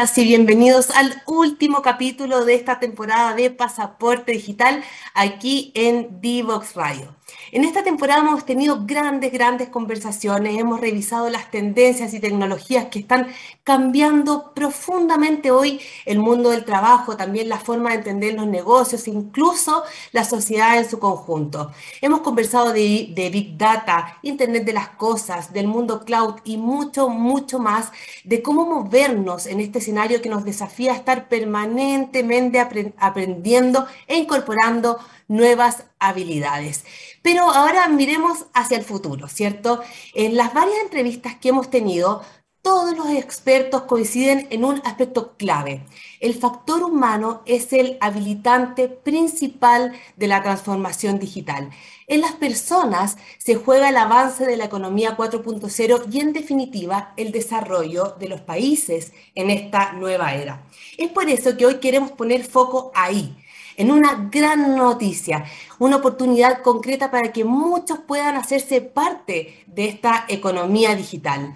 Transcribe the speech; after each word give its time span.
Y 0.00 0.24
bienvenidos 0.24 0.88
al 0.92 1.22
último 1.26 1.82
capítulo 1.82 2.46
de 2.46 2.54
esta 2.54 2.80
temporada 2.80 3.34
de 3.34 3.50
Pasaporte 3.50 4.32
Digital 4.32 4.82
aquí 5.12 5.72
en 5.74 6.22
Divox 6.22 6.74
Radio. 6.74 7.14
En 7.52 7.64
esta 7.64 7.82
temporada 7.84 8.20
hemos 8.20 8.46
tenido 8.46 8.86
grandes, 8.86 9.30
grandes 9.30 9.68
conversaciones, 9.68 10.58
hemos 10.58 10.80
revisado 10.80 11.28
las 11.28 11.50
tendencias 11.50 12.14
y 12.14 12.20
tecnologías 12.20 12.86
que 12.86 13.00
están 13.00 13.28
cambiando 13.70 14.52
profundamente 14.52 15.52
hoy 15.52 15.80
el 16.04 16.18
mundo 16.18 16.50
del 16.50 16.64
trabajo, 16.64 17.16
también 17.16 17.48
la 17.48 17.60
forma 17.60 17.90
de 17.90 17.98
entender 17.98 18.34
los 18.34 18.48
negocios, 18.48 19.06
incluso 19.06 19.84
la 20.10 20.24
sociedad 20.24 20.76
en 20.76 20.90
su 20.90 20.98
conjunto. 20.98 21.70
Hemos 22.00 22.22
conversado 22.22 22.72
de, 22.72 23.30
Big 23.32 23.56
Data, 23.56 24.18
Internet 24.22 24.64
de 24.64 24.72
las 24.72 24.88
Cosas, 24.88 25.52
del 25.52 25.68
mundo 25.68 26.04
cloud 26.04 26.40
y 26.42 26.56
mucho, 26.56 27.08
mucho 27.10 27.60
más 27.60 27.92
de 28.24 28.42
cómo 28.42 28.66
movernos 28.66 29.46
en 29.46 29.60
este 29.60 29.78
escenario 29.78 30.20
que 30.20 30.28
nos 30.28 30.44
desafía 30.44 30.90
a 30.90 30.96
estar 30.96 31.28
permanentemente 31.28 32.58
aprendiendo 32.98 33.86
e 34.08 34.16
incorporando 34.16 34.98
nuevas 35.28 35.84
habilidades. 36.00 36.84
Pero 37.22 37.42
ahora 37.42 37.86
miremos 37.86 38.46
hacia 38.52 38.76
el 38.76 38.84
futuro, 38.84 39.28
¿cierto? 39.28 39.80
En 40.14 40.36
las 40.36 40.52
varias 40.52 40.80
entrevistas 40.80 41.36
que 41.36 41.50
hemos 41.50 41.70
tenido, 41.70 42.22
todos 42.62 42.96
los 42.96 43.08
expertos 43.10 43.82
coinciden 43.82 44.46
en 44.50 44.64
un 44.64 44.82
aspecto 44.84 45.34
clave. 45.36 45.84
El 46.20 46.34
factor 46.34 46.82
humano 46.82 47.40
es 47.46 47.72
el 47.72 47.96
habilitante 48.00 48.88
principal 48.88 49.92
de 50.16 50.26
la 50.26 50.42
transformación 50.42 51.18
digital. 51.18 51.70
En 52.06 52.20
las 52.20 52.32
personas 52.32 53.16
se 53.38 53.54
juega 53.54 53.88
el 53.88 53.96
avance 53.96 54.44
de 54.44 54.56
la 54.56 54.66
economía 54.66 55.16
4.0 55.16 56.12
y 56.12 56.20
en 56.20 56.32
definitiva 56.32 57.14
el 57.16 57.32
desarrollo 57.32 58.16
de 58.18 58.28
los 58.28 58.40
países 58.40 59.12
en 59.34 59.48
esta 59.48 59.92
nueva 59.92 60.34
era. 60.34 60.62
Es 60.98 61.10
por 61.10 61.28
eso 61.30 61.56
que 61.56 61.66
hoy 61.66 61.76
queremos 61.76 62.10
poner 62.12 62.44
foco 62.44 62.92
ahí, 62.94 63.36
en 63.76 63.90
una 63.90 64.28
gran 64.30 64.76
noticia, 64.76 65.44
una 65.78 65.96
oportunidad 65.96 66.62
concreta 66.62 67.10
para 67.10 67.32
que 67.32 67.44
muchos 67.44 68.00
puedan 68.00 68.36
hacerse 68.36 68.82
parte 68.82 69.64
de 69.66 69.88
esta 69.88 70.26
economía 70.28 70.94
digital. 70.94 71.54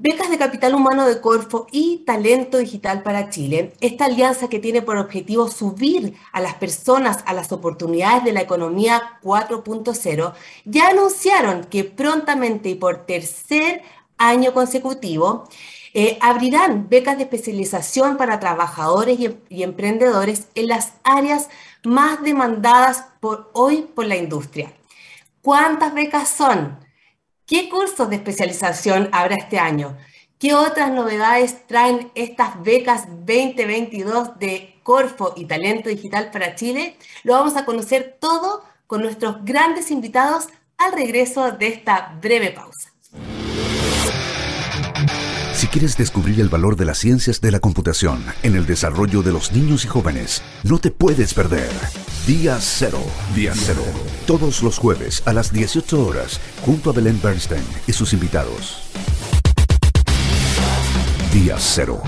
Becas 0.00 0.30
de 0.30 0.38
Capital 0.38 0.76
Humano 0.76 1.08
de 1.08 1.20
Corfo 1.20 1.66
y 1.72 2.04
Talento 2.06 2.58
Digital 2.58 3.02
para 3.02 3.30
Chile, 3.30 3.72
esta 3.80 4.04
alianza 4.04 4.46
que 4.48 4.60
tiene 4.60 4.80
por 4.80 4.96
objetivo 4.96 5.48
subir 5.48 6.14
a 6.30 6.40
las 6.40 6.54
personas 6.54 7.18
a 7.26 7.32
las 7.32 7.50
oportunidades 7.50 8.22
de 8.22 8.32
la 8.32 8.40
economía 8.40 9.18
4.0, 9.24 10.34
ya 10.64 10.90
anunciaron 10.90 11.64
que 11.64 11.82
prontamente 11.82 12.68
y 12.68 12.76
por 12.76 13.06
tercer 13.06 13.82
año 14.18 14.54
consecutivo 14.54 15.48
eh, 15.92 16.16
abrirán 16.20 16.88
becas 16.88 17.16
de 17.16 17.24
especialización 17.24 18.16
para 18.18 18.38
trabajadores 18.38 19.18
y, 19.18 19.36
y, 19.48 19.64
emprendedores 19.64 20.46
en 20.54 20.68
las 20.68 20.92
áreas 21.02 21.48
más 21.82 22.22
demandadas 22.22 23.06
hoy 23.52 23.88
por 23.96 24.06
la 24.06 24.14
industria. 24.14 24.72
¿Cuántas 25.42 25.92
becas 25.92 26.28
son? 26.28 26.87
¿Qué 27.48 27.70
cursos 27.70 28.10
de 28.10 28.16
especialización 28.16 29.08
habrá 29.10 29.36
este 29.36 29.58
año? 29.58 29.96
¿Qué 30.38 30.52
otras 30.52 30.92
novedades 30.92 31.66
traen 31.66 32.12
estas 32.14 32.62
becas 32.62 33.06
2022 33.08 34.38
de 34.38 34.78
Corfo 34.82 35.32
y 35.34 35.46
Talento 35.46 35.88
Digital 35.88 36.30
para 36.30 36.54
Chile? 36.56 36.98
Lo 37.24 37.32
vamos 37.32 37.56
a 37.56 37.64
conocer 37.64 38.18
todo 38.20 38.62
con 38.86 39.00
nuestros 39.00 39.46
grandes 39.46 39.90
invitados 39.90 40.48
al 40.76 40.92
regreso 40.92 41.50
de 41.52 41.68
esta 41.68 42.18
breve 42.20 42.50
pausa. 42.50 42.92
Si 45.54 45.68
quieres 45.68 45.96
descubrir 45.96 46.42
el 46.42 46.50
valor 46.50 46.76
de 46.76 46.84
las 46.84 46.98
ciencias 46.98 47.40
de 47.40 47.50
la 47.50 47.60
computación 47.60 48.26
en 48.42 48.56
el 48.56 48.66
desarrollo 48.66 49.22
de 49.22 49.32
los 49.32 49.52
niños 49.52 49.86
y 49.86 49.88
jóvenes, 49.88 50.42
no 50.64 50.78
te 50.78 50.90
puedes 50.90 51.32
perder. 51.32 51.70
Día 52.28 52.58
Cero. 52.60 53.00
Día 53.34 53.54
Cero. 53.56 53.82
Todos 54.26 54.62
los 54.62 54.76
jueves 54.76 55.22
a 55.24 55.32
las 55.32 55.50
18 55.50 56.04
horas, 56.04 56.38
junto 56.60 56.90
a 56.90 56.92
Belén 56.92 57.18
Bernstein 57.22 57.64
y 57.86 57.94
sus 57.94 58.12
invitados. 58.12 58.82
Día 61.32 61.56
Cero. 61.58 62.02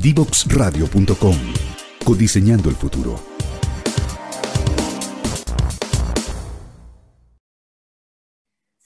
Divoxradio.com 0.00 1.36
Codiseñando 2.02 2.70
el 2.70 2.76
futuro. 2.76 3.20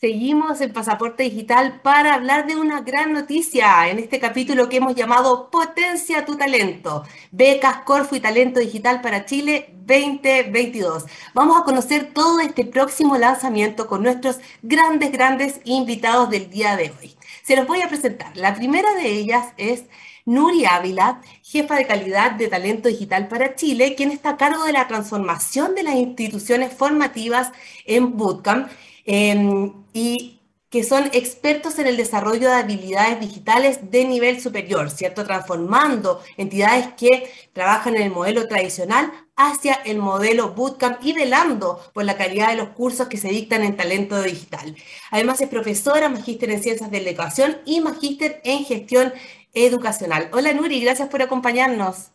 Seguimos 0.04 0.60
en 0.60 0.72
Pasaporte 0.72 1.22
Digital 1.22 1.80
para 1.80 2.14
hablar 2.14 2.48
de 2.48 2.56
una 2.56 2.80
gran 2.80 3.12
noticia 3.12 3.88
en 3.88 4.00
este 4.00 4.18
capítulo 4.18 4.68
que 4.68 4.78
hemos 4.78 4.96
llamado 4.96 5.48
Potencia 5.48 6.24
tu 6.24 6.36
talento, 6.36 7.04
becas 7.30 7.82
Corfo 7.84 8.16
y 8.16 8.18
Talento 8.18 8.58
Digital 8.58 9.00
para 9.00 9.26
Chile 9.26 9.72
2022. 9.86 11.04
Vamos 11.34 11.56
a 11.56 11.62
conocer 11.62 12.10
todo 12.12 12.40
este 12.40 12.64
próximo 12.64 13.16
lanzamiento 13.16 13.86
con 13.86 14.02
nuestros 14.02 14.40
grandes, 14.60 15.12
grandes 15.12 15.60
invitados 15.62 16.30
del 16.30 16.50
día 16.50 16.74
de 16.74 16.92
hoy. 17.00 17.14
Se 17.44 17.54
los 17.54 17.68
voy 17.68 17.80
a 17.80 17.88
presentar. 17.88 18.36
La 18.36 18.56
primera 18.56 18.92
de 18.94 19.06
ellas 19.06 19.52
es 19.56 19.84
Nuri 20.24 20.64
Ávila, 20.64 21.20
jefa 21.44 21.76
de 21.76 21.86
calidad 21.86 22.32
de 22.32 22.48
talento 22.48 22.88
digital 22.88 23.28
para 23.28 23.54
Chile, 23.54 23.94
quien 23.94 24.10
está 24.10 24.30
a 24.30 24.36
cargo 24.36 24.64
de 24.64 24.72
la 24.72 24.88
transformación 24.88 25.76
de 25.76 25.84
las 25.84 25.94
instituciones 25.94 26.72
formativas 26.72 27.52
en 27.86 28.16
Bootcamp 28.16 28.68
em, 29.04 29.81
y 29.92 30.38
que 30.72 30.84
son 30.84 31.04
expertos 31.12 31.78
en 31.78 31.86
el 31.86 31.98
desarrollo 31.98 32.48
de 32.48 32.54
habilidades 32.54 33.20
digitales 33.20 33.90
de 33.90 34.06
nivel 34.06 34.40
superior, 34.40 34.90
¿cierto? 34.90 35.22
Transformando 35.22 36.22
entidades 36.38 36.94
que 36.94 37.30
trabajan 37.52 37.94
en 37.94 38.04
el 38.04 38.10
modelo 38.10 38.48
tradicional 38.48 39.12
hacia 39.36 39.74
el 39.74 39.98
modelo 39.98 40.54
bootcamp 40.54 41.04
y 41.04 41.12
velando 41.12 41.78
por 41.92 42.06
la 42.06 42.16
calidad 42.16 42.48
de 42.48 42.56
los 42.56 42.70
cursos 42.70 43.08
que 43.08 43.18
se 43.18 43.28
dictan 43.28 43.62
en 43.64 43.76
talento 43.76 44.22
digital. 44.22 44.74
Además 45.10 45.42
es 45.42 45.50
profesora, 45.50 46.08
magíster 46.08 46.50
en 46.50 46.62
ciencias 46.62 46.90
de 46.90 47.02
la 47.02 47.10
educación 47.10 47.58
y 47.66 47.82
magíster 47.82 48.40
en 48.42 48.64
gestión 48.64 49.12
educacional. 49.52 50.30
Hola 50.32 50.54
Nuri, 50.54 50.80
gracias 50.80 51.10
por 51.10 51.20
acompañarnos. 51.20 52.12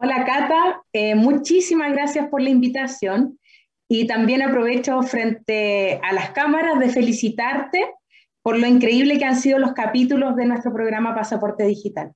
Hola 0.00 0.24
Cata, 0.24 0.82
eh, 0.92 1.14
muchísimas 1.14 1.92
gracias 1.92 2.28
por 2.28 2.42
la 2.42 2.50
invitación 2.50 3.38
y 3.88 4.06
también 4.06 4.42
aprovecho 4.42 5.02
frente 5.02 5.98
a 6.02 6.12
las 6.12 6.30
cámaras 6.30 6.78
de 6.78 6.90
felicitarte 6.90 7.94
por 8.42 8.58
lo 8.58 8.66
increíble 8.66 9.18
que 9.18 9.24
han 9.24 9.36
sido 9.36 9.58
los 9.58 9.72
capítulos 9.72 10.36
de 10.36 10.46
nuestro 10.46 10.72
programa 10.72 11.14
Pasaporte 11.14 11.64
Digital. 11.64 12.12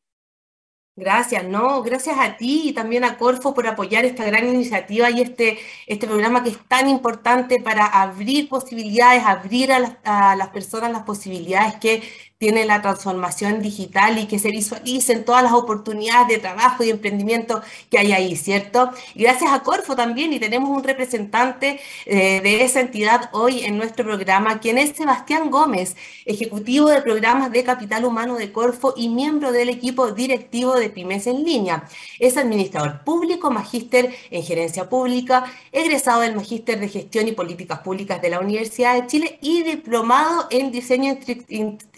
Gracias, 0.95 1.43
no, 1.45 1.83
gracias 1.83 2.17
a 2.19 2.37
ti 2.37 2.65
y 2.67 2.73
también 2.75 3.03
a 3.03 3.17
Corfo 3.17 3.55
por 3.55 3.67
apoyar 3.67 4.05
esta 4.05 4.27
gran 4.27 4.47
iniciativa 4.47 5.11
y 5.11 5.23
este, 5.23 5.59
este 5.87 6.07
programa 6.07 6.43
que 6.43 6.51
es 6.51 6.59
tan 6.69 6.87
importante 6.87 7.63
para 7.63 7.87
abrir 7.87 8.51
posibilidades, 8.51 9.25
abrir 9.25 9.73
a 9.73 9.79
las, 9.79 9.97
a 10.05 10.37
las 10.37 10.51
personas 10.51 10.93
las 10.93 11.05
posibilidades 11.05 11.77
que 11.77 12.03
tiene 12.43 12.65
la 12.65 12.83
transformación 12.83 13.63
digital 13.63 14.19
y 14.19 14.27
que 14.27 14.41
se 14.41 14.51
visualicen 14.51 15.25
todas 15.25 15.45
las 15.45 15.53
oportunidades 15.53 16.27
de 16.27 16.39
trabajo 16.39 16.83
y 16.83 16.91
emprendimiento 16.91 17.63
que 17.89 18.01
hay 18.01 18.11
ahí, 18.11 18.35
¿cierto? 18.35 18.91
gracias 19.15 19.53
a 19.53 19.63
Corfo 19.63 19.95
también, 19.95 20.33
y 20.33 20.41
tenemos 20.41 20.69
un 20.69 20.83
representante 20.83 21.79
eh, 22.05 22.41
de 22.41 22.65
esa 22.65 22.81
entidad 22.81 23.31
hoy 23.31 23.61
en 23.65 23.77
nuestro 23.77 24.05
programa, 24.05 24.59
quien 24.59 24.77
es 24.77 24.91
Sebastián 24.97 25.53
Gómez, 25.53 25.95
ejecutivo 26.25 26.89
de 26.89 27.01
programas 27.01 27.53
de 27.53 27.63
capital 27.63 28.05
humano 28.05 28.35
de 28.35 28.51
Corfo 28.51 28.93
y 28.97 29.09
miembro 29.09 29.53
del 29.53 29.69
equipo 29.69 30.11
directivo 30.11 30.75
de 30.75 30.91
Pymes 30.91 31.29
en 31.29 31.45
línea. 31.45 31.89
Es 32.19 32.37
administrador 32.37 33.05
público, 33.05 33.53
magíster 33.53 34.13
en 34.33 34.43
gerencia 34.43 34.89
pública, 34.89 35.45
egresado 35.71 36.23
del 36.23 36.35
magíster 36.35 36.81
de 36.81 36.89
gestión 36.89 37.29
y 37.29 37.33
políticas 37.33 37.79
públicas 37.79 38.21
de 38.21 38.31
la 38.31 38.41
Universidad 38.41 39.01
de 39.01 39.07
Chile 39.07 39.39
y 39.41 39.63
diplomado 39.63 40.49
en 40.51 40.73
diseño 40.73 41.17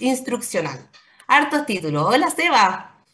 instruccional 0.01 0.34
Hartos 1.27 1.67
títulos. 1.67 2.05
Hola, 2.07 2.31
Seba. 2.31 3.05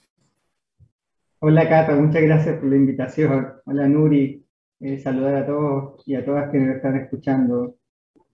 Hola, 1.40 1.68
Cata. 1.68 1.94
Muchas 1.94 2.22
gracias 2.22 2.58
por 2.58 2.68
la 2.68 2.76
invitación. 2.76 3.52
Hola, 3.64 3.88
Nuri. 3.88 4.44
Eh, 4.80 4.98
saludar 4.98 5.34
a 5.34 5.46
todos 5.46 6.02
y 6.06 6.14
a 6.14 6.24
todas 6.24 6.50
que 6.50 6.58
nos 6.58 6.76
están 6.76 6.96
escuchando. 6.96 7.76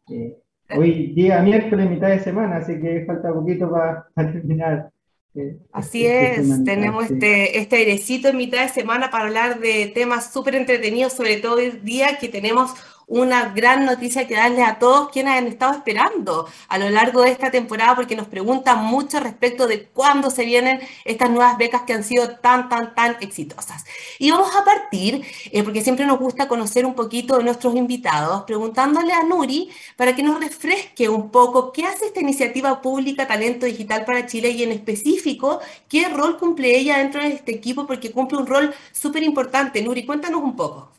Eh, 0.08 0.36
hoy 0.76 1.12
día 1.12 1.42
miércoles, 1.42 1.90
mitad 1.90 2.08
de 2.08 2.20
semana, 2.20 2.58
así 2.58 2.78
que 2.80 3.04
falta 3.04 3.34
poquito 3.34 3.68
para, 3.68 4.06
terminar. 4.14 4.90
Eh, 5.34 5.58
así 5.72 6.06
este 6.06 6.42
es, 6.42 6.64
tenemos 6.64 7.10
este, 7.10 7.58
este 7.58 7.76
airecito 7.76 8.28
en 8.28 8.36
mitad 8.36 8.62
de 8.62 8.68
semana 8.68 9.10
para 9.10 9.24
hablar 9.24 9.58
de 9.58 9.90
temas 9.92 10.32
súper 10.32 10.54
entretenidos, 10.54 11.14
sobre 11.14 11.38
todo 11.38 11.58
el 11.58 11.82
día 11.82 12.16
que 12.20 12.28
tenemos 12.28 12.74
una 13.06 13.50
gran 13.50 13.84
noticia 13.86 14.26
que 14.26 14.34
darle 14.34 14.62
a 14.64 14.78
todos 14.78 15.10
quienes 15.10 15.34
han 15.34 15.46
estado 15.46 15.72
esperando 15.74 16.48
a 16.68 16.78
lo 16.78 16.90
largo 16.90 17.22
de 17.22 17.30
esta 17.30 17.50
temporada 17.50 17.94
porque 17.94 18.16
nos 18.16 18.26
preguntan 18.26 18.84
mucho 18.84 19.20
respecto 19.20 19.66
de 19.66 19.86
cuándo 19.86 20.30
se 20.30 20.44
vienen 20.44 20.80
estas 21.04 21.30
nuevas 21.30 21.56
becas 21.56 21.82
que 21.82 21.92
han 21.92 22.02
sido 22.04 22.36
tan, 22.38 22.68
tan, 22.68 22.94
tan 22.94 23.16
exitosas. 23.20 23.84
Y 24.18 24.30
vamos 24.30 24.54
a 24.56 24.64
partir, 24.64 25.24
eh, 25.52 25.62
porque 25.62 25.82
siempre 25.82 26.04
nos 26.06 26.18
gusta 26.18 26.48
conocer 26.48 26.84
un 26.84 26.94
poquito 26.94 27.38
de 27.38 27.44
nuestros 27.44 27.74
invitados, 27.76 28.42
preguntándole 28.44 29.12
a 29.12 29.22
Nuri 29.22 29.70
para 29.96 30.14
que 30.16 30.22
nos 30.22 30.40
refresque 30.40 31.08
un 31.08 31.30
poco 31.30 31.72
qué 31.72 31.84
hace 31.84 32.06
esta 32.06 32.20
iniciativa 32.20 32.80
pública 32.82 33.26
Talento 33.26 33.66
Digital 33.66 34.04
para 34.04 34.26
Chile 34.26 34.50
y 34.50 34.62
en 34.62 34.72
específico 34.72 35.60
qué 35.88 36.08
rol 36.08 36.38
cumple 36.38 36.76
ella 36.76 36.98
dentro 36.98 37.22
de 37.22 37.28
este 37.28 37.52
equipo 37.52 37.86
porque 37.86 38.10
cumple 38.12 38.38
un 38.38 38.46
rol 38.46 38.74
súper 38.92 39.22
importante. 39.22 39.82
Nuri, 39.82 40.04
cuéntanos 40.04 40.42
un 40.42 40.56
poco. 40.56 40.92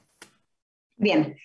Bien, 0.96 1.38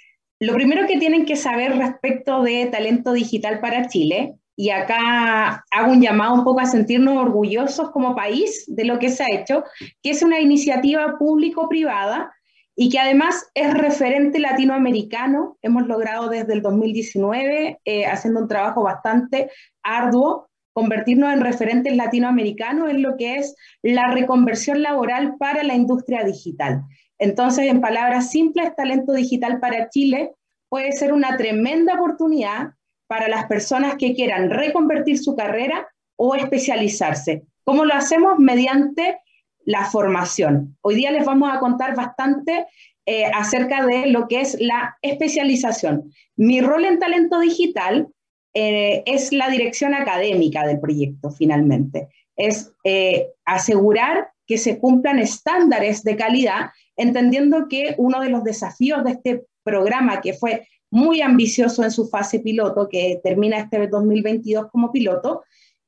lo 0.43 0.55
primero 0.55 0.89
que 0.89 0.99
tienen 0.99 1.25
que 1.25 1.37
saber 1.37 1.77
respecto 1.77 2.43
de 2.43 2.67
Talento 2.67 3.13
Digital 3.13 3.61
para 3.61 3.87
Chile, 3.87 4.35
y 4.57 4.71
acá 4.71 5.65
hago 5.71 5.93
un 5.93 6.03
llamado 6.03 6.35
un 6.35 6.43
poco 6.43 6.59
a 6.59 6.67
sentirnos 6.67 7.17
orgullosos 7.17 7.93
como 7.93 8.17
país 8.17 8.65
de 8.67 8.85
lo 8.85 8.99
que 8.99 9.09
se 9.09 9.23
ha 9.23 9.27
hecho, 9.33 9.63
que 10.03 10.11
es 10.11 10.21
una 10.21 10.41
iniciativa 10.41 11.17
público-privada 11.17 12.33
y 12.75 12.91
que 12.91 12.99
además 12.99 13.51
es 13.55 13.73
referente 13.73 14.41
latinoamericano. 14.41 15.59
Hemos 15.63 15.87
logrado 15.87 16.29
desde 16.29 16.55
el 16.55 16.63
2019, 16.63 17.79
eh, 17.85 18.07
haciendo 18.07 18.41
un 18.41 18.49
trabajo 18.49 18.83
bastante 18.83 19.49
arduo, 19.85 20.51
convertirnos 20.73 21.33
en 21.33 21.41
referentes 21.41 21.95
latinoamericanos 21.95 22.91
en 22.91 23.03
lo 23.03 23.17
que 23.17 23.37
es 23.37 23.55
la 23.81 24.11
reconversión 24.11 24.83
laboral 24.83 25.37
para 25.39 25.63
la 25.63 25.75
industria 25.75 26.25
digital. 26.25 26.83
Entonces, 27.23 27.67
en 27.69 27.81
palabras 27.81 28.33
simples, 28.33 28.75
talento 28.75 29.13
digital 29.13 29.61
para 29.61 29.89
Chile 29.91 30.33
puede 30.69 30.91
ser 30.91 31.13
una 31.13 31.37
tremenda 31.37 31.95
oportunidad 31.95 32.73
para 33.07 33.29
las 33.29 33.45
personas 33.47 33.95
que 33.95 34.13
quieran 34.13 34.51
reconvertir 34.51 35.21
su 35.21 35.37
carrera 35.37 35.87
o 36.17 36.35
especializarse. 36.35 37.45
¿Cómo 37.63 37.85
lo 37.85 37.95
hacemos? 37.95 38.41
Mediante 38.41 39.21
la 39.65 39.85
formación. 39.85 40.77
Hoy 40.81 40.97
día 40.97 41.13
les 41.13 41.25
vamos 41.25 41.49
a 41.53 41.61
contar 41.61 41.95
bastante 41.95 42.67
eh, 43.07 43.27
acerca 43.27 43.87
de 43.87 44.07
lo 44.09 44.27
que 44.27 44.41
es 44.41 44.61
la 44.61 44.99
especialización. 45.01 46.13
Mi 46.35 46.61
rol 46.61 46.85
en 46.85 46.99
talento 46.99 47.39
digital 47.39 48.09
eh, 48.53 49.05
es 49.07 49.33
la 49.33 49.49
dirección 49.49 49.95
académica 49.95 50.67
del 50.67 50.81
proyecto, 50.81 51.31
finalmente. 51.31 52.09
Es 52.35 52.73
eh, 52.83 53.29
asegurar 53.45 54.33
que 54.45 54.59
se 54.59 54.81
cumplan 54.81 55.21
estándares 55.21 56.03
de 56.03 56.17
calidad 56.17 56.71
entendiendo 56.97 57.69
que 57.69 57.95
uno 57.99 58.21
de 58.21 58.29
los 58.29 58.45
desafíos 58.45 59.05
de 59.05 59.13
este 59.13 59.47
programa, 59.63 60.21
que 60.21 60.35
fue 60.35 60.67
muy 60.91 61.23
ambicioso 61.23 61.83
en 61.83 61.91
su 61.91 62.09
fase 62.09 62.41
piloto, 62.41 62.89
que 62.89 63.21
termina 63.23 63.59
este 63.59 63.87
2022 63.87 64.71
como 64.71 64.93
piloto, 64.93 65.43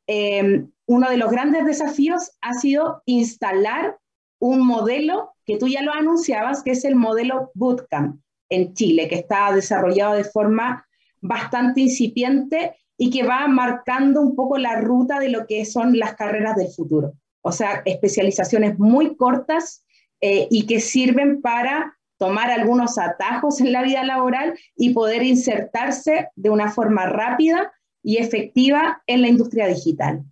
em, 0.07 0.71
uno 0.87 1.11
de 1.11 1.17
los 1.17 1.31
grandes 1.31 1.65
desafíos 1.67 2.33
ha 2.41 2.55
sido 2.55 3.03
instalar 3.07 3.99
un 4.39 4.67
modelo 4.67 5.35
que 5.45 5.59
tú 5.59 5.69
ya 5.69 5.83
lo 5.83 5.93
anunciabas, 5.93 6.63
que 6.63 6.73
es 6.73 6.85
el 6.85 6.95
modelo 6.97 7.51
Bootcamp 7.55 8.21
en 8.49 8.75
Chile, 8.75 9.09
que 9.09 9.17
está 9.17 9.53
desarrollado 9.53 10.15
de 10.15 10.25
forma 10.25 10.87
bastante 11.21 11.81
incipiente 11.81 12.77
y 12.97 13.11
que 13.11 13.25
va 13.25 13.47
marcando 13.49 14.21
un 14.21 14.35
poco 14.35 14.59
la 14.59 14.81
ruta 14.81 15.19
de 15.19 15.29
lo 15.29 15.47
que 15.47 15.65
son 15.65 15.99
las 15.99 16.15
carreras 16.15 16.57
del 16.57 16.69
futuro. 16.69 17.15
O 17.43 17.53
sea, 17.53 17.83
especializaciones 17.85 18.79
muy 18.79 19.17
cortas 19.17 19.84
eh, 20.27 20.49
y 20.51 20.65
que 20.65 20.81
sirven 20.81 21.43
para 21.43 21.99
tomar 22.17 22.51
algunos 22.51 22.97
atajos 22.97 23.61
en 23.61 23.73
la 23.73 23.83
vida 23.83 24.03
laboral 24.05 24.59
y 24.75 24.95
poder 24.95 25.23
insertarse 25.23 26.31
de 26.35 26.49
una 26.49 26.73
forma 26.73 27.05
rápida 27.05 27.75
y 28.03 28.17
efectiva 28.17 29.03
en 29.07 29.21
la 29.21 29.29
industria 29.29 29.67
digital. 29.67 30.25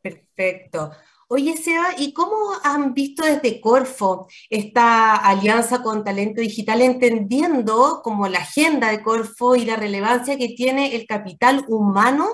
Perfecto. 0.00 0.90
Oye, 1.28 1.54
Seba, 1.58 1.88
¿y 1.98 2.14
cómo 2.14 2.34
han 2.64 2.94
visto 2.94 3.26
desde 3.26 3.60
Corfo 3.60 4.26
esta 4.48 5.16
alianza 5.16 5.82
con 5.82 6.02
Talento 6.02 6.40
Digital, 6.40 6.80
entendiendo 6.80 8.00
como 8.02 8.26
la 8.26 8.38
agenda 8.38 8.90
de 8.90 9.02
Corfo 9.02 9.54
y 9.54 9.66
la 9.66 9.76
relevancia 9.76 10.38
que 10.38 10.54
tiene 10.56 10.96
el 10.96 11.06
capital 11.06 11.66
humano 11.68 12.26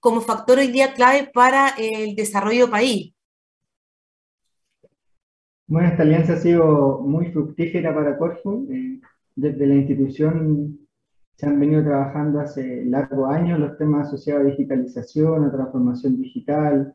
como 0.00 0.22
factor 0.22 0.58
hoy 0.58 0.72
día 0.72 0.92
clave 0.92 1.30
para 1.32 1.68
el 1.78 2.16
desarrollo 2.16 2.68
país? 2.68 3.14
Bueno, 5.72 5.88
esta 5.88 6.02
alianza 6.02 6.34
ha 6.34 6.36
sido 6.36 7.00
muy 7.00 7.32
fructífera 7.32 7.94
para 7.94 8.18
Corfo. 8.18 8.66
Eh, 8.70 9.00
desde 9.34 9.66
la 9.66 9.74
institución 9.76 10.78
se 11.34 11.46
han 11.46 11.58
venido 11.58 11.82
trabajando 11.82 12.40
hace 12.40 12.84
largos 12.84 13.30
años 13.30 13.58
los 13.58 13.78
temas 13.78 14.08
asociados 14.08 14.42
a 14.42 14.50
digitalización, 14.50 15.46
a 15.46 15.50
transformación 15.50 16.20
digital. 16.20 16.94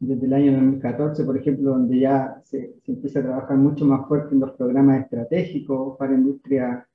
Desde 0.00 0.26
el 0.26 0.32
año 0.32 0.52
2014, 0.54 1.24
por 1.24 1.36
ejemplo, 1.36 1.70
donde 1.70 2.00
ya 2.00 2.42
se, 2.44 2.74
empieza 2.88 3.20
a 3.20 3.22
trabajar 3.22 3.56
mucho 3.56 3.84
más 3.84 4.08
fuerte 4.08 4.34
en 4.34 4.40
los 4.40 4.50
programas 4.56 5.00
estratégicos 5.02 5.96
para 5.96 6.14
industria 6.14 6.88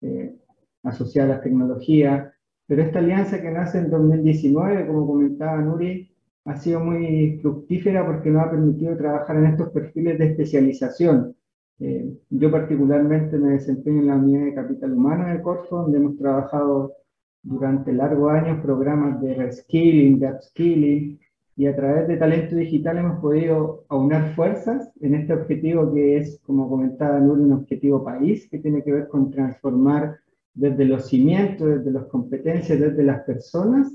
eh, 0.00 0.34
asociada 0.82 1.32
a 1.32 1.34
las 1.34 1.42
tecnologías. 1.44 2.32
Pero 2.66 2.82
esta 2.82 3.00
alianza 3.00 3.42
que 3.42 3.50
nace 3.50 3.76
en 3.80 3.90
2019, 3.90 4.86
como 4.86 5.06
comentaba 5.06 5.60
Nuri, 5.60 6.09
ha 6.44 6.56
sido 6.56 6.80
muy 6.80 7.38
fructífera 7.42 8.06
porque 8.06 8.30
nos 8.30 8.46
ha 8.46 8.50
permitido 8.50 8.96
trabajar 8.96 9.36
en 9.36 9.46
estos 9.46 9.70
perfiles 9.70 10.18
de 10.18 10.26
especialización. 10.26 11.36
Eh, 11.78 12.12
yo 12.30 12.50
particularmente 12.50 13.38
me 13.38 13.52
desempeño 13.52 14.00
en 14.00 14.06
la 14.08 14.16
unidad 14.16 14.44
de 14.44 14.54
capital 14.54 14.92
humano 14.92 15.28
de 15.28 15.40
Corfo, 15.42 15.82
donde 15.82 15.98
hemos 15.98 16.16
trabajado 16.16 16.92
durante 17.42 17.92
largos 17.92 18.32
años 18.32 18.60
programas 18.62 19.20
de 19.20 19.34
reskilling, 19.34 20.18
de 20.18 20.30
upskilling, 20.30 21.20
y 21.56 21.66
a 21.66 21.76
través 21.76 22.08
de 22.08 22.16
talento 22.16 22.56
digital 22.56 22.98
hemos 22.98 23.20
podido 23.20 23.84
aunar 23.88 24.34
fuerzas 24.34 24.92
en 25.00 25.14
este 25.14 25.34
objetivo 25.34 25.92
que 25.92 26.16
es, 26.16 26.40
como 26.42 26.68
comentaba 26.68 27.18
Nur, 27.18 27.38
un 27.38 27.52
objetivo 27.52 28.02
país, 28.02 28.48
que 28.50 28.58
tiene 28.58 28.82
que 28.82 28.92
ver 28.92 29.08
con 29.08 29.30
transformar 29.30 30.16
desde 30.54 30.84
los 30.84 31.08
cimientos, 31.08 31.68
desde 31.68 31.90
las 31.90 32.04
competencias, 32.06 32.80
desde 32.80 33.02
las 33.02 33.20
personas, 33.24 33.92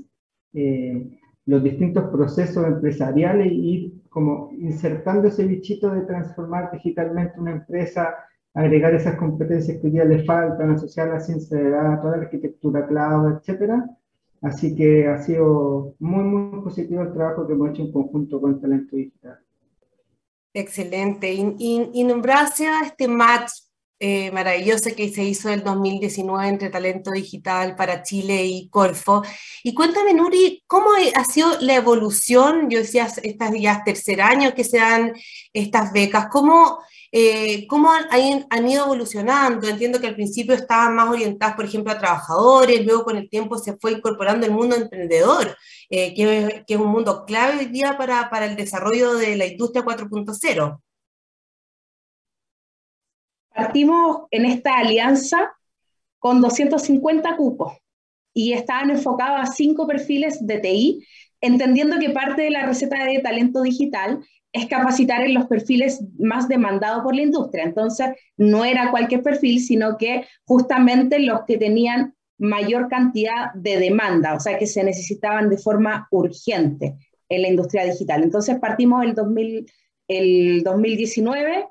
eh, 0.52 1.18
los 1.46 1.62
distintos 1.62 2.10
procesos 2.10 2.66
empresariales 2.66 3.50
y 3.50 3.70
ir 3.70 3.92
como 4.08 4.50
insertando 4.52 5.28
ese 5.28 5.46
bichito 5.46 5.90
de 5.90 6.02
transformar 6.02 6.70
digitalmente 6.72 7.38
una 7.38 7.52
empresa, 7.52 8.16
agregar 8.52 8.94
esas 8.94 9.16
competencias 9.16 9.78
que 9.78 9.86
hoy 9.86 9.92
día 9.92 10.04
le 10.04 10.24
faltan, 10.24 10.70
asociar 10.70 11.08
la 11.08 11.20
ciencia 11.20 11.56
de 11.56 11.70
datos, 11.70 12.10
la 12.10 12.22
arquitectura 12.22 12.86
cloud, 12.86 13.36
etcétera. 13.36 13.88
Así 14.42 14.74
que 14.74 15.06
ha 15.06 15.18
sido 15.18 15.94
muy, 15.98 16.24
muy 16.24 16.62
positivo 16.62 17.02
el 17.02 17.12
trabajo 17.12 17.46
que 17.46 17.52
hemos 17.52 17.70
hecho 17.70 17.82
en 17.82 17.92
conjunto 17.92 18.40
con 18.40 18.60
Talento 18.60 18.96
Digital. 18.96 19.38
Excelente. 20.52 21.32
Y, 21.32 21.54
y, 21.58 21.90
y 21.92 22.06
este 22.84 23.08
match 23.08 23.50
eh, 23.98 24.30
maravillosa 24.30 24.90
que 24.90 25.08
se 25.08 25.24
hizo 25.24 25.48
el 25.48 25.64
2019 25.64 26.48
entre 26.48 26.68
Talento 26.68 27.10
Digital 27.12 27.76
para 27.76 28.02
Chile 28.02 28.44
y 28.44 28.68
Corfo. 28.68 29.22
Y 29.62 29.72
cuéntame, 29.72 30.12
Nuri, 30.12 30.62
¿cómo 30.66 30.90
ha 31.14 31.24
sido 31.24 31.58
la 31.60 31.76
evolución? 31.76 32.68
Yo 32.68 32.80
decía, 32.80 33.08
estas 33.22 33.52
ya 33.58 33.82
tercer 33.84 34.20
año 34.20 34.54
que 34.54 34.64
se 34.64 34.78
dan 34.78 35.14
estas 35.52 35.92
becas, 35.92 36.26
¿cómo, 36.30 36.78
eh, 37.10 37.66
cómo 37.68 37.90
han, 37.90 38.68
ido 38.68 38.84
evolucionando? 38.84 39.66
Entiendo 39.66 39.98
que 39.98 40.08
al 40.08 40.14
principio 40.14 40.54
estaban 40.54 40.94
más 40.94 41.08
orientadas, 41.10 41.56
por 41.56 41.64
ejemplo, 41.64 41.90
a 41.92 41.98
trabajadores, 41.98 42.84
luego 42.84 43.04
con 43.04 43.16
el 43.16 43.30
tiempo 43.30 43.56
se 43.58 43.78
fue 43.78 43.92
incorporando 43.92 44.44
el 44.44 44.52
mundo 44.52 44.76
emprendedor, 44.76 45.56
eh, 45.88 46.14
que, 46.14 46.64
que, 46.66 46.74
es 46.74 46.80
un 46.80 46.90
mundo 46.90 47.24
clave 47.24 47.60
hoy 47.60 47.66
día 47.66 47.96
para, 47.96 48.28
para 48.28 48.44
el 48.44 48.56
desarrollo 48.56 49.14
de 49.14 49.36
la 49.36 49.46
industria 49.46 49.84
4.0. 49.84 50.80
Partimos 53.56 54.26
en 54.30 54.44
esta 54.44 54.76
alianza 54.76 55.50
con 56.18 56.42
250 56.42 57.36
cupos 57.36 57.72
y 58.34 58.52
estaban 58.52 58.90
enfocados 58.90 59.40
a 59.40 59.52
cinco 59.52 59.86
perfiles 59.86 60.46
de 60.46 60.58
TI, 60.58 61.06
entendiendo 61.40 61.98
que 61.98 62.10
parte 62.10 62.42
de 62.42 62.50
la 62.50 62.66
receta 62.66 63.02
de 63.02 63.18
talento 63.20 63.62
digital 63.62 64.20
es 64.52 64.66
capacitar 64.66 65.22
en 65.22 65.32
los 65.32 65.46
perfiles 65.46 66.04
más 66.18 66.48
demandados 66.48 67.02
por 67.02 67.14
la 67.14 67.22
industria. 67.22 67.64
Entonces, 67.64 68.08
no 68.36 68.62
era 68.64 68.90
cualquier 68.90 69.22
perfil, 69.22 69.58
sino 69.60 69.96
que 69.96 70.26
justamente 70.44 71.18
los 71.18 71.40
que 71.46 71.56
tenían 71.56 72.14
mayor 72.38 72.88
cantidad 72.88 73.54
de 73.54 73.78
demanda, 73.78 74.34
o 74.34 74.40
sea, 74.40 74.58
que 74.58 74.66
se 74.66 74.84
necesitaban 74.84 75.48
de 75.48 75.56
forma 75.56 76.08
urgente 76.10 76.94
en 77.30 77.40
la 77.40 77.48
industria 77.48 77.86
digital. 77.86 78.22
Entonces, 78.22 78.58
partimos 78.58 79.02
el, 79.02 79.14
2000, 79.14 79.66
el 80.08 80.62
2019 80.62 81.68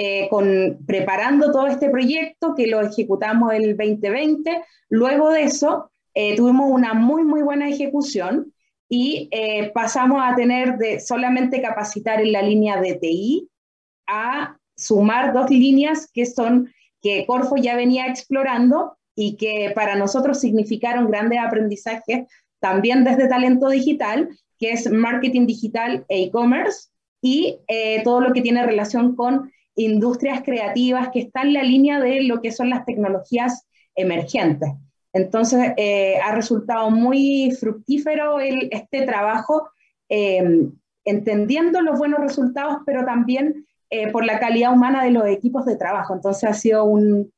eh, 0.00 0.28
con, 0.30 0.78
preparando 0.86 1.50
todo 1.50 1.66
este 1.66 1.90
proyecto 1.90 2.54
que 2.54 2.68
lo 2.68 2.80
ejecutamos 2.82 3.52
el 3.52 3.76
2020. 3.76 4.62
Luego 4.90 5.30
de 5.30 5.42
eso, 5.42 5.90
eh, 6.14 6.36
tuvimos 6.36 6.70
una 6.70 6.94
muy, 6.94 7.24
muy 7.24 7.42
buena 7.42 7.68
ejecución 7.68 8.54
y 8.88 9.28
eh, 9.32 9.72
pasamos 9.74 10.22
a 10.22 10.36
tener 10.36 10.78
de 10.78 11.00
solamente 11.00 11.60
capacitar 11.60 12.20
en 12.20 12.30
la 12.30 12.42
línea 12.42 12.80
de 12.80 12.94
TI 12.94 13.48
a 14.06 14.56
sumar 14.76 15.32
dos 15.32 15.50
líneas 15.50 16.08
que 16.14 16.26
son 16.26 16.72
que 17.02 17.26
Corfo 17.26 17.56
ya 17.56 17.74
venía 17.74 18.06
explorando, 18.06 18.96
y 19.16 19.34
que 19.34 19.72
para 19.74 19.96
nosotros 19.96 20.38
significaron 20.38 21.10
grandes 21.10 21.40
aprendizajes 21.40 22.28
también 22.60 23.02
desde 23.02 23.26
talento 23.26 23.68
digital, 23.68 24.28
que 24.60 24.70
es 24.70 24.88
marketing 24.88 25.46
digital 25.46 26.04
e 26.08 26.22
e-commerce, 26.22 26.90
y 27.20 27.58
todo 28.04 28.20
lo 28.20 28.32
que 28.32 28.42
tiene 28.42 28.64
relación 28.64 29.16
con 29.16 29.50
industrias 29.78 30.42
creativas, 30.42 31.08
que 31.10 31.20
está 31.20 31.42
en 31.42 31.54
la 31.54 31.62
línea 31.62 32.00
de 32.00 32.22
lo 32.24 32.40
que 32.42 32.52
son 32.52 32.68
las 32.70 32.84
tecnologías 32.84 33.66
emergentes. 33.94 34.70
Entonces, 35.12 35.72
eh, 35.76 36.18
ha 36.22 36.34
resultado 36.34 36.90
muy 36.90 37.50
fructífero 37.58 38.40
este 38.40 39.06
trabajo, 39.06 39.70
eh, 40.08 40.68
entendiendo 41.04 41.80
los 41.80 41.98
buenos 41.98 42.20
resultados, 42.20 42.78
pero 42.84 43.04
también 43.04 43.64
por 44.12 44.26
la 44.26 44.38
calidad 44.38 44.74
humana 44.74 45.02
de 45.02 45.12
los 45.12 45.26
equipos 45.26 45.64
de 45.64 45.76
trabajo. 45.76 46.12
Entonces, 46.12 46.44
ha 46.44 46.52
sido 46.52 46.84
un 46.84 47.32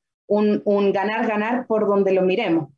ganar-ganar 0.92 1.66
por 1.68 1.87
donde 1.87 2.12
lo 2.12 2.23
miremos. 2.23 2.70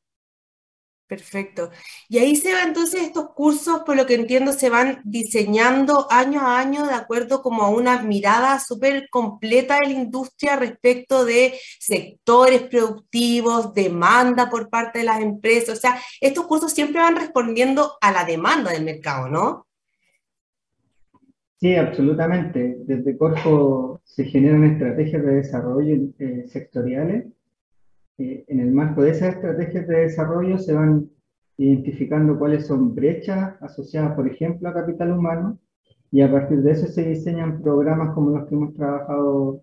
Perfecto. 1.13 1.71
Y 2.09 2.17
ahí 2.17 2.37
se 2.37 2.55
van 2.55 2.69
entonces 2.69 3.03
estos 3.03 3.35
cursos, 3.35 3.83
por 3.85 3.97
lo 3.97 4.07
que 4.07 4.15
entiendo, 4.15 4.55
se 4.55 4.71
van 4.71 5.03
diseñando 5.05 6.07
año 6.11 6.41
a 6.41 6.59
año 6.59 6.87
de 6.87 6.95
acuerdo 6.95 7.43
como 7.43 7.65
a 7.65 7.69
una 7.69 8.03
mirada 8.03 8.59
súper 8.59 9.11
completa 9.11 9.75
de 9.75 9.93
la 9.93 10.01
industria 10.01 10.57
respecto 10.57 11.27
de 11.27 11.53
sectores 11.79 12.63
productivos, 12.63 13.75
demanda 13.75 14.49
por 14.49 14.71
parte 14.71 15.01
de 15.01 15.05
las 15.05 15.21
empresas. 15.21 15.77
O 15.77 15.81
sea, 15.83 15.99
estos 16.19 16.47
cursos 16.47 16.73
siempre 16.73 17.03
van 17.03 17.17
respondiendo 17.17 17.93
a 18.01 18.11
la 18.11 18.25
demanda 18.25 18.71
del 18.71 18.85
mercado, 18.85 19.29
¿no? 19.29 19.67
Sí, 21.61 21.75
absolutamente. 21.75 22.79
Desde 22.87 23.19
Corfo 23.19 24.01
se 24.03 24.25
generan 24.25 24.65
estrategias 24.65 25.23
de 25.23 25.35
desarrollo 25.35 25.95
eh, 26.19 26.47
sectoriales 26.49 27.27
en 28.19 28.61
el 28.61 28.73
marco 28.73 29.03
de 29.03 29.11
esas 29.11 29.35
estrategias 29.35 29.87
de 29.87 30.01
desarrollo 30.01 30.59
se 30.59 30.75
van 30.75 31.11
identificando 31.57 32.39
cuáles 32.39 32.67
son 32.67 32.95
brechas 32.95 33.55
asociadas, 33.61 34.15
por 34.15 34.29
ejemplo, 34.29 34.69
a 34.69 34.75
capital 34.75 35.13
humano, 35.13 35.59
y 36.11 36.21
a 36.21 36.31
partir 36.31 36.63
de 36.63 36.73
eso 36.73 36.87
se 36.87 37.09
diseñan 37.09 37.63
programas 37.63 38.15
como 38.15 38.31
los 38.31 38.49
que 38.49 38.55
hemos 38.55 38.75
trabajado 38.75 39.63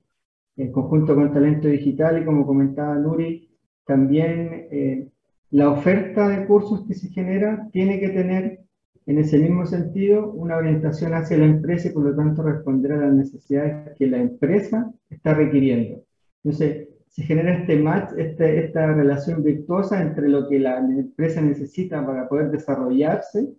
en 0.57 0.71
conjunto 0.71 1.15
con 1.15 1.31
Talento 1.31 1.67
Digital 1.67 2.21
y 2.21 2.25
como 2.25 2.45
comentaba 2.45 2.95
Nuri, 2.95 3.49
también 3.85 4.67
eh, 4.71 5.07
la 5.51 5.69
oferta 5.69 6.27
de 6.27 6.45
cursos 6.45 6.85
que 6.87 6.95
se 6.95 7.09
genera 7.09 7.67
tiene 7.71 7.99
que 7.99 8.09
tener 8.09 8.59
en 9.05 9.17
ese 9.17 9.39
mismo 9.39 9.65
sentido 9.65 10.31
una 10.31 10.57
orientación 10.57 11.13
hacia 11.13 11.37
la 11.37 11.45
empresa 11.45 11.87
y 11.87 11.91
por 11.91 12.03
lo 12.03 12.15
tanto 12.15 12.43
responder 12.43 12.91
a 12.91 12.97
las 12.97 13.13
necesidades 13.13 13.95
que 13.97 14.07
la 14.07 14.17
empresa 14.17 14.91
está 15.09 15.33
requiriendo. 15.33 16.03
Entonces, 16.43 16.88
se 17.09 17.23
genera 17.23 17.53
este 17.53 17.77
match, 17.77 18.11
este, 18.17 18.65
esta 18.65 18.93
relación 18.93 19.43
virtuosa 19.43 20.01
entre 20.01 20.29
lo 20.29 20.47
que 20.47 20.59
la 20.59 20.77
empresa 20.77 21.41
necesita 21.41 22.05
para 22.05 22.29
poder 22.29 22.51
desarrollarse. 22.51 23.49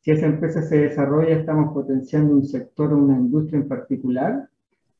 Si 0.00 0.10
esa 0.10 0.26
empresa 0.26 0.62
se 0.62 0.78
desarrolla, 0.78 1.36
estamos 1.36 1.72
potenciando 1.72 2.34
un 2.34 2.44
sector 2.44 2.92
o 2.92 2.98
una 2.98 3.16
industria 3.16 3.60
en 3.60 3.68
particular 3.68 4.48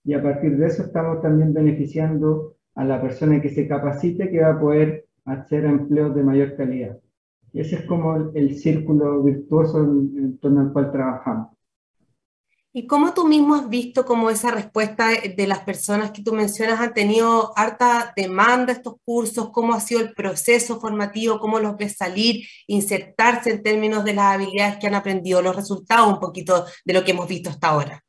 y 0.05 0.15
a 0.15 0.23
partir 0.23 0.57
de 0.57 0.67
eso 0.67 0.83
estamos 0.83 1.23
también 1.23 1.53
beneficiando 1.53 2.57
a 2.75 2.85
la 2.85 3.01
persona 3.01 3.41
que 3.41 3.49
se 3.49 3.67
capacite 3.67 4.31
que 4.31 4.41
va 4.41 4.51
a 4.51 4.61
poder 4.61 5.07
a 5.27 5.47
empleos 5.51 6.15
de 6.15 6.23
mayor 6.23 6.55
calidad. 6.57 6.99
Y 7.53 7.61
ese 7.61 7.77
es 7.77 7.83
como 7.87 8.17
el, 8.17 8.31
el 8.35 8.57
círculo 8.57 9.23
virtuoso 9.23 9.83
en, 9.83 10.13
en 10.19 10.39
torno 10.39 10.61
al 10.61 10.73
cual 10.73 10.93
trabajamos. 10.93 11.54
¿Y 12.77 12.89
cómo 12.89 13.15
tú 13.15 13.29
mismo 13.29 13.55
has 13.55 13.69
visto 13.69 14.05
cómo 14.05 14.31
esa 14.31 14.51
respuesta 14.51 15.11
de 15.37 15.47
las 15.47 15.61
personas 15.61 16.11
que 16.11 16.25
tú 16.25 16.33
mencionas 16.33 16.81
han 16.81 16.93
tenido 16.93 17.57
harta 17.57 18.13
demanda 18.17 18.73
estos 18.73 18.97
cursos? 19.05 19.51
¿Cómo 19.51 19.75
ha 19.75 19.81
sido 19.81 20.01
el 20.01 20.13
proceso 20.13 20.81
formativo? 20.81 21.39
¿Cómo 21.39 21.61
los 21.61 21.77
ves 21.77 21.97
salir, 21.97 22.45
insertarse 22.67 23.53
en 23.53 23.63
términos 23.63 24.05
de 24.05 24.15
las 24.15 24.35
habilidades 24.35 24.79
que 24.79 24.89
han 24.89 24.97
aprendido, 24.97 25.41
los 25.41 25.55
resultados 25.55 26.15
un 26.15 26.19
poquito 26.19 26.65
de 26.85 26.93
lo 26.95 27.05
que 27.05 27.13
hemos 27.13 27.29
visto 27.29 27.49
hasta 27.49 27.69
ahora? 27.69 28.03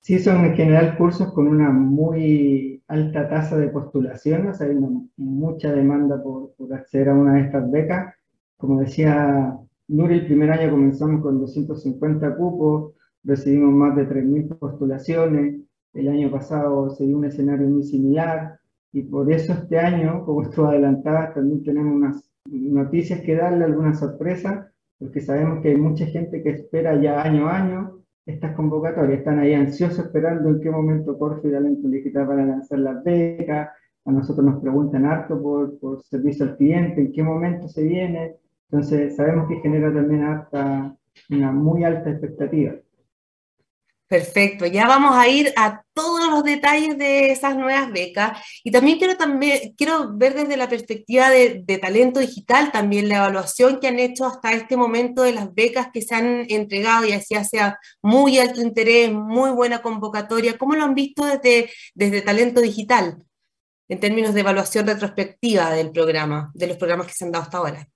Sí, 0.00 0.18
son 0.18 0.46
en 0.46 0.54
general 0.54 0.96
cursos 0.96 1.30
con 1.34 1.46
una 1.46 1.68
muy 1.68 2.82
alta 2.88 3.28
tasa 3.28 3.58
de 3.58 3.68
postulaciones, 3.68 4.62
hay 4.62 4.74
mucha 5.18 5.72
demanda 5.72 6.22
por, 6.22 6.54
por 6.54 6.72
acceder 6.72 7.10
a 7.10 7.14
una 7.14 7.34
de 7.34 7.40
estas 7.42 7.70
becas. 7.70 8.14
Como 8.56 8.80
decía 8.80 9.58
Nuri, 9.88 10.16
el 10.16 10.26
primer 10.26 10.50
año 10.50 10.70
comenzamos 10.70 11.22
con 11.22 11.40
250 11.40 12.36
cupos, 12.36 12.92
recibimos 13.24 13.72
más 13.72 13.96
de 13.96 14.06
3.000 14.06 14.58
postulaciones, 14.58 15.62
el 15.94 16.08
año 16.08 16.30
pasado 16.30 16.90
se 16.90 17.06
dio 17.06 17.16
un 17.16 17.24
escenario 17.24 17.66
muy 17.68 17.82
similar, 17.82 18.60
y 18.92 19.02
por 19.02 19.32
eso 19.32 19.54
este 19.54 19.78
año, 19.78 20.26
como 20.26 20.42
estuvo 20.42 20.66
adelantada, 20.66 21.32
también 21.32 21.62
tenemos 21.62 21.94
unas 21.94 22.30
noticias 22.50 23.22
que 23.22 23.34
darle, 23.34 23.64
algunas 23.64 23.98
sorpresas, 23.98 24.66
porque 24.98 25.22
sabemos 25.22 25.62
que 25.62 25.70
hay 25.70 25.76
mucha 25.76 26.04
gente 26.04 26.42
que 26.42 26.50
espera 26.50 27.00
ya 27.00 27.22
año 27.22 27.48
a 27.48 27.56
año 27.56 27.98
estas 28.26 28.54
convocatorias, 28.56 29.20
están 29.20 29.38
ahí 29.38 29.54
ansiosos 29.54 30.04
esperando 30.04 30.50
en 30.50 30.60
qué 30.60 30.70
momento 30.70 31.18
Corfo 31.18 31.48
y 31.48 31.52
Talento 31.52 31.88
Digital 31.88 32.26
van 32.26 32.40
a 32.40 32.46
lanzar 32.46 32.78
las 32.80 33.02
becas, 33.02 33.70
a 34.04 34.12
nosotros 34.12 34.44
nos 34.44 34.60
preguntan 34.60 35.06
harto 35.06 35.40
por, 35.42 35.78
por 35.78 36.02
servicio 36.02 36.44
al 36.44 36.58
cliente, 36.58 37.00
en 37.00 37.12
qué 37.12 37.22
momento 37.22 37.68
se 37.68 37.82
viene, 37.84 38.36
entonces, 38.70 39.16
sabemos 39.16 39.48
que 39.48 39.60
genera 39.60 39.92
también 39.92 40.24
hasta 40.24 40.94
una 41.30 41.52
muy 41.52 41.84
alta 41.84 42.10
expectativa. 42.10 42.74
Perfecto, 44.06 44.64
ya 44.64 44.86
vamos 44.86 45.14
a 45.14 45.28
ir 45.28 45.52
a 45.54 45.84
todos 45.92 46.30
los 46.30 46.42
detalles 46.42 46.96
de 46.96 47.30
esas 47.30 47.56
nuevas 47.56 47.92
becas 47.92 48.38
y 48.64 48.70
también 48.70 48.96
quiero, 48.96 49.18
también, 49.18 49.74
quiero 49.76 50.16
ver 50.16 50.32
desde 50.32 50.56
la 50.56 50.66
perspectiva 50.66 51.28
de, 51.28 51.62
talento 51.78 52.18
digital 52.18 52.72
también 52.72 53.10
la 53.10 53.16
evaluación 53.16 53.80
que 53.80 53.88
han 53.88 53.98
hecho 53.98 54.24
hasta 54.24 54.54
este 54.54 54.78
momento 54.78 55.22
de 55.22 55.32
las 55.32 55.54
becas 55.54 55.88
que 55.92 56.00
se 56.00 56.14
han 56.14 56.46
entregado 56.48 57.04
y 57.04 57.12
así 57.12 57.34
sea 57.44 57.78
muy 58.00 58.38
alto 58.38 58.62
interés, 58.62 59.12
muy 59.12 59.50
buena 59.50 59.82
convocatoria. 59.82 60.56
¿Cómo 60.56 60.74
lo 60.74 60.84
han 60.84 60.94
visto 60.94 61.26
desde, 61.26 61.70
desde 61.94 62.22
talento 62.22 62.62
digital 62.62 63.18
en 63.88 64.00
términos 64.00 64.32
de 64.32 64.40
evaluación 64.40 64.86
retrospectiva 64.86 65.70
del 65.70 65.90
programa, 65.92 66.50
de 66.54 66.66
los 66.66 66.78
programas 66.78 67.08
que 67.08 67.12
se 67.12 67.26
han 67.26 67.32
dado 67.32 67.44
hasta 67.44 67.58
ahora? 67.58 67.88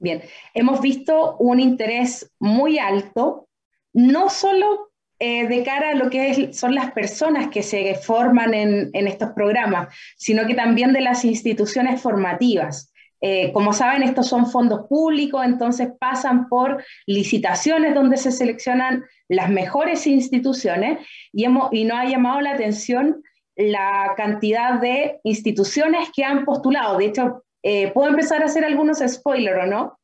Bien, 0.00 0.22
hemos 0.54 0.80
visto 0.80 1.36
un 1.36 1.60
interés 1.60 2.32
muy 2.38 2.78
alto, 2.78 3.48
no 3.92 4.30
solo 4.30 4.90
eh, 5.18 5.46
de 5.46 5.62
cara 5.62 5.90
a 5.90 5.94
lo 5.94 6.08
que 6.08 6.54
son 6.54 6.74
las 6.74 6.92
personas 6.92 7.48
que 7.48 7.62
se 7.62 7.94
forman 7.96 8.54
en, 8.54 9.06
estos 9.06 9.32
programas, 9.32 9.94
sino 10.16 10.46
que 10.46 10.54
también 10.54 10.94
de 10.94 11.02
las 11.02 11.26
instituciones 11.26 12.00
formativas. 12.00 12.94
Eh, 13.20 13.52
como 13.52 13.74
saben, 13.74 14.02
estos 14.02 14.26
son 14.28 14.50
fondos 14.50 14.86
públicos, 14.88 15.44
entonces 15.44 15.90
pasan 16.00 16.48
por 16.48 16.82
licitaciones 17.04 17.94
donde 17.94 18.16
se 18.16 18.32
seleccionan 18.32 19.04
las 19.28 19.50
mejores 19.50 20.06
instituciones 20.06 21.06
y, 21.30 21.44
hemos, 21.44 21.68
y 21.72 21.84
nos 21.84 21.98
ha 21.98 22.06
llamado 22.06 22.40
la 22.40 22.52
atención 22.52 23.22
la 23.54 24.14
cantidad 24.16 24.80
de 24.80 25.20
instituciones 25.24 26.08
que 26.16 26.24
han 26.24 26.46
postulado. 26.46 26.96
De 26.96 27.04
hecho, 27.04 27.44
eh, 27.62 27.90
¿Puedo 27.92 28.10
empezar 28.10 28.42
a 28.42 28.46
hacer 28.46 28.64
algunos 28.64 28.98
spoilers 28.98 29.64
o 29.64 29.66
no? 29.66 29.98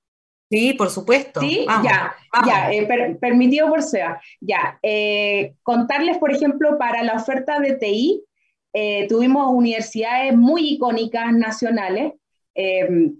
Sí, 0.50 0.74
por 0.74 0.90
supuesto. 0.90 1.40
Sí, 1.40 1.66
ya, 1.82 2.14
ya, 2.46 2.72
eh, 2.72 3.16
permitido 3.20 3.68
por 3.68 3.82
SEA. 3.82 4.20
Ya, 4.40 4.78
eh, 4.82 5.54
contarles, 5.62 6.18
por 6.18 6.32
ejemplo, 6.32 6.78
para 6.78 7.02
la 7.02 7.14
oferta 7.14 7.58
de 7.58 7.74
TI, 7.74 8.22
tuvimos 9.08 9.52
universidades 9.52 10.36
muy 10.36 10.74
icónicas 10.74 11.32
nacionales, 11.32 12.12
em, 12.54 13.16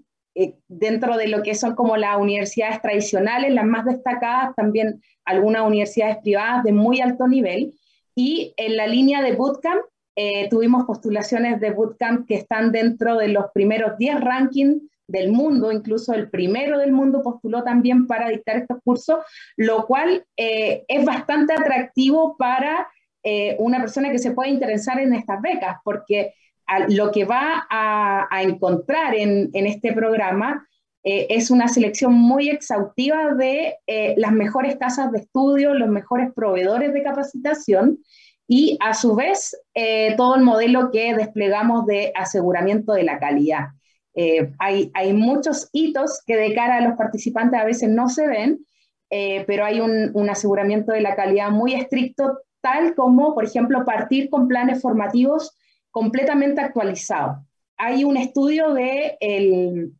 dentro 0.67 1.17
de 1.17 1.27
lo 1.27 1.41
que 1.41 1.55
son 1.55 1.73
como 1.73 1.97
las 1.97 2.17
universidades 2.17 2.79
tradicionales, 2.79 3.51
las 3.51 3.65
más 3.65 3.83
destacadas, 3.83 4.55
también 4.55 5.01
algunas 5.25 5.63
universidades 5.63 6.17
privadas 6.17 6.63
de 6.63 6.73
muy 6.73 7.01
alto 7.01 7.27
nivel, 7.27 7.73
y 8.15 8.53
en 8.55 8.77
la 8.77 8.85
línea 8.85 9.21
de 9.23 9.33
bootcamp 9.33 9.81
eh, 10.19 10.49
tuvimos 10.49 10.85
postulaciones 10.85 11.59
de 11.59 11.69
bootcamp 11.69 12.27
que 12.27 12.33
están 12.33 12.71
dentro 12.71 13.17
de 13.17 13.27
los 13.27 13.51
primeros 13.53 13.99
10 13.99 14.19
rankings 14.19 14.81
del 15.07 15.31
mundo, 15.31 15.71
incluso 15.71 16.11
el 16.15 16.31
primero 16.31 16.79
del 16.79 16.91
mundo 16.91 17.21
postuló 17.21 17.63
también 17.63 18.07
para 18.07 18.29
dictar 18.29 18.57
estos 18.57 18.79
cursos, 18.83 19.19
lo 19.57 19.85
cual 19.85 20.25
eh, 20.35 20.83
es 20.87 21.05
bastante 21.05 21.53
atractivo 21.53 22.35
para 22.35 22.87
eh, 23.21 23.57
una 23.59 23.79
persona 23.79 24.11
que 24.11 24.17
se 24.17 24.31
puede 24.31 24.49
interesar 24.49 24.99
en 24.99 25.13
estas 25.13 25.39
becas, 25.39 25.77
porque 25.83 26.33
lo 26.89 27.11
que 27.11 27.23
va 27.23 27.67
a, 27.69 28.27
a 28.31 28.41
encontrar 28.41 29.13
en, 29.13 29.51
en, 29.53 29.67
este 29.67 29.93
programa 29.93 30.67
es 31.03 31.49
una 31.49 31.69
selección 31.69 32.11
muy 32.13 32.49
exhaustiva 32.49 33.33
de 33.35 33.75
las 34.17 34.33
mejores 34.33 34.75
casas 34.75 35.09
de 35.13 35.19
estudio, 35.19 35.73
los 35.73 35.87
mejores 35.87 36.33
proveedores 36.33 36.91
de 36.91 37.03
capacitación, 37.03 37.99
y 38.47 38.77
a 38.81 38.93
su 38.93 39.15
vez 39.15 39.55
eh, 39.73 40.15
todo 40.15 40.35
el 40.35 40.41
modelo 40.41 40.89
que 40.91 41.13
desplegamos 41.13 41.85
de 41.85 42.11
aseguramiento 42.15 42.93
de 42.93 43.03
la 43.03 43.19
calidad. 43.19 43.67
Eh, 44.15 44.51
hay, 44.57 44.89
hay, 44.93 45.13
muchos 45.13 45.69
hitos 45.73 46.23
que 46.25 46.37
de 46.37 46.55
cara 46.55 46.77
a 46.77 46.81
los 46.81 46.97
participantes 46.97 47.59
a 47.59 47.65
veces 47.65 47.89
no 47.89 48.09
se 48.09 48.25
ven, 48.27 48.65
eh, 49.09 49.43
pero 49.45 49.63
hay 49.63 49.79
un, 49.79 50.11
un, 50.13 50.29
aseguramiento 50.29 50.91
de 50.91 51.01
la 51.01 51.15
calidad 51.15 51.51
muy 51.51 51.75
estricto, 51.75 52.39
tal 52.61 52.95
como, 52.95 53.35
por 53.35 53.45
ejemplo, 53.45 53.85
partir 53.85 54.29
con 54.29 54.47
planes 54.47 54.81
formativos 54.81 55.55
completamente 55.91 56.61
actualizados. 56.61 57.37
hay 57.75 58.03
un 58.03 58.17
estudio 58.17 58.73
de 58.73 59.17
el, 59.19 59.93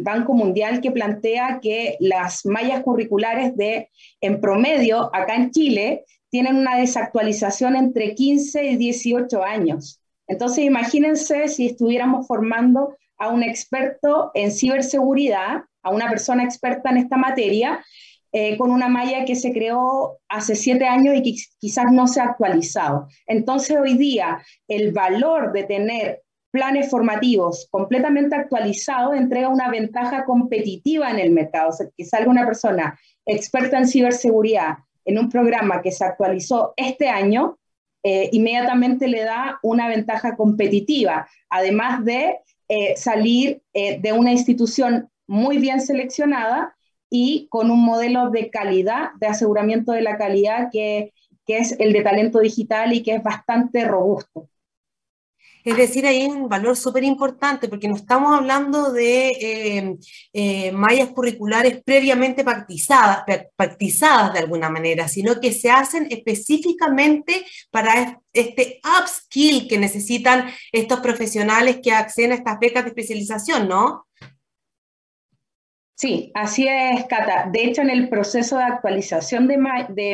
Banco 0.00 0.34
Mundial 0.34 0.80
que 0.80 0.90
plantea 0.90 1.60
que 1.62 1.96
las 1.98 2.44
mallas 2.44 2.82
curriculares 2.82 3.56
de, 3.56 3.88
en 4.20 4.40
promedio, 4.40 5.08
acá 5.14 5.34
en 5.36 5.50
Chile, 5.50 6.04
tienen 6.32 6.56
una 6.56 6.78
desactualización 6.78 7.76
entre 7.76 8.14
15 8.14 8.64
y 8.64 8.76
18 8.76 9.44
años. 9.44 10.00
Entonces, 10.26 10.64
imagínense 10.64 11.46
si 11.48 11.66
estuviéramos 11.66 12.26
formando 12.26 12.96
a 13.18 13.28
un 13.28 13.42
experto 13.42 14.30
en 14.32 14.50
ciberseguridad, 14.50 15.64
a 15.82 15.90
una 15.90 16.08
persona 16.08 16.42
experta 16.42 16.88
en 16.88 16.96
esta 16.96 17.18
materia, 17.18 17.84
eh, 18.32 18.56
con 18.56 18.70
una 18.70 18.88
malla 18.88 19.26
que 19.26 19.34
se 19.34 19.52
creó 19.52 20.20
hace 20.26 20.56
siete 20.56 20.86
años 20.86 21.16
y 21.16 21.22
que 21.22 21.34
quizás 21.60 21.92
no 21.92 22.06
se 22.06 22.22
ha 22.22 22.24
actualizado. 22.24 23.08
Entonces, 23.26 23.76
hoy 23.78 23.98
día, 23.98 24.42
el 24.68 24.90
valor 24.92 25.52
de 25.52 25.64
tener 25.64 26.22
planes 26.50 26.88
formativos 26.88 27.68
completamente 27.70 28.36
actualizados 28.36 29.16
entrega 29.16 29.50
una 29.50 29.68
ventaja 29.68 30.24
competitiva 30.24 31.10
en 31.10 31.18
el 31.18 31.30
mercado. 31.30 31.68
O 31.68 31.72
sea, 31.72 31.88
que 31.94 32.06
salga 32.06 32.30
una 32.30 32.46
persona 32.46 32.98
experta 33.26 33.76
en 33.76 33.86
ciberseguridad 33.86 34.78
en 35.04 35.18
un 35.18 35.28
programa 35.28 35.82
que 35.82 35.92
se 35.92 36.04
actualizó 36.04 36.74
este 36.76 37.08
año, 37.08 37.58
eh, 38.04 38.30
inmediatamente 38.32 39.06
le 39.06 39.22
da 39.22 39.58
una 39.62 39.88
ventaja 39.88 40.36
competitiva, 40.36 41.28
además 41.48 42.04
de 42.04 42.38
eh, 42.68 42.94
salir 42.96 43.62
eh, 43.74 44.00
de 44.00 44.12
una 44.12 44.32
institución 44.32 45.08
muy 45.26 45.58
bien 45.58 45.80
seleccionada 45.80 46.74
y 47.08 47.46
con 47.50 47.70
un 47.70 47.84
modelo 47.84 48.30
de 48.30 48.50
calidad, 48.50 49.10
de 49.20 49.28
aseguramiento 49.28 49.92
de 49.92 50.02
la 50.02 50.16
calidad 50.16 50.68
que, 50.72 51.12
que 51.46 51.58
es 51.58 51.78
el 51.78 51.92
de 51.92 52.02
talento 52.02 52.40
digital 52.40 52.92
y 52.92 53.02
que 53.02 53.14
es 53.14 53.22
bastante 53.22 53.84
robusto. 53.84 54.48
Es 55.64 55.76
decir, 55.76 56.06
hay 56.06 56.24
un 56.26 56.48
valor 56.48 56.76
súper 56.76 57.04
importante 57.04 57.68
porque 57.68 57.88
no 57.88 57.96
estamos 57.96 58.36
hablando 58.36 58.92
de 58.92 59.28
eh, 59.28 59.96
eh, 60.32 60.72
mallas 60.72 61.10
curriculares 61.10 61.82
previamente 61.84 62.44
partizadas, 62.44 63.24
partizadas 63.54 64.32
de 64.32 64.40
alguna 64.40 64.68
manera, 64.68 65.08
sino 65.08 65.40
que 65.40 65.52
se 65.52 65.70
hacen 65.70 66.08
específicamente 66.10 67.44
para 67.70 68.20
este 68.32 68.80
upskill 69.00 69.68
que 69.68 69.78
necesitan 69.78 70.50
estos 70.72 71.00
profesionales 71.00 71.78
que 71.82 71.92
acceden 71.92 72.32
a 72.32 72.36
estas 72.36 72.58
becas 72.58 72.84
de 72.84 72.88
especialización, 72.90 73.68
¿no? 73.68 74.06
Sí, 76.02 76.32
así 76.34 76.66
es, 76.66 77.04
Cata. 77.04 77.48
De 77.52 77.62
hecho, 77.62 77.80
en 77.80 77.88
el 77.88 78.08
proceso 78.08 78.58
de 78.58 78.64
actualización 78.64 79.46
de, 79.46 79.56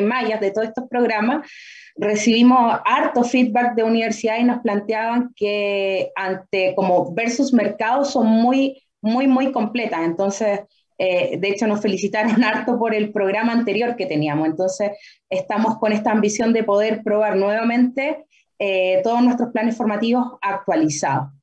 mallas 0.02 0.38
de 0.38 0.50
todos 0.50 0.68
estos 0.68 0.86
programas, 0.86 1.48
recibimos 1.96 2.78
harto 2.84 3.24
feedback 3.24 3.74
de 3.74 3.84
universidad 3.84 4.38
y 4.38 4.44
nos 4.44 4.60
planteaban 4.60 5.32
que 5.34 6.10
ante 6.14 6.74
como 6.76 7.14
versus 7.14 7.54
mercados 7.54 8.10
son 8.10 8.26
muy, 8.26 8.82
muy, 9.00 9.26
muy 9.28 9.50
completas. 9.50 10.00
Entonces, 10.04 10.60
eh, 10.98 11.38
de 11.38 11.48
hecho, 11.48 11.66
nos 11.66 11.80
felicitaron 11.80 12.44
harto 12.44 12.78
por 12.78 12.94
el 12.94 13.10
programa 13.10 13.52
anterior 13.52 13.96
que 13.96 14.04
teníamos. 14.04 14.46
Entonces, 14.46 14.90
estamos 15.30 15.78
con 15.78 15.92
esta 15.92 16.10
ambición 16.10 16.52
de 16.52 16.64
poder 16.64 17.02
probar 17.02 17.36
nuevamente 17.36 18.26
eh, 18.58 19.00
todos 19.02 19.22
nuestros 19.22 19.52
planes 19.52 19.74
formativos 19.74 20.36
actualizados. 20.42 21.37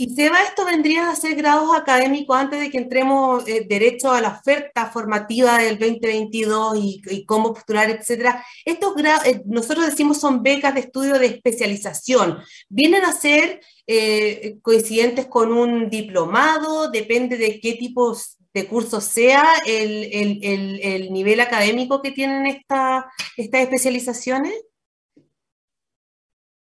Y 0.00 0.08
Seba, 0.14 0.42
esto 0.44 0.64
vendría 0.64 1.10
a 1.10 1.14
ser 1.14 1.34
grados 1.34 1.76
académicos 1.76 2.34
antes 2.34 2.58
de 2.58 2.70
que 2.70 2.78
entremos 2.78 3.46
eh, 3.46 3.66
derecho 3.68 4.10
a 4.10 4.22
la 4.22 4.30
oferta 4.30 4.86
formativa 4.86 5.58
del 5.58 5.78
2022 5.78 6.78
y, 6.78 7.26
cómo 7.26 7.52
postular, 7.52 7.90
etcétera. 7.90 8.42
Estos 8.64 8.94
grados, 8.94 9.26
eh, 9.26 9.42
nosotros 9.44 9.84
decimos 9.84 10.18
son 10.18 10.42
becas 10.42 10.72
de 10.72 10.80
estudio 10.80 11.18
de 11.18 11.26
especialización. 11.26 12.38
¿Vienen 12.70 13.04
a 13.04 13.12
ser 13.12 13.60
eh, 13.86 14.56
coincidentes 14.62 15.26
con 15.26 15.52
un 15.52 15.90
diplomado? 15.90 16.90
Depende 16.90 17.36
de 17.36 17.60
qué 17.60 17.74
tipo 17.74 18.16
de 18.54 18.66
curso 18.66 19.02
sea 19.02 19.44
el, 19.66 20.08
el, 20.14 20.80
el, 20.82 21.12
nivel 21.12 21.40
académico 21.40 22.00
que 22.00 22.12
tienen 22.12 22.46
esta, 22.46 23.12
estas 23.36 23.60
especializaciones. 23.60 24.54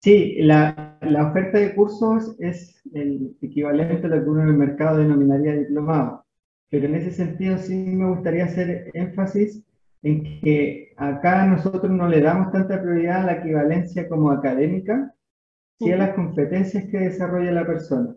Sí, 0.03 0.35
la, 0.41 0.84
la, 1.07 1.29
oferta 1.29 1.59
de 1.59 1.75
cursos 1.75 2.37
es 2.39 2.83
el 2.93 3.37
equivalente 3.41 4.07
a 4.07 4.11
lo 4.11 4.23
que 4.23 4.31
uno 4.31 4.43
en 4.43 4.49
el 4.49 4.55
mercado 4.55 4.99
denominaría 4.99 5.55
diplomado. 5.55 6.25
Pero 6.71 6.87
en 6.87 6.97
ese 6.97 7.13
sentido 7.13 7.59
sí 7.59 7.75
me 7.75 8.09
gustaría 8.09 8.45
hacer 8.45 8.91
énfasis 8.95 9.65
en 10.03 10.41
que 10.41 10.93
acá 10.97 11.47
nosotros 11.47 11.91
no 11.91 12.09
le 12.09 12.21
damos 12.21 12.53
tanta 12.53 12.83
prioridad 12.83 13.23
a 13.23 13.27
la 13.27 13.33
equivalencia 13.35 14.09
como 14.09 14.31
académica, 14.31 15.15
sino 15.79 15.95
a 15.95 15.99
las 15.99 16.15
competencias 16.15 16.85
que 16.85 16.99
desarrolla 16.99 17.53
la 17.53 17.67
persona. 17.67 18.15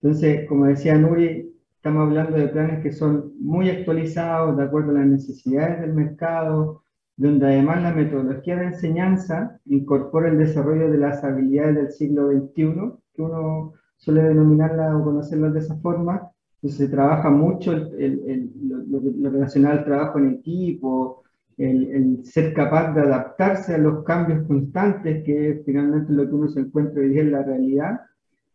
Entonces, 0.00 0.46
como 0.48 0.66
decía 0.66 0.96
Nuri, 0.96 1.52
estamos 1.76 2.08
hablando 2.08 2.36
de 2.36 2.48
planes 2.48 2.82
que 2.82 2.92
son 2.92 3.32
muy 3.40 3.68
actualizados, 3.68 4.56
de 4.56 4.64
acuerdo 4.64 4.90
a 4.90 5.00
las 5.00 5.06
necesidades 5.06 5.80
del 5.80 5.94
mercado, 5.94 6.83
donde 7.16 7.46
además 7.46 7.82
la 7.82 7.92
metodología 7.92 8.56
de 8.56 8.66
enseñanza 8.66 9.60
incorpora 9.66 10.28
el 10.28 10.38
desarrollo 10.38 10.90
de 10.90 10.98
las 10.98 11.22
habilidades 11.22 11.76
del 11.76 11.92
siglo 11.92 12.30
XXI, 12.30 12.92
que 13.14 13.22
uno 13.22 13.72
suele 13.96 14.22
denominarla 14.24 14.96
o 14.96 15.04
conocerla 15.04 15.50
de 15.50 15.60
esa 15.60 15.76
forma. 15.76 16.30
Entonces 16.56 16.78
se 16.78 16.88
trabaja 16.88 17.30
mucho 17.30 17.72
el, 17.72 18.50
lo, 18.62 19.30
relacionado 19.30 19.78
al 19.78 19.84
trabajo 19.84 20.18
en 20.18 20.30
equipo, 20.30 21.22
el, 21.56 22.24
ser 22.24 22.52
capaz 22.52 22.92
de 22.94 23.02
adaptarse 23.02 23.74
a 23.74 23.78
los 23.78 24.02
cambios 24.04 24.44
constantes, 24.46 25.22
que 25.24 25.62
finalmente 25.64 26.12
lo 26.12 26.26
que 26.28 26.34
uno 26.34 26.48
se 26.48 26.60
encuentra 26.60 27.00
hoy 27.00 27.10
día 27.10 27.22
en 27.22 27.32
la 27.32 27.42
realidad. 27.42 28.00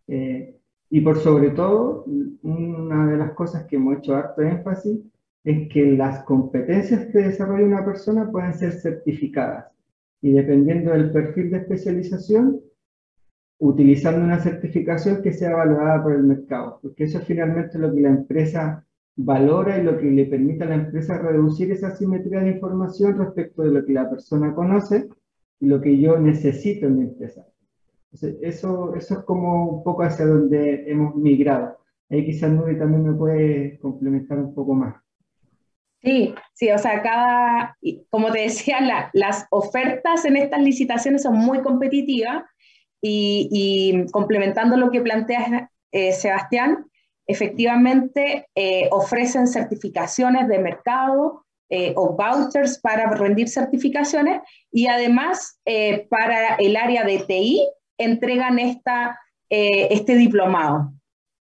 Eh, 0.08 0.56
y 0.90 1.02
por 1.02 1.20
sobre 1.20 1.52
todo, 1.52 2.04
una 2.42 3.08
de 3.08 3.18
las 3.18 3.32
cosas 3.34 3.66
que 3.66 3.78
hemos 3.78 4.00
hecho 4.00 4.16
harto 4.16 4.42
énfasis 4.42 5.00
es 5.44 5.70
que 5.70 5.94
las 5.94 6.24
competencias 6.24 7.08
que 7.08 7.20
desarrolla 7.20 7.66
una 7.66 7.86
persona 7.86 8.30
pueden 8.32 8.54
ser 8.54 8.74
certificadas 8.74 9.68
y 10.22 10.32
dependiendo 10.34 10.92
del 10.92 11.12
perfil 11.12 11.50
de 11.52 11.58
especialización, 11.58 12.60
utilizando 13.60 14.24
una 14.24 14.40
certificación 14.40 15.22
que 15.22 15.34
sea 15.34 15.56
valorada 15.56 16.04
por 16.04 16.14
el 16.14 16.24
mercado, 16.24 16.80
porque 16.82 17.06
eso 17.06 17.20
es 17.20 17.26
finalmente 17.26 17.78
lo 17.78 17.94
que 17.94 18.02
la 18.02 18.10
empresa 18.10 18.86
valora 19.16 19.78
y 19.78 19.84
lo 19.84 19.98
que 19.98 20.06
le 20.06 20.26
permite 20.26 20.64
a 20.64 20.68
la 20.68 20.76
empresa 20.76 21.18
reducir 21.18 21.72
esa 21.72 21.96
simetría 21.96 22.40
de 22.42 22.52
información 22.52 23.18
respecto 23.18 23.64
de 23.64 23.72
lo 23.72 23.86
que 23.86 23.94
la 23.94 24.10
persona 24.10 24.54
conoce 24.56 25.10
y 25.60 25.68
lo 25.68 25.82
que 25.82 26.00
yo 26.00 26.18
necesito 26.18 26.88
en 26.88 26.98
mi 26.98 27.02
empresa. 27.04 27.46
eso, 28.42 28.96
eso 28.96 29.14
es 29.20 29.24
como 29.26 29.78
un 29.78 29.84
poco 29.84 30.04
hacia 30.04 30.26
donde 30.26 30.90
hemos 30.90 31.16
migrado. 31.16 31.78
Ahí 32.10 32.26
quizás 32.26 32.52
Nuri 32.52 32.78
también 32.78 33.04
me 33.06 33.14
puede 33.14 33.78
complementar 33.80 34.40
un 34.40 34.54
poco 34.54 34.74
más. 34.74 34.96
Sí, 36.02 36.34
sí, 36.54 36.72
o 36.72 36.78
sea, 36.78 37.02
cada, 37.02 37.78
como 38.10 38.32
te 38.32 38.40
decía, 38.40 38.80
las 39.14 39.46
ofertas 39.50 40.24
en 40.24 40.38
estas 40.38 40.62
licitaciones 40.62 41.24
son 41.24 41.36
muy 41.36 41.62
competitivas 41.62 42.44
y, 43.02 44.06
complementando 44.12 44.78
lo 44.78 44.92
que 44.92 45.02
plantea 45.02 45.72
eh, 45.92 46.14
Sebastián, 46.14 46.86
efectivamente 47.28 48.48
eh, 48.56 48.88
ofrecen 48.92 49.48
certificaciones 49.48 50.48
de 50.48 50.60
mercado 50.60 51.46
eh, 51.70 51.94
o 51.96 52.16
vouchers 52.16 52.80
para 52.80 53.12
rendir 53.12 53.50
certificaciones 53.50 54.42
y 54.72 54.88
además 54.88 55.60
para 56.10 56.56
el 56.56 56.76
área 56.76 57.04
de 57.04 57.20
TI 57.20 57.70
entregan 57.98 58.58
esta, 58.58 59.20
este 59.50 60.16
diplomado. 60.16 60.94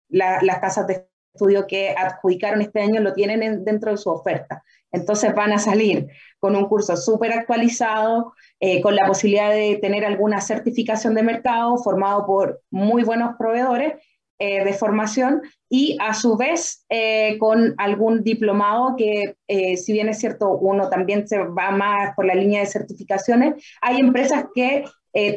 las 0.10 0.60
casas 0.60 0.86
de 0.88 1.11
estudio 1.34 1.67
que 1.67 1.96
adjudicaron 1.98 2.62
este 2.62 2.82
año 2.82 3.02
lo 3.02 3.13
tienen 3.13 3.63
dentro 3.63 3.91
de 3.91 3.98
su 3.98 4.10
oferta. 4.10 4.63
Entonces 4.91 5.34
van 5.34 5.54
a 5.54 5.60
salir 5.60 6.08
con 6.39 6.56
un 6.56 6.65
curso 6.65 6.98
súper 6.98 7.32
actualizado, 7.32 8.34
eh, 8.60 8.82
con 8.82 8.96
la 8.96 9.08
posibilidad 9.08 9.52
de 9.52 9.78
tener 9.82 10.06
alguna 10.06 10.41
certificación 10.41 11.15
de 11.15 11.24
mercado 11.24 11.78
formado 11.78 12.26
por 12.26 12.62
muy 12.70 13.04
buenos 13.04 13.36
proveedores 13.38 13.94
eh, 14.39 14.63
de 14.63 14.74
formación 14.74 15.41
y 15.70 15.98
a 16.02 16.13
su 16.13 16.36
vez 16.36 16.84
eh, 16.89 17.38
con 17.38 17.76
algún 17.78 18.24
diplomado 18.24 18.96
que, 18.98 19.36
si 19.78 19.94
bien 19.94 20.10
es 20.10 20.20
cierto, 20.20 20.58
uno 20.58 20.89
también 20.89 21.28
se 21.28 21.38
va 21.38 21.72
más 21.72 22.15
por 22.15 22.26
la 22.26 22.34
línea 22.34 22.62
de 22.62 22.65
certificaciones, 22.65 23.63
hay 23.82 24.00
empresas 24.00 24.46
que 24.54 24.84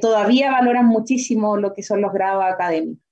todavía 0.00 0.52
valoran 0.52 0.86
muchísimo 0.86 1.56
lo 1.56 1.74
que 1.74 1.82
son 1.82 2.00
los 2.00 2.12
grados 2.12 2.44
académicos. 2.44 3.04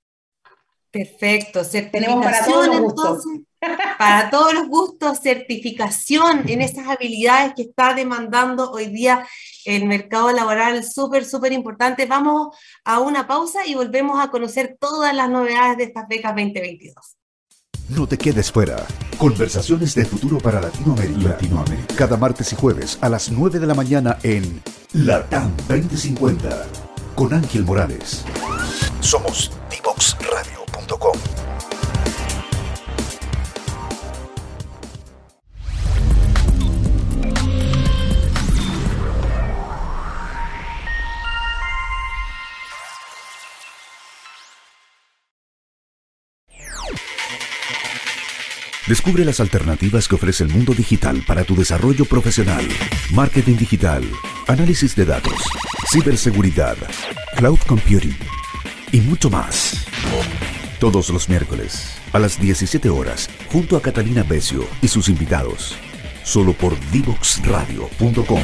Perfecto, 0.93 1.63
Tenemos 1.91 2.23
para 2.23 2.45
todos 2.45 2.67
los 2.67 2.79
gustos. 2.81 3.23
para 3.97 4.29
todos 4.29 4.53
los 4.53 4.67
gustos, 4.67 5.21
certificación 5.23 6.47
en 6.47 6.61
esas 6.61 6.87
habilidades 6.87 7.53
que 7.55 7.63
está 7.63 7.95
demandando 7.95 8.69
hoy 8.69 8.89
día 8.89 9.25
el 9.65 9.85
mercado 9.85 10.31
laboral, 10.31 10.83
súper, 10.83 11.25
súper 11.25 11.51
importante. 11.51 12.05
Vamos 12.05 12.55
a 12.85 12.99
una 12.99 13.25
pausa 13.25 13.65
y 13.65 13.73
volvemos 13.73 14.23
a 14.23 14.29
conocer 14.29 14.77
todas 14.79 15.15
las 15.15 15.31
novedades 15.31 15.77
de 15.77 15.85
estas 15.85 16.07
becas 16.07 16.35
2022. 16.35 16.93
No 17.89 18.05
te 18.05 18.15
quedes 18.15 18.51
fuera. 18.51 18.85
Conversaciones 19.17 19.95
de 19.95 20.05
futuro 20.05 20.37
para 20.37 20.61
Latinoamérica. 20.61 21.29
Latinoamérica. 21.29 21.95
Cada 21.95 22.17
martes 22.17 22.53
y 22.53 22.55
jueves 22.55 22.99
a 23.01 23.09
las 23.09 23.31
9 23.31 23.57
de 23.57 23.65
la 23.65 23.73
mañana 23.73 24.19
en 24.21 24.61
LATAM 24.93 25.57
2050 25.67 26.67
con 27.15 27.33
Ángel 27.33 27.63
Morales. 27.63 28.23
Somos 28.99 29.51
Descubre 48.87 49.25
las 49.25 49.39
alternativas 49.39 50.07
que 50.07 50.15
ofrece 50.15 50.43
el 50.43 50.49
mundo 50.49 50.73
digital 50.73 51.23
para 51.25 51.43
tu 51.43 51.55
desarrollo 51.55 52.05
profesional. 52.05 52.67
Marketing 53.11 53.55
digital, 53.55 54.03
análisis 54.47 54.95
de 54.95 55.05
datos, 55.05 55.41
ciberseguridad, 55.89 56.75
cloud 57.37 57.59
computing 57.65 58.15
y 58.91 59.01
mucho 59.01 59.29
más. 59.29 59.82
Todos 60.83 61.11
los 61.11 61.29
miércoles 61.29 61.97
a 62.11 62.19
las 62.19 62.41
17 62.41 62.89
horas, 62.89 63.29
junto 63.49 63.77
a 63.77 63.81
Catalina 63.81 64.21
Becio 64.21 64.67
y 64.81 64.89
sus 64.89 65.07
invitados, 65.07 65.77
solo 66.25 66.51
por 66.51 66.77
divoxradio.com. 66.91 68.41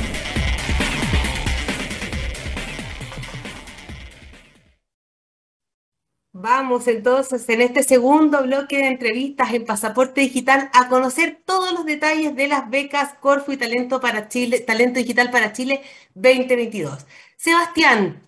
Vamos 6.32 6.88
entonces 6.88 7.49
en 7.49 7.60
este 7.60 7.84
segundo 7.84 8.41
bloque 8.43 8.78
de 8.78 8.88
entrevistas 8.88 9.54
en 9.54 9.65
Pasaporte 9.65 10.21
Digital 10.21 10.69
a 10.71 10.88
conocer 10.88 11.41
todos 11.43 11.73
los 11.73 11.84
detalles 11.84 12.38
de 12.38 12.47
las 12.47 12.69
becas 12.69 13.15
Corfu 13.19 13.52
y 13.52 13.58
Talento 13.58 13.99
para 13.99 14.30
Chile, 14.30 14.62
Talento 14.62 14.99
Digital 14.99 15.30
para 15.30 15.52
Chile 15.52 15.82
2022. 16.15 17.06
Sebastián 17.36 18.21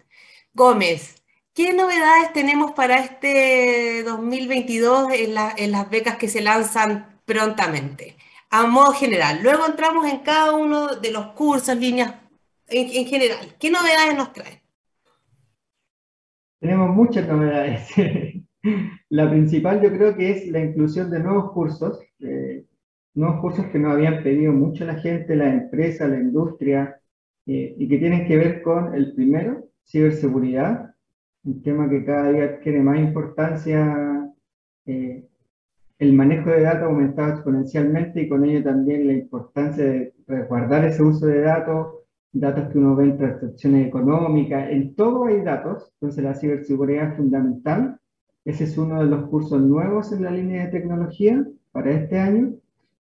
Gómez, 0.54 1.21
¿qué 1.54 1.74
novedades 1.74 2.34
tenemos 2.34 2.72
para 2.72 3.00
este 3.00 4.04
2022 4.04 5.14
en, 5.14 5.72
las 5.72 5.90
becas 5.90 6.18
que 6.18 6.28
se 6.28 6.42
lanzan 6.42 7.20
prontamente? 7.26 8.16
A 8.50 8.68
modo 8.68 8.92
general. 8.94 9.40
Luego 9.44 9.66
entramos 9.66 10.06
en 10.12 10.20
cada 10.20 10.54
uno 10.54 10.96
de 10.96 11.12
los 11.12 11.28
cursos, 11.28 11.76
líneas 11.78 12.16
en 12.68 13.06
general. 13.06 13.56
¿Qué 13.60 13.70
novedades 13.70 14.16
nos 14.16 14.34
traen? 14.34 14.62
Tenemos 16.62 16.90
muchas 16.96 17.28
novedades. 17.28 17.90
la 19.10 19.30
principal 19.30 19.82
yo 19.82 19.90
creo 19.90 20.16
que 20.16 20.32
es 20.32 20.48
la 20.50 20.60
inclusión 20.60 21.10
de 21.10 21.20
nuevos 21.20 21.52
cursos, 21.54 22.00
eh, 22.20 22.66
nuevos 23.16 23.42
cursos 23.42 23.66
que 23.68 23.80
nos 23.80 23.94
habían 23.94 24.22
pedido 24.22 24.54
mucho 24.54 24.86
la 24.86 25.00
gente, 25.00 25.36
la 25.36 25.52
empresa, 25.52 26.08
la 26.08 26.18
industria, 26.18 27.02
eh, 27.48 27.76
y 27.78 27.88
que 27.88 27.98
tienen 27.98 28.28
que 28.28 28.38
ver 28.38 28.62
con 28.62 28.94
el 28.94 29.14
primero, 29.14 29.70
ciberseguridad, 29.88 30.91
un 31.44 31.62
tema 31.62 31.90
que 31.90 32.06
cada 32.06 32.32
día 32.32 32.60
tiene 32.60 32.82
más 32.82 33.00
importancia. 33.00 34.32
Eh, 34.86 35.28
el 36.00 36.14
manejo 36.14 36.50
de 36.50 36.62
datos 36.62 36.84
ha 36.84 36.86
aumentado 36.86 37.34
exponencialmente 37.34 38.22
y 38.22 38.30
con 38.30 38.44
ello 38.46 38.64
también 38.64 39.08
la 39.08 39.14
importancia 39.14 39.84
de 39.84 40.14
resguardar 40.28 40.86
ese 40.86 41.04
uso 41.04 41.28
de 41.28 41.42
datos, 41.42 41.96
datos 42.32 42.70
que 42.70 42.80
uno 42.80 42.96
ve 42.96 43.06
en 43.06 43.18
transacciones 43.18 43.88
económicas, 43.88 44.70
en 44.72 44.96
todo 44.96 45.26
hay 45.26 45.42
datos, 45.42 45.92
entonces 45.94 46.24
la 46.24 46.34
ciberseguridad 46.34 47.12
es 47.12 47.18
fundamental. 47.18 48.00
Ese 48.44 48.64
es 48.64 48.78
uno 48.78 49.00
de 49.00 49.06
los 49.06 49.30
cursos 49.30 49.62
nuevos 49.62 50.12
en 50.12 50.24
la 50.24 50.32
línea 50.32 50.66
de 50.66 50.72
tecnología 50.72 51.46
para 51.72 51.92
este 51.92 52.18
año. 52.18 52.54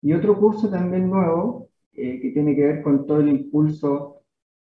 Y 0.01 0.15
otro 0.15 0.39
curso 0.39 0.71
también 0.71 1.11
nuevo 1.11 1.69
eh, 1.93 2.21
que 2.21 2.31
tiene 2.31 2.55
que 2.57 2.67
ver 2.67 2.83
con 2.83 3.07
todo 3.07 3.21
el 3.21 3.29
impulso 3.29 4.23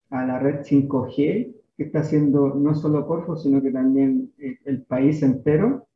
a 0.09 0.25
la 0.25 0.39
red 0.39 0.61
5G 0.61 1.55
que 1.77 1.83
está 1.83 1.99
haciendo 1.99 2.55
no 2.55 2.73
solo 2.75 3.05
Corfo, 3.05 3.35
sino 3.35 3.61
que 3.61 3.71
también 3.71 4.33
eh, 4.39 4.59
el 4.65 4.83
país 4.83 5.21
entero, 5.23 5.87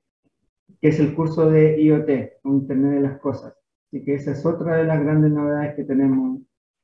que 0.82 0.90
es 0.90 1.00
el 1.00 1.16
curso 1.16 1.50
de 1.50 1.82
IoT, 1.82 2.10
o 2.44 2.50
Internet 2.50 2.94
de 2.94 3.02
las 3.02 3.20
Cosas. 3.20 3.54
Así 3.88 4.04
que 4.04 4.16
esa 4.16 4.32
es 4.32 4.46
otra 4.46 4.78
de 4.78 4.84
las 4.86 5.02
grandes 5.02 5.32
novedades 5.32 5.76
que 5.76 5.84
tenemos 5.84 6.42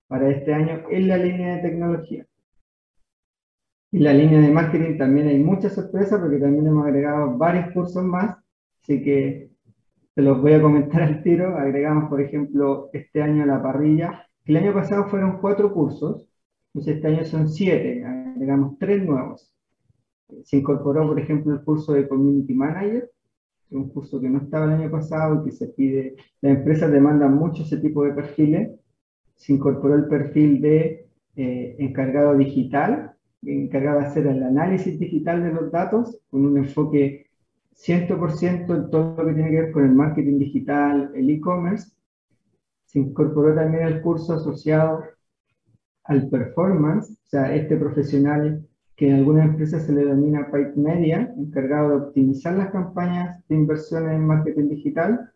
para 0.07 0.29
este 0.29 0.53
año 0.53 0.83
en 0.89 1.07
la 1.07 1.17
línea 1.17 1.55
de 1.55 1.61
tecnología. 1.61 2.25
Y 3.91 3.99
la 3.99 4.13
línea 4.13 4.41
de 4.41 4.51
marketing 4.51 4.97
también 4.97 5.27
hay 5.27 5.39
muchas 5.39 5.73
sorpresas 5.73 6.19
porque 6.19 6.37
también 6.37 6.67
hemos 6.67 6.85
agregado 6.85 7.37
varios 7.37 7.71
cursos 7.71 8.03
más, 8.03 8.37
así 8.81 9.01
que 9.03 9.51
te 10.13 10.21
los 10.21 10.41
voy 10.41 10.53
a 10.53 10.61
comentar 10.61 11.01
al 11.03 11.21
tiro. 11.23 11.57
Agregamos, 11.57 12.09
por 12.09 12.21
ejemplo, 12.21 12.89
este 12.93 13.21
año 13.21 13.45
la 13.45 13.61
parrilla. 13.61 14.27
El 14.45 14.57
año 14.57 14.73
pasado 14.73 15.05
fueron 15.05 15.39
cuatro 15.39 15.73
cursos, 15.73 16.29
entonces 16.73 16.95
este 16.95 17.07
año 17.07 17.25
son 17.25 17.49
siete, 17.49 18.03
agregamos 18.35 18.77
tres 18.77 19.03
nuevos. 19.03 19.51
Se 20.43 20.57
incorporó, 20.57 21.07
por 21.07 21.19
ejemplo, 21.19 21.53
el 21.53 21.63
curso 21.63 21.93
de 21.93 22.07
Community 22.07 22.53
Manager, 22.53 23.11
un 23.71 23.89
curso 23.89 24.21
que 24.21 24.29
no 24.29 24.39
estaba 24.39 24.65
el 24.65 24.81
año 24.81 24.91
pasado 24.91 25.41
y 25.41 25.45
que 25.45 25.51
se 25.51 25.67
pide, 25.67 26.15
las 26.41 26.57
empresas 26.57 26.91
demandan 26.91 27.35
mucho 27.35 27.63
ese 27.63 27.77
tipo 27.77 28.03
de 28.03 28.13
perfiles 28.13 28.71
se 29.35 29.53
incorporó 29.53 29.95
el 29.95 30.07
perfil 30.07 30.61
de 30.61 31.07
eh, 31.35 31.75
encargado 31.79 32.35
digital, 32.35 33.13
encargado 33.43 33.99
de 33.99 34.05
hacer 34.05 34.27
el 34.27 34.41
análisis 34.43 34.99
digital 34.99 35.43
de 35.43 35.51
los 35.51 35.71
datos 35.71 36.19
con 36.29 36.45
un 36.45 36.57
enfoque 36.57 37.27
100% 37.75 38.75
en 38.75 38.89
todo 38.89 39.15
lo 39.17 39.27
que 39.27 39.33
tiene 39.33 39.51
que 39.51 39.61
ver 39.61 39.71
con 39.71 39.83
el 39.83 39.91
marketing 39.91 40.39
digital, 40.39 41.11
el 41.13 41.29
e-commerce. 41.29 41.91
Se 42.85 42.99
incorporó 42.99 43.53
también 43.53 43.83
el 43.83 44.01
curso 44.01 44.33
asociado 44.33 45.03
al 46.05 46.29
performance, 46.29 47.11
o 47.11 47.27
sea, 47.27 47.55
este 47.55 47.77
profesional 47.77 48.65
que 48.95 49.09
en 49.09 49.15
algunas 49.15 49.45
empresas 49.45 49.83
se 49.85 49.93
le 49.93 50.05
denomina 50.05 50.49
Pipe 50.51 50.73
Media, 50.77 51.33
encargado 51.37 51.89
de 51.89 51.95
optimizar 52.05 52.55
las 52.55 52.71
campañas 52.71 53.43
de 53.47 53.55
inversiones 53.55 54.13
en 54.13 54.25
marketing 54.25 54.69
digital 54.69 55.31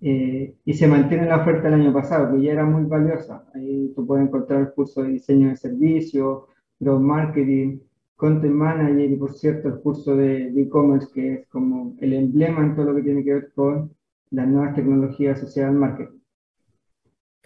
eh, 0.00 0.54
y 0.64 0.74
se 0.74 0.88
mantiene 0.88 1.26
la 1.26 1.42
oferta 1.42 1.70
del 1.70 1.80
año 1.80 1.92
pasado, 1.92 2.32
que 2.32 2.42
ya 2.42 2.52
era 2.52 2.64
muy 2.64 2.84
valiosa. 2.84 3.44
Ahí 3.54 3.92
tú 3.94 4.06
puedes 4.06 4.26
encontrar 4.26 4.60
el 4.60 4.72
curso 4.72 5.02
de 5.02 5.10
diseño 5.10 5.50
de 5.50 5.56
servicios, 5.56 6.44
growth 6.80 7.00
marketing, 7.00 7.78
content 8.16 8.54
manager 8.54 9.10
y 9.10 9.16
por 9.16 9.32
cierto 9.34 9.68
el 9.68 9.80
curso 9.80 10.16
de 10.16 10.48
e-commerce 10.48 11.08
que 11.12 11.34
es 11.34 11.48
como 11.48 11.94
el 12.00 12.12
emblema 12.14 12.62
en 12.62 12.74
todo 12.74 12.86
lo 12.86 12.96
que 12.96 13.02
tiene 13.02 13.22
que 13.22 13.34
ver 13.34 13.52
con 13.54 13.90
las 14.30 14.48
nuevas 14.48 14.74
tecnologías 14.74 15.38
asociadas 15.38 15.72
al 15.72 15.78
marketing. 15.78 16.18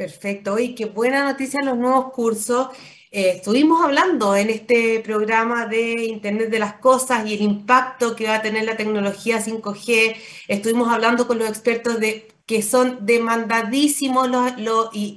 Perfecto, 0.00 0.58
y 0.58 0.74
qué 0.74 0.86
buena 0.86 1.24
noticia 1.24 1.60
los 1.62 1.76
nuevos 1.76 2.10
cursos. 2.14 2.68
Eh, 3.10 3.32
estuvimos 3.36 3.82
hablando 3.84 4.34
en 4.34 4.48
este 4.48 5.00
programa 5.00 5.66
de 5.66 6.06
Internet 6.06 6.48
de 6.48 6.58
las 6.58 6.76
Cosas 6.76 7.26
y 7.26 7.34
el 7.34 7.42
impacto 7.42 8.16
que 8.16 8.24
va 8.24 8.36
a 8.36 8.40
tener 8.40 8.64
la 8.64 8.78
tecnología 8.78 9.42
5G. 9.42 10.16
Estuvimos 10.48 10.90
hablando 10.90 11.26
con 11.26 11.38
los 11.38 11.50
expertos 11.50 12.00
de 12.00 12.28
que 12.50 12.62
son 12.62 13.06
demandadísimos 13.06 14.28
los, 14.28 14.50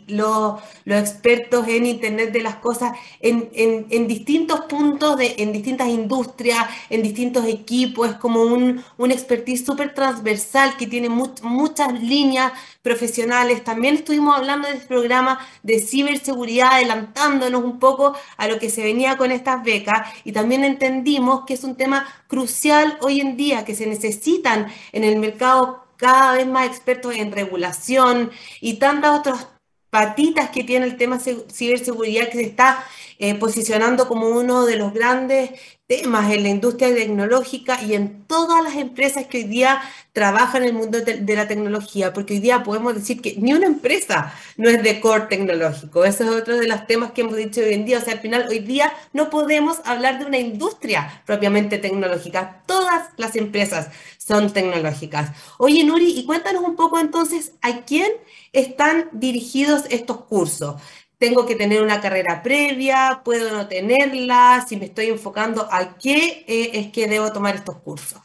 los, 0.08 0.60
expertos 0.86 1.68
en 1.68 1.88
Internet 1.88 2.32
de 2.32 2.44
las 2.44 2.58
Cosas 2.58 2.96
en, 3.22 4.08
distintos 4.08 4.60
puntos, 4.66 5.18
de, 5.18 5.34
en 5.40 5.52
distintas 5.52 5.88
industrias, 5.88 6.68
en 6.92 7.02
distintos 7.02 7.48
equipos. 7.48 8.08
Es 8.08 8.16
como 8.18 8.44
un, 8.44 8.84
un 9.00 9.12
expertise 9.12 9.66
súper 9.66 9.96
transversal 9.96 10.78
que 10.78 10.86
tiene 10.86 11.10
muchas 11.10 12.00
líneas 12.04 12.54
profesionales. 12.84 13.64
También 13.64 13.96
estuvimos 13.96 14.38
hablando 14.38 14.68
de 14.68 14.76
este 14.76 14.86
programa 14.86 15.40
de 15.64 15.80
ciberseguridad, 15.80 16.74
adelantándonos 16.74 17.64
un 17.64 17.80
poco 17.80 18.16
a 18.38 18.48
lo 18.48 18.60
que 18.60 18.70
se 18.70 18.84
venía 18.84 19.18
con 19.18 19.32
estas 19.32 19.64
becas 19.64 20.08
y 20.24 20.34
también 20.34 20.64
entendimos 20.64 21.46
que 21.48 21.56
es 21.56 21.64
un 21.64 21.78
tema 21.78 22.06
crucial 22.28 23.00
hoy 23.02 23.22
en 23.22 23.38
día, 23.38 23.66
que 23.66 23.74
se 23.74 23.88
necesitan 23.88 24.68
en 24.92 25.04
el 25.04 25.18
mercado 25.18 25.83
cada 26.04 26.34
vez 26.34 26.46
más 26.46 26.68
expertos 26.68 27.16
en 27.16 27.32
regulación 27.32 28.30
y 28.60 28.74
tantas 28.74 29.18
otras 29.18 29.48
patitas 29.90 30.50
que 30.50 30.66
tiene 30.66 30.86
el 30.86 30.98
tema 30.98 31.18
ciberseguridad 31.18 32.28
que 32.28 32.40
se 32.40 32.44
está 32.44 32.84
eh, 33.20 33.36
posicionando 33.36 34.06
como 34.10 34.28
uno 34.28 34.66
de 34.66 34.76
los 34.76 34.94
grandes 34.94 35.52
temas 35.88 36.32
en 36.32 36.44
la 36.44 36.50
industria 36.50 36.94
tecnológica 36.94 37.82
y 37.82 37.94
en 37.94 38.24
todas 38.26 38.64
las 38.64 38.76
empresas 38.76 39.28
que 39.28 39.40
hoy 39.40 39.44
día 39.44 39.82
trabajan 40.14 40.62
en 40.62 40.70
el 40.70 40.74
mundo 40.76 41.02
de, 41.02 41.36
la 41.36 41.48
tecnología, 41.48 42.14
porque 42.14 42.36
hoy 42.36 42.40
día 42.40 42.64
podemos 42.64 42.96
decir 42.96 43.22
que 43.22 43.36
ni 43.38 43.54
una 43.54 43.66
empresa 43.66 44.34
no 44.58 44.70
es 44.70 44.82
de 44.82 45.02
core 45.02 45.26
tecnológico. 45.26 46.06
Eso 46.06 46.24
es 46.24 46.30
otro 46.30 46.58
de 46.58 46.68
los 46.68 46.88
temas 46.88 47.12
que 47.12 47.22
hemos 47.22 47.36
dicho 47.36 47.62
hoy 47.62 47.74
en 47.74 47.86
día. 47.86 47.98
O 47.98 48.02
sea, 48.02 48.14
al 48.14 48.20
final, 48.20 48.46
hoy 48.48 48.60
día 48.60 48.94
no 49.12 49.30
podemos 49.30 49.82
hablar 49.86 50.20
de 50.20 50.26
una 50.26 50.38
industria 50.38 51.24
propiamente 51.26 51.80
tecnológica. 51.80 52.64
Todas 52.66 53.10
las 53.18 53.36
empresas 53.36 53.90
son 54.18 54.54
tecnológicas. 54.54 55.32
Oye, 55.58 55.84
Nuri, 55.84 56.18
y 56.18 56.26
cuéntanos 56.26 56.64
un 56.64 56.76
poco 56.76 57.00
entonces 57.00 57.54
a 57.62 57.82
quién 57.82 58.12
están 58.54 59.10
dirigidos 59.12 59.84
estos 59.90 60.26
cursos. 60.26 60.76
¿Tengo 61.24 61.46
que 61.46 61.56
tener 61.56 61.82
una 61.82 62.02
carrera 62.02 62.44
previa? 62.44 63.22
¿Puedo 63.24 63.50
no 63.50 63.70
tenerla? 63.70 64.66
Si 64.68 64.76
me 64.76 64.88
estoy 64.88 65.06
enfocando 65.06 65.66
a 65.72 65.98
qué 65.98 66.44
eh, 66.46 66.72
es 66.74 66.92
que 66.92 67.08
debo 67.08 67.32
tomar 67.32 67.56
estos 67.56 67.78
cursos. 67.78 68.20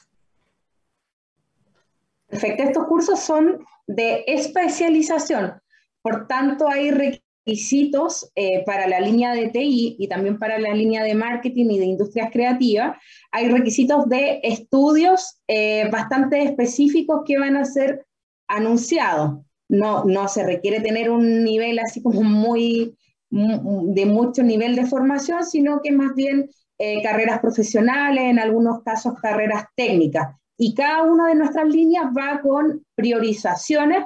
Perfecto, 2.27 2.65
estos 2.65 2.87
cursos 2.89 3.21
son 3.21 3.65
de 3.87 4.25
especialización, 4.27 5.63
por 6.03 6.27
tanto 6.27 6.69
hay 6.69 6.91
requisitos 6.91 8.33
eh, 8.35 8.65
para 8.67 8.89
la 8.89 8.99
línea 8.99 9.33
de 9.33 9.47
TI 9.51 9.95
y 9.97 10.09
también 10.09 10.37
para 10.37 10.59
la 10.59 10.75
línea 10.75 11.05
de 11.05 11.15
marketing 11.15 11.71
y 11.71 11.79
de 11.79 11.85
industrias 11.85 12.33
creativas, 12.33 12.97
hay 13.31 13.49
requisitos 13.49 14.09
de 14.09 14.41
estudios 14.43 15.39
eh, 15.47 15.89
bastante 15.89 16.43
específicos 16.43 17.21
que 17.25 17.39
van 17.39 17.59
a 17.59 17.65
ser 17.65 18.05
anunciados. 18.49 19.39
No, 19.69 20.05
no 20.05 20.29
se 20.29 20.45
requiere 20.45 20.81
tener 20.81 21.11
un 21.11 21.45
nivel 21.45 21.79
así 21.79 22.03
como 22.03 22.23
muy 22.23 22.97
de 23.31 24.07
mucho 24.07 24.43
nivel 24.43 24.75
de 24.75 24.87
formación, 24.87 25.45
sino 25.45 25.81
que 25.83 25.93
más 25.93 26.15
bien 26.15 26.51
eh, 26.79 27.03
carreras 27.03 27.41
profesionales, 27.41 28.25
en 28.25 28.39
algunos 28.39 28.83
casos 28.83 29.15
carreras 29.21 29.65
técnicas. 29.77 30.37
Y 30.57 30.75
cada 30.75 31.03
una 31.03 31.29
de 31.29 31.35
nuestras 31.35 31.69
líneas 31.69 32.07
va 32.17 32.41
con 32.41 32.85
priorizaciones 32.95 34.05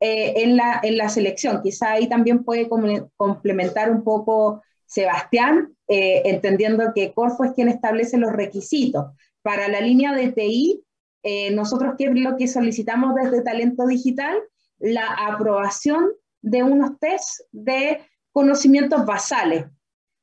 eh, 0.00 0.34
en, 0.36 0.56
la, 0.56 0.80
en 0.82 0.96
la 0.96 1.08
selección. 1.08 1.62
Quizá 1.62 1.92
ahí 1.92 2.08
también 2.08 2.44
puede 2.44 2.68
complementar 3.16 3.90
un 3.90 4.02
poco 4.02 4.62
Sebastián, 4.86 5.74
eh, 5.88 6.22
entendiendo 6.24 6.92
que 6.94 7.12
Corfo 7.12 7.44
es 7.44 7.52
quien 7.52 7.68
establece 7.68 8.18
los 8.18 8.32
requisitos. 8.32 9.06
Para 9.42 9.68
la 9.68 9.80
línea 9.80 10.12
de 10.14 10.32
TI, 10.32 10.82
nosotros 11.52 11.94
qué 11.96 12.04
es 12.04 12.14
lo 12.14 12.36
que 12.36 12.48
solicitamos 12.48 13.14
desde 13.14 13.42
Talento 13.42 13.86
Digital, 13.86 14.36
la 14.78 15.06
aprobación 15.06 16.12
de 16.42 16.62
unos 16.62 16.98
test 16.98 17.40
de 17.52 18.00
conocimientos 18.32 19.06
basales. 19.06 19.66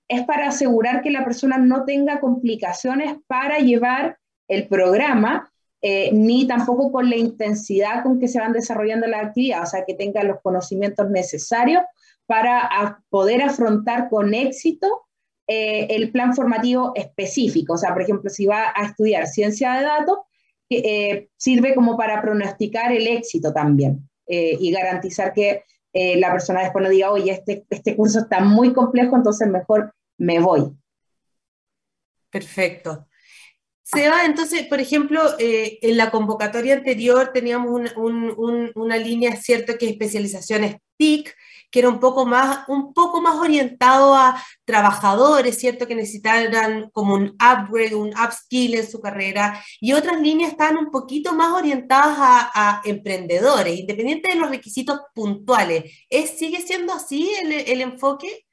Es 0.07 0.23
para 0.25 0.49
asegurar 0.49 1.01
que 1.01 1.09
la 1.09 1.23
persona 1.23 1.57
no 1.57 1.85
tenga 1.85 2.19
complicaciones 2.19 3.15
para 3.27 3.59
llevar 3.59 4.19
el 4.47 4.67
programa 4.67 5.51
eh, 5.81 6.11
ni 6.13 6.45
tampoco 6.45 6.91
con 6.91 7.09
la 7.09 7.15
intensidad 7.15 8.03
con 8.03 8.19
que 8.19 8.27
se 8.27 8.39
van 8.39 8.51
desarrollando 8.51 9.07
las 9.07 9.25
actividades, 9.25 9.69
o 9.69 9.71
sea, 9.71 9.85
que 9.85 9.95
tengan 9.95 10.27
los 10.27 10.39
conocimientos 10.41 11.09
necesarios 11.09 11.81
para 12.27 13.01
poder 13.09 13.41
afrontar 13.41 14.09
con 14.09 14.33
éxito 14.33 15.07
eh, 15.47 15.87
el 15.89 16.11
plan 16.11 16.35
formativo 16.35 16.91
específico. 16.93 17.73
O 17.73 17.77
sea, 17.77 17.93
por 17.93 18.03
ejemplo, 18.03 18.29
si 18.29 18.45
va 18.45 18.71
a 18.75 18.85
estudiar 18.85 19.25
ciencia 19.27 19.73
de 19.73 19.83
datos, 19.83 20.19
eh, 20.69 21.29
sirve 21.35 21.73
como 21.73 21.97
para 21.97 22.21
pronosticar 22.21 22.91
el 22.91 23.07
éxito 23.07 23.51
también 23.51 24.07
y 24.31 24.71
garantizar 24.71 25.33
que 25.33 25.65
la 25.93 26.31
persona 26.31 26.61
después 26.61 26.83
no 26.83 26.89
diga, 26.89 27.11
oye, 27.11 27.31
este, 27.31 27.65
este 27.69 27.95
curso 27.95 28.19
está 28.19 28.39
muy 28.39 28.71
complejo, 28.71 29.15
entonces 29.15 29.47
mejor 29.49 29.93
me 30.17 30.39
voy. 30.39 30.71
Perfecto. 32.29 33.07
Seba, 33.83 34.25
entonces, 34.25 34.67
por 34.67 34.79
ejemplo, 34.79 35.21
eh, 35.39 35.79
en 35.81 35.97
la 35.97 36.11
convocatoria 36.11 36.75
anterior 36.75 37.31
teníamos 37.33 37.91
una 37.95 38.97
línea, 38.97 39.35
cierto, 39.35 39.77
que 39.77 39.85
es 39.85 39.91
especializaciones 39.93 40.77
TIC, 40.97 41.35
que 41.71 41.79
era 41.79 41.89
un 41.89 41.99
poco 41.99 42.25
más, 42.25 42.67
un 42.67 42.93
poco 42.93 43.21
más 43.21 43.35
orientado 43.37 44.13
a 44.13 44.41
trabajadores, 44.65 45.57
¿cierto? 45.57 45.87
Que 45.87 45.95
necesitaran 45.95 46.89
como 46.91 47.15
un 47.15 47.29
upgrade, 47.35 47.95
un 47.95 48.09
upskill 48.09 48.75
en 48.75 48.89
su 48.89 48.99
carrera, 48.99 49.63
y 49.79 49.93
otras 49.93 50.21
líneas 50.21 50.51
están 50.51 50.77
un 50.77 50.91
poquito 50.91 51.33
más 51.33 51.53
orientadas 51.53 52.17
a, 52.19 52.81
emprendedores, 52.83 53.79
independiente 53.79 54.33
de 54.33 54.39
los 54.39 54.49
requisitos 54.49 54.99
puntuales. 55.15 56.05
¿Es, 56.09 56.37
¿Sigue 56.37 56.61
siendo 56.61 56.93
así 56.93 57.31
el, 57.41 57.51
el 57.51 57.81
enfoque? 57.81 58.45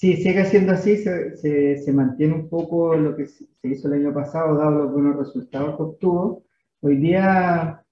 Sí, 0.00 0.16
sigue 0.16 0.46
siendo 0.46 0.72
así, 0.72 0.96
se, 0.96 1.36
se, 1.36 1.92
mantiene 1.92 2.32
un 2.32 2.48
poco 2.48 2.96
lo 2.96 3.14
que 3.14 3.26
se 3.26 3.46
hizo 3.64 3.86
el 3.88 4.00
año 4.00 4.14
pasado, 4.14 4.56
dado 4.56 4.70
los 4.70 4.92
buenos 4.92 5.18
resultados 5.18 5.76
que 5.76 5.82
obtuvo. 5.82 6.42
Hoy 6.80 6.96
día, 6.96 7.84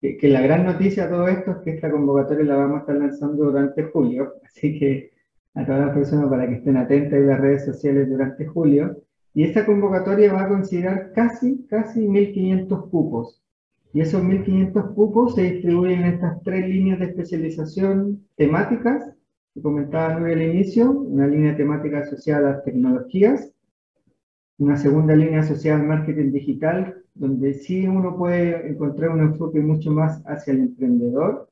que, 0.00 0.18
la 0.28 0.40
gran 0.40 0.64
noticia 0.66 1.04
de 1.04 1.10
todo 1.10 1.28
esto 1.28 1.52
es 1.52 1.56
que 1.58 1.70
esta 1.76 1.88
convocatoria 1.88 2.44
la 2.46 2.56
vamos 2.56 2.78
a 2.78 2.80
estar 2.80 2.96
lanzando 2.96 3.44
durante 3.44 3.84
julio, 3.84 4.34
así 4.44 4.76
que 4.76 5.12
a 5.54 5.64
todas 5.64 5.86
las 5.86 5.94
personas 5.94 6.28
para 6.28 6.48
que 6.48 6.56
estén 6.56 6.76
atentas 6.76 7.20
en 7.20 7.28
las 7.28 7.40
redes 7.40 7.64
sociales 7.64 8.08
durante 8.08 8.46
julio. 8.46 8.96
Y 9.32 9.44
esta 9.44 9.64
convocatoria 9.64 10.32
va 10.32 10.46
a 10.46 10.48
considerar 10.48 11.12
casi, 11.12 11.64
casi 11.68 12.08
1.500 12.08 12.90
cupos. 12.90 13.40
Y 13.92 14.00
esos 14.00 14.20
1.500 14.20 14.94
cupos 14.94 15.36
se 15.36 15.42
distribuyen 15.42 16.00
en 16.00 16.14
estas 16.14 16.42
tres 16.42 16.68
líneas 16.68 16.98
de 16.98 17.04
especialización 17.04 18.26
temáticas 18.34 19.14
que 19.54 19.62
comentaba 19.62 20.16
al 20.16 20.42
inicio, 20.42 20.90
una 20.90 21.26
línea 21.26 21.56
temática 21.56 22.00
asociada 22.00 22.38
a 22.38 22.52
las 22.52 22.64
tecnologías, 22.64 23.52
una 24.58 24.76
segunda 24.76 25.14
línea 25.14 25.40
asociada 25.40 25.80
al 25.80 25.86
marketing 25.86 26.32
digital, 26.32 27.02
donde 27.14 27.54
sí 27.54 27.86
uno 27.86 28.16
puede 28.16 28.68
encontrar 28.68 29.10
un 29.10 29.20
enfoque 29.20 29.60
mucho 29.60 29.90
más 29.90 30.22
hacia 30.26 30.52
el 30.52 30.60
emprendedor, 30.60 31.48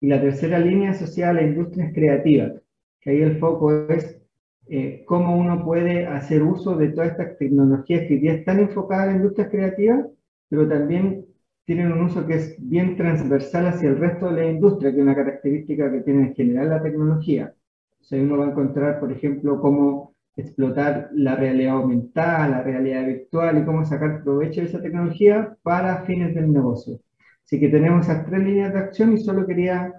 y 0.00 0.08
la 0.08 0.20
tercera 0.20 0.58
línea 0.58 0.90
asociada 0.90 1.30
a 1.30 1.34
las 1.34 1.44
industrias 1.44 1.92
creativas, 1.94 2.60
que 3.00 3.10
ahí 3.10 3.20
el 3.20 3.38
foco 3.38 3.88
es 3.88 4.20
eh, 4.68 5.04
cómo 5.06 5.36
uno 5.36 5.64
puede 5.64 6.06
hacer 6.06 6.42
uso 6.42 6.76
de 6.76 6.88
todas 6.88 7.12
estas 7.12 7.36
tecnologías 7.38 8.06
que 8.08 8.20
ya 8.20 8.32
están 8.32 8.58
enfocadas 8.58 9.10
en 9.10 9.16
industrias 9.16 9.50
creativas, 9.50 10.06
pero 10.48 10.68
también 10.68 11.26
tienen 11.74 11.92
un 11.92 12.02
uso 12.02 12.26
que 12.26 12.34
es 12.34 12.56
bien 12.58 12.96
transversal 12.98 13.66
hacia 13.66 13.88
el 13.88 13.98
resto 13.98 14.26
de 14.26 14.42
la 14.42 14.50
industria, 14.50 14.90
que 14.90 14.98
es 14.98 15.02
una 15.02 15.14
característica 15.14 15.90
que 15.90 16.00
tiene 16.02 16.28
en 16.28 16.34
general 16.34 16.68
la 16.68 16.82
tecnología. 16.82 17.54
O 17.98 18.04
sea, 18.04 18.20
uno 18.22 18.36
va 18.36 18.44
a 18.44 18.50
encontrar, 18.50 19.00
por 19.00 19.10
ejemplo, 19.10 19.58
cómo 19.58 20.14
explotar 20.36 21.08
la 21.14 21.34
realidad 21.34 21.76
aumentada, 21.76 22.46
la 22.48 22.62
realidad 22.62 23.06
virtual 23.06 23.58
y 23.58 23.64
cómo 23.64 23.86
sacar 23.86 24.22
provecho 24.22 24.60
de 24.60 24.66
esa 24.66 24.82
tecnología 24.82 25.56
para 25.62 26.04
fines 26.04 26.34
del 26.34 26.52
negocio. 26.52 27.00
Así 27.42 27.58
que 27.58 27.68
tenemos 27.70 28.06
esas 28.06 28.26
tres 28.26 28.42
líneas 28.42 28.74
de 28.74 28.78
acción 28.78 29.14
y 29.14 29.18
solo 29.18 29.46
quería 29.46 29.94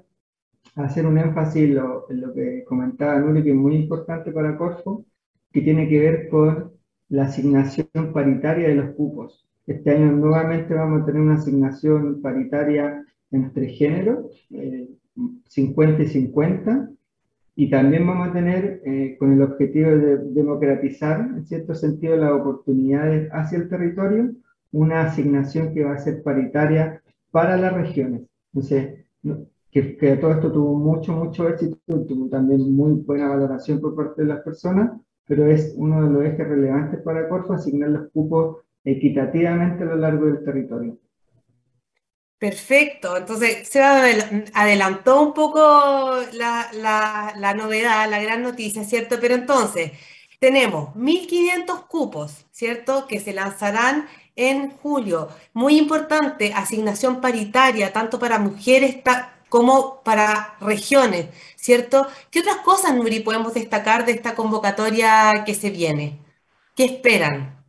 hacer 0.76 1.08
un 1.08 1.18
énfasis 1.18 1.64
en 1.64 1.76
lo, 1.76 2.08
en 2.12 2.22
lo 2.22 2.34
que 2.36 2.64
comentaba 2.66 3.20
Nuri, 3.20 3.42
que 3.44 3.50
es 3.50 3.56
muy 3.56 3.76
importante 3.78 4.32
para 4.32 4.56
Corfo, 4.58 5.06
que 5.52 5.62
tiene 5.62 5.90
que 5.90 6.00
ver 6.00 6.30
con 6.30 6.74
la 7.10 7.24
asignación 7.24 8.14
paritaria 8.14 8.68
de 8.68 8.76
los 8.76 8.92
cupos. 8.96 9.48
Este 9.66 9.92
año 9.92 10.12
nuevamente 10.12 10.74
vamos 10.74 11.02
a 11.02 11.06
tener 11.06 11.22
una 11.22 11.36
asignación 11.36 12.22
paritaria 12.22 13.06
entre 13.32 13.70
género, 13.70 14.30
50 15.48 16.02
eh, 16.02 16.06
y 16.06 16.10
50, 16.10 16.90
y 17.56 17.70
también 17.70 18.06
vamos 18.06 18.30
a 18.30 18.34
tener, 18.34 18.82
eh, 18.86 19.16
con 19.18 19.32
el 19.32 19.42
objetivo 19.42 19.92
de 19.92 20.18
democratizar, 20.18 21.22
en 21.22 21.46
cierto 21.46 21.76
sentido, 21.76 22.18
las 22.18 22.32
oportunidades 22.32 23.30
hacia 23.32 23.60
el 23.60 23.70
territorio, 23.70 24.32
una 24.72 25.04
asignación 25.04 25.74
que 25.74 25.84
va 25.84 25.94
a 25.94 26.00
ser 26.00 26.24
paritaria 26.24 27.02
para 27.32 27.56
las 27.56 27.74
regiones. 27.74 28.24
Entonces, 28.54 29.06
que, 29.72 29.98
que 29.98 30.18
todo 30.18 30.32
esto 30.32 30.52
tuvo 30.52 30.78
mucho, 30.78 31.14
mucho 31.14 31.48
éxito, 31.48 31.78
tuvo 32.06 32.28
también 32.28 32.76
muy 32.76 32.94
buena 32.94 33.30
valoración 33.30 33.80
por 33.80 33.96
parte 33.96 34.24
de 34.24 34.28
las 34.28 34.42
personas, 34.42 34.92
pero 35.26 35.46
es 35.46 35.74
uno 35.78 36.04
de 36.04 36.12
los 36.12 36.26
ejes 36.26 36.48
relevantes 36.48 37.02
para 37.02 37.30
Corfo, 37.30 37.54
asignar 37.54 37.90
los 37.90 38.12
cupos 38.12 38.58
equitativamente 38.84 39.84
a 39.84 39.88
lo 39.88 39.96
largo 39.96 40.26
del 40.26 40.44
territorio. 40.44 40.98
Perfecto, 42.44 43.16
entonces 43.16 43.70
se 43.70 43.82
adelantó 43.82 45.22
un 45.22 45.34
poco 45.34 46.20
la, 46.34 47.54
novedad, 47.56 48.10
la 48.10 48.22
gran 48.22 48.44
noticia, 48.44 48.84
¿cierto? 48.84 49.18
Pero 49.22 49.36
entonces 49.36 49.94
tenemos 50.40 50.94
1.500 50.94 51.88
cupos, 51.88 52.46
¿cierto? 52.52 53.08
Que 53.08 53.22
se 53.22 53.32
lanzarán 53.32 54.08
en 54.36 54.72
julio. 54.72 55.30
Muy 55.54 55.78
importante, 55.78 56.52
asignación 56.54 57.22
paritaria, 57.22 57.94
tanto 57.94 58.20
para 58.20 58.40
mujeres 58.40 58.98
como 59.48 60.02
para 60.04 60.58
regiones, 60.60 61.28
¿cierto? 61.56 62.08
¿Qué 62.30 62.42
otras 62.42 62.58
cosas, 62.58 62.94
Nuri, 62.94 63.22
podemos 63.22 63.54
destacar 63.54 64.06
de 64.06 64.12
esta 64.12 64.36
convocatoria 64.36 65.44
que 65.46 65.56
se 65.56 65.70
viene? 65.70 66.20
¿Qué 66.76 66.84
esperan? 66.86 67.63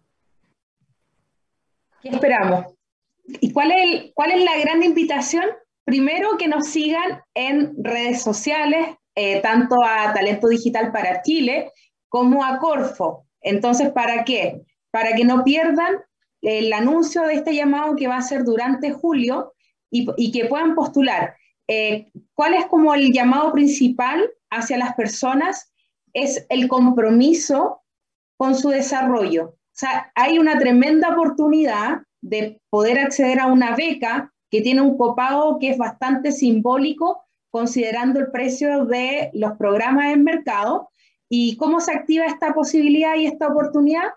¿Qué 2.05 2.11
esperamos? 2.11 2.67
¿Y 3.41 3.51
cuál 3.53 3.73
es, 3.73 4.45
la 4.45 4.59
gran 4.59 4.83
invitación? 4.83 5.47
Primero, 5.87 6.37
que 6.37 6.49
nos 6.49 6.69
sigan 6.69 7.23
en 7.33 7.73
redes 7.83 8.21
sociales, 8.21 8.89
eh, 9.15 9.41
tanto 9.41 9.83
a 9.83 10.13
Talento 10.13 10.49
Digital 10.49 10.93
para 10.93 11.23
Chile 11.23 11.73
como 12.11 12.45
a 12.45 12.59
Corfo. 12.59 13.25
Entonces, 13.41 13.91
¿para 13.91 14.23
qué? 14.25 14.61
Para 14.91 15.15
que 15.15 15.25
no 15.25 15.45
pierdan 15.45 15.97
el 16.43 16.75
anuncio 16.75 17.23
de 17.23 17.37
este 17.37 17.55
llamado 17.55 17.97
que 17.97 18.07
va 18.07 18.19
a 18.19 18.23
ser 18.23 18.45
durante 18.45 18.93
julio 18.93 19.55
y, 19.91 20.31
que 20.31 20.45
puedan 20.45 20.75
postular. 20.75 21.39
Eh, 21.69 22.13
¿Cuál 22.35 22.53
es 22.53 22.67
como 22.67 22.95
el 22.95 23.15
llamado 23.15 23.51
principal 23.55 24.31
hacia 24.51 24.77
las 24.77 24.95
personas? 24.95 25.73
Es 26.13 26.45
el 26.51 26.69
compromiso 26.69 27.81
con 28.37 28.55
su 28.55 28.69
desarrollo. 28.69 29.57
O 29.75 29.77
sea, 29.77 30.13
hay 30.15 30.39
una 30.39 30.59
tremenda 30.59 31.11
oportunidad 31.11 32.03
de 32.21 32.61
poder 32.71 32.99
acceder 32.99 33.41
a 33.41 33.47
una 33.47 33.75
beca 33.75 34.33
que 34.51 34.61
tiene 34.61 34.81
un 34.81 34.97
copado 34.97 35.59
que 35.59 35.71
es 35.71 35.79
bastante 35.79 36.31
simbólico 36.31 37.25
considerando 37.51 38.21
el 38.21 38.31
precio 38.31 38.85
de 38.85 39.31
los 39.33 39.53
programas 39.59 40.13
en 40.13 40.25
mercado. 40.25 40.91
¿Y 41.29 41.57
cómo 41.57 41.81
se 41.81 41.93
activa 41.93 42.27
esta 42.27 42.55
posibilidad 42.55 43.17
y 43.17 43.27
esta 43.27 43.49
oportunidad? 43.49 44.11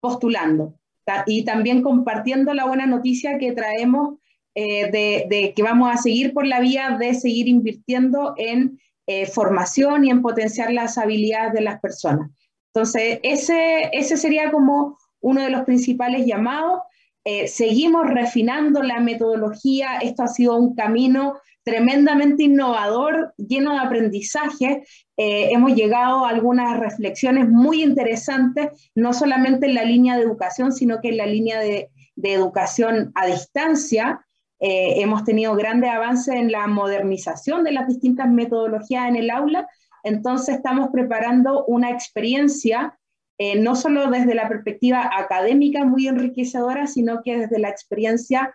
Postulando 0.00 0.80
y 1.26 1.44
también 1.44 1.82
compartiendo 1.82 2.54
la 2.54 2.66
buena 2.66 2.86
noticia 2.86 3.38
que 3.38 3.52
traemos 3.52 4.18
eh, 4.54 4.90
de, 4.90 5.52
que 5.54 5.62
vamos 5.62 5.92
a 5.92 5.96
seguir 5.96 6.32
por 6.32 6.46
la 6.46 6.60
vía 6.60 6.96
de 6.98 7.14
seguir 7.14 7.48
invirtiendo 7.48 8.34
en 8.36 8.80
eh, 9.06 9.26
formación 9.26 10.04
y 10.04 10.10
en 10.10 10.22
potenciar 10.22 10.72
las 10.72 10.98
habilidades 10.98 11.52
de 11.52 11.62
las 11.62 11.80
personas. 11.80 12.30
Entonces, 12.72 13.18
ese, 13.22 13.90
ese 13.92 14.16
sería 14.16 14.50
como 14.50 14.98
uno 15.20 15.42
de 15.42 15.50
los 15.50 15.62
principales 15.62 16.26
llamados. 16.26 16.80
Eh, 17.24 17.48
seguimos 17.48 18.06
refinando 18.08 18.82
la 18.82 19.00
metodología. 19.00 19.98
Esto 19.98 20.22
ha 20.22 20.28
sido 20.28 20.56
un 20.56 20.74
camino 20.74 21.34
tremendamente 21.62 22.44
innovador, 22.44 23.34
lleno 23.36 23.72
de 23.72 23.78
aprendizaje. 23.80 24.84
Eh, 25.16 25.50
hemos 25.52 25.74
llegado 25.74 26.24
a 26.24 26.30
algunas 26.30 26.78
reflexiones 26.78 27.48
muy 27.48 27.82
interesantes, 27.82 28.90
no 28.94 29.12
solamente 29.12 29.66
en 29.66 29.74
la 29.74 29.84
línea 29.84 30.16
de 30.16 30.22
educación, 30.22 30.72
sino 30.72 31.00
que 31.00 31.10
en 31.10 31.18
la 31.18 31.26
línea 31.26 31.60
de, 31.60 31.90
educación 32.22 33.12
a 33.14 33.26
distancia. 33.26 34.26
Eh, 34.62 35.00
hemos 35.00 35.24
tenido 35.24 35.54
grandes 35.54 35.88
avances 35.88 36.34
en 36.34 36.52
la 36.52 36.66
modernización 36.66 37.64
de 37.64 37.72
las 37.72 37.88
distintas 37.88 38.28
metodologías 38.28 39.08
en 39.08 39.16
el 39.16 39.30
aula. 39.30 39.66
Entonces 40.02 40.56
estamos 40.56 40.90
preparando 40.92 41.64
una 41.64 41.90
experiencia 41.90 42.98
eh, 43.40 43.58
no 43.58 43.74
solo 43.74 44.10
desde 44.10 44.34
la 44.34 44.48
perspectiva 44.48 45.10
académica 45.16 45.84
muy 45.84 46.06
enriquecedora, 46.06 46.86
sino 46.86 47.22
que 47.22 47.38
desde 47.38 47.58
la 47.58 47.70
experiencia 47.70 48.54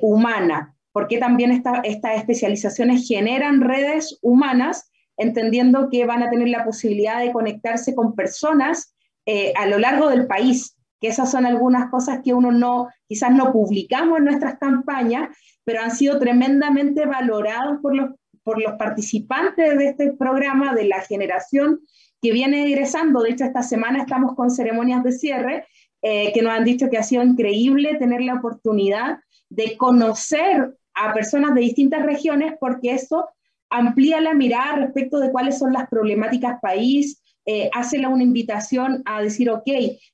humana 0.00 0.74
porque 0.98 1.18
también 1.18 1.52
estas 1.52 1.84
especializaciones 1.84 3.06
generan 3.06 3.60
redes 3.60 4.18
humanas, 4.20 4.90
entendiendo 5.16 5.90
que 5.90 6.04
van 6.06 6.24
a 6.24 6.28
tener 6.30 6.48
la 6.48 6.64
posibilidad 6.64 7.20
de 7.20 7.30
conectarse 7.30 7.94
con 7.94 8.16
personas 8.16 8.96
eh, 9.24 9.52
a 9.56 9.66
lo 9.66 9.78
largo 9.78 10.08
del 10.08 10.26
país, 10.26 10.76
que 11.00 11.06
esas 11.06 11.30
son 11.30 11.46
algunas 11.46 11.88
cosas 11.90 12.18
que 12.24 12.34
uno 12.34 12.50
no, 12.50 12.88
quizás 13.06 13.30
no 13.30 13.52
publicamos 13.52 14.18
en 14.18 14.24
nuestras 14.24 14.58
campañas, 14.58 15.28
pero 15.62 15.82
han 15.82 15.92
sido 15.92 16.18
tremendamente 16.18 17.06
valorados 17.06 17.78
por 17.80 17.94
los, 17.94 18.10
por 18.42 18.60
los 18.60 18.72
participantes 18.72 19.78
de 19.78 19.90
este 19.90 20.12
programa, 20.14 20.74
de 20.74 20.86
la 20.86 21.00
generación 21.02 21.80
que 22.20 22.32
viene 22.32 22.66
egresando. 22.66 23.22
De 23.22 23.30
hecho, 23.30 23.44
esta 23.44 23.62
semana 23.62 24.00
estamos 24.00 24.34
con 24.34 24.50
ceremonias 24.50 25.04
de 25.04 25.12
cierre, 25.12 25.66
eh, 26.02 26.32
que 26.32 26.42
nos 26.42 26.52
han 26.52 26.64
dicho 26.64 26.88
que 26.90 26.98
ha 26.98 27.02
sido 27.02 27.22
increíble 27.22 27.96
tener 27.96 28.20
la 28.20 28.34
oportunidad 28.34 29.18
de 29.48 29.76
conocer 29.76 30.76
a 30.94 31.12
personas 31.12 31.54
de 31.54 31.60
distintas 31.60 32.04
regiones 32.04 32.54
porque 32.60 32.92
eso 32.92 33.28
amplía 33.70 34.20
la 34.20 34.34
mirada 34.34 34.76
respecto 34.76 35.18
de 35.20 35.30
cuáles 35.30 35.58
son 35.58 35.72
las 35.72 35.88
problemáticas 35.88 36.60
país, 36.60 37.22
eh, 37.46 37.70
hace 37.72 38.06
una 38.06 38.22
invitación 38.22 39.02
a 39.06 39.22
decir, 39.22 39.50
ok, 39.50 39.66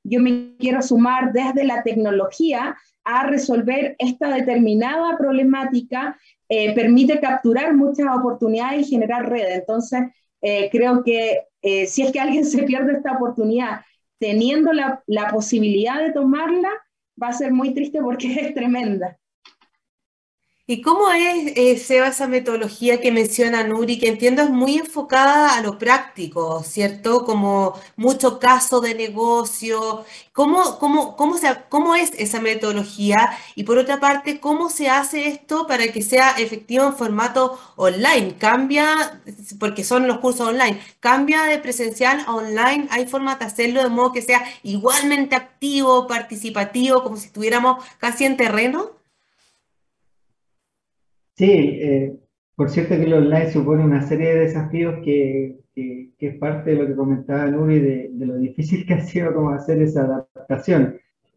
yo 0.05 0.21
me 0.21 0.57
quiero 0.59 0.83
sumar 0.83 1.33
desde 1.33 1.65
la 1.65 1.83
tecnología 1.83 2.77
a 3.05 3.27
resolver 3.27 3.97
esta 3.99 4.33
determinada 4.33 5.17
problemática, 5.19 6.19
eh, 6.49 6.75
permite 6.75 7.21
capturar 7.21 7.75
muchas 7.75 8.07
oportunidades 8.17 8.83
y 8.87 8.91
generar 8.91 9.29
redes. 9.29 9.59
Entonces, 9.59 10.01
eh, 10.45 10.69
creo 10.71 11.03
que 11.03 11.41
si 11.87 12.03
es 12.03 12.13
que 12.13 12.21
alguien 12.21 12.45
se 12.45 12.63
pierde 12.65 12.93
esta 12.93 13.13
oportunidad 13.13 13.81
teniendo 14.19 14.73
la, 14.73 15.03
la 15.07 15.29
posibilidad 15.31 15.99
de 16.01 16.13
tomarla, 16.13 16.71
va 17.21 17.29
a 17.29 17.33
ser 17.33 17.53
muy 17.53 17.75
triste 17.75 18.01
porque 18.01 18.33
es 18.41 18.55
tremenda. 18.55 19.19
¿Y 20.67 20.81
cómo 20.81 21.11
es, 21.13 21.53
eh, 21.57 21.77
Seba, 21.79 22.09
esa 22.09 22.27
metodología 22.27 22.99
que 22.99 23.13
menciona 23.13 23.65
Nuri, 23.65 23.99
que 23.99 24.09
entiendo 24.09 24.41
es 24.43 24.49
muy 24.51 24.77
enfocada 24.79 25.55
a 25.57 25.61
lo 25.61 25.77
práctico, 25.79 26.63
¿cierto? 26.63 27.27
Como 27.27 27.79
mucho 27.97 28.39
caso 28.39 28.81
de 28.81 28.95
negocio. 28.95 30.07
¿Cómo, 30.33 30.79
cómo, 30.79 31.17
cómo, 31.17 31.37
se, 31.37 31.55
¿Cómo 31.69 31.95
es 31.95 32.13
esa 32.17 32.41
metodología? 32.41 33.37
Y 33.55 33.65
por 33.65 33.77
otra 33.77 34.01
parte, 34.01 34.41
¿cómo 34.41 34.71
se 34.71 34.89
hace 34.89 35.29
esto 35.29 35.67
para 35.67 35.89
que 35.93 36.01
sea 36.01 36.31
efectivo 36.39 36.87
en 36.87 36.95
formato 36.97 37.59
online? 37.77 38.37
¿Cambia, 38.39 39.21
porque 39.61 39.85
son 39.85 40.07
los 40.09 40.19
cursos 40.19 40.49
online, 40.49 40.81
cambia 41.01 41.43
de 41.43 41.59
presencial 41.59 42.25
a 42.27 42.35
online? 42.35 42.89
¿Hay 42.91 43.07
forma 43.07 43.37
de 43.37 43.45
hacerlo 43.45 43.83
de 43.83 43.91
modo 43.91 44.13
que 44.13 44.23
sea 44.23 44.43
igualmente 44.63 45.37
activo, 45.37 46.07
participativo, 46.07 47.03
como 47.03 47.17
si 47.19 47.27
estuviéramos 47.27 47.85
casi 47.99 48.25
en 48.25 48.39
terreno? 48.39 49.04
Sí, 51.37 51.47
eh, 51.47 52.17
por 52.55 52.71
cierto 52.71 52.95
que 52.97 53.03
el 53.05 53.13
online 53.15 53.51
supone 53.51 53.85
una 53.85 54.03
serie 54.07 54.35
de 54.35 54.41
desafíos 54.47 54.97
que, 55.05 55.59
es 55.75 56.39
parte 56.39 56.71
de 56.71 56.77
lo 56.77 56.87
que 56.87 56.95
comentaba 56.97 57.47
Nuri, 57.47 57.81
de, 57.81 58.11
lo 58.27 58.37
difícil 58.37 58.87
que 58.87 58.95
ha 58.95 59.01
sido 59.01 59.35
como 59.35 59.51
hacer 59.51 59.83
esa 59.83 60.05
adaptación. 60.05 60.97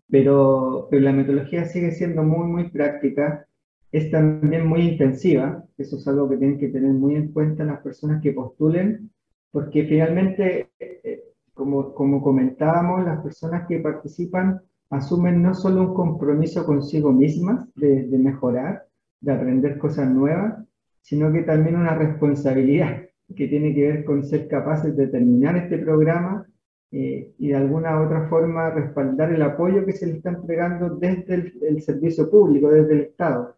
Pero, 0.10 0.88
la 0.92 1.12
metodología 1.12 1.66
sigue 1.66 1.92
siendo 1.92 2.24
muy, 2.24 2.48
muy 2.48 2.70
práctica, 2.70 3.48
es 3.92 4.12
también 4.12 4.68
muy 4.68 4.82
intensiva, 4.82 5.66
eso 5.78 5.98
es 5.98 6.08
algo 6.08 6.30
que 6.30 6.38
tienen 6.38 6.60
que 6.60 6.70
tener 6.70 6.92
muy 6.94 7.16
en 7.16 7.32
cuenta 7.34 7.64
las 7.66 7.82
personas 7.82 8.22
que 8.22 8.34
postulen, 8.34 9.12
porque 9.52 9.86
finalmente, 9.86 10.70
eh, 10.80 11.24
como, 11.54 11.94
como 11.94 12.22
comentábamos, 12.22 13.04
las 13.06 13.22
personas 13.22 13.68
que 13.68 13.80
participan 13.80 14.62
asumen 14.90 15.42
no 15.42 15.54
solo 15.54 15.82
un 15.82 15.94
compromiso 15.96 16.66
consigo 16.66 17.12
mismas 17.12 17.68
de, 17.76 18.04
de 18.08 18.18
mejorar, 18.20 18.87
de 19.21 19.32
aprender 19.32 19.77
cosas 19.77 20.10
nuevas, 20.10 20.63
sino 21.01 21.32
que 21.32 21.43
también 21.43 21.75
una 21.75 21.95
responsabilidad 21.95 23.08
que 23.36 23.47
tiene 23.47 23.73
que 23.73 23.88
ver 23.88 24.06
con 24.06 24.23
ser 24.23 24.47
capaces 24.47 24.95
de 24.95 25.08
terminar 25.08 25.58
este 25.58 25.77
programa 25.77 26.45
eh, 26.91 27.34
y 27.38 27.49
de 27.49 27.56
alguna 27.56 27.99
u 27.99 28.06
otra 28.06 28.27
forma 28.30 28.69
respaldar 28.69 29.34
el 29.34 29.41
apoyo 29.41 29.86
que 29.86 29.91
se 29.91 30.08
le 30.08 30.13
está 30.13 30.30
entregando 30.30 30.95
desde 30.95 31.51
el, 31.62 31.82
servicio 31.82 32.30
público, 32.30 32.69
desde 32.69 32.93
el 32.93 33.01
Estado. 33.01 33.56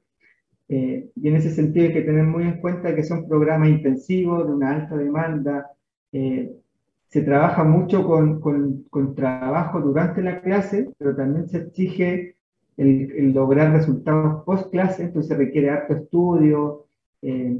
Eh, 0.67 1.09
y 1.15 1.27
en 1.27 1.35
ese 1.35 1.51
sentido 1.51 1.87
hay 1.87 1.93
que 1.93 2.01
tener 2.01 2.25
muy 2.25 2.43
en 2.43 2.59
cuenta 2.59 2.95
que 2.95 3.03
son 3.03 3.27
programas 3.27 3.69
intensivos, 3.69 4.47
de 4.47 4.53
una 4.53 4.71
alta 4.71 4.97
demanda. 4.97 5.71
Eh, 6.11 6.55
se 7.07 7.21
trabaja 7.21 7.63
mucho 7.63 8.05
con, 8.05 8.39
con, 8.39 8.83
con 8.89 9.15
trabajo 9.15 9.79
durante 9.81 10.21
la 10.21 10.41
clase, 10.41 10.91
pero 10.97 11.15
también 11.15 11.47
se 11.49 11.57
exige 11.57 12.35
el, 12.79 13.33
lograr 13.33 13.73
resultados 13.73 14.43
post 14.45 14.71
clase, 14.71 15.03
entonces 15.03 15.37
requiere 15.37 15.69
harto 15.69 15.95
estudio, 15.95 16.85
eh, 17.21 17.57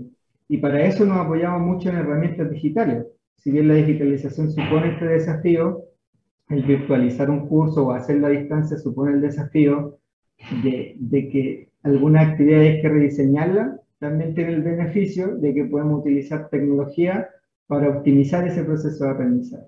y 0.48 0.58
para 0.58 0.84
eso 0.86 1.06
nos 1.06 1.18
apoyamos 1.18 1.62
mucho 1.62 1.90
en 1.90 1.98
herramientas 1.98 2.50
digitales. 2.50 3.06
Si 3.36 3.52
bien 3.52 3.68
la 3.68 3.76
digitalización 3.76 4.50
supone 4.50 4.94
este 4.94 5.06
desafío, 5.06 5.84
el 6.50 6.64
virtualizar 6.64 7.30
un 7.30 7.48
curso 7.48 7.88
o 7.88 7.92
hacerlo 7.92 8.28
a 8.28 8.32
distancia 8.32 8.78
supone 8.78 9.14
el 9.14 9.22
desafío 9.22 10.00
de, 10.64 11.30
que 11.32 11.70
alguna 11.84 12.22
actividad 12.22 12.62
hay 12.62 12.82
que 12.82 12.90
rediseñarla, 12.90 13.80
también 14.00 14.34
tiene 14.34 14.54
el 14.54 14.64
beneficio 14.64 15.36
de 15.38 15.54
que 15.54 15.66
podemos 15.66 16.02
utilizar 16.02 16.50
tecnología 16.50 17.30
para 17.68 17.90
optimizar 17.90 18.48
ese 18.48 18.64
proceso 18.64 19.04
de 19.04 19.12
aprendizaje. 19.12 19.68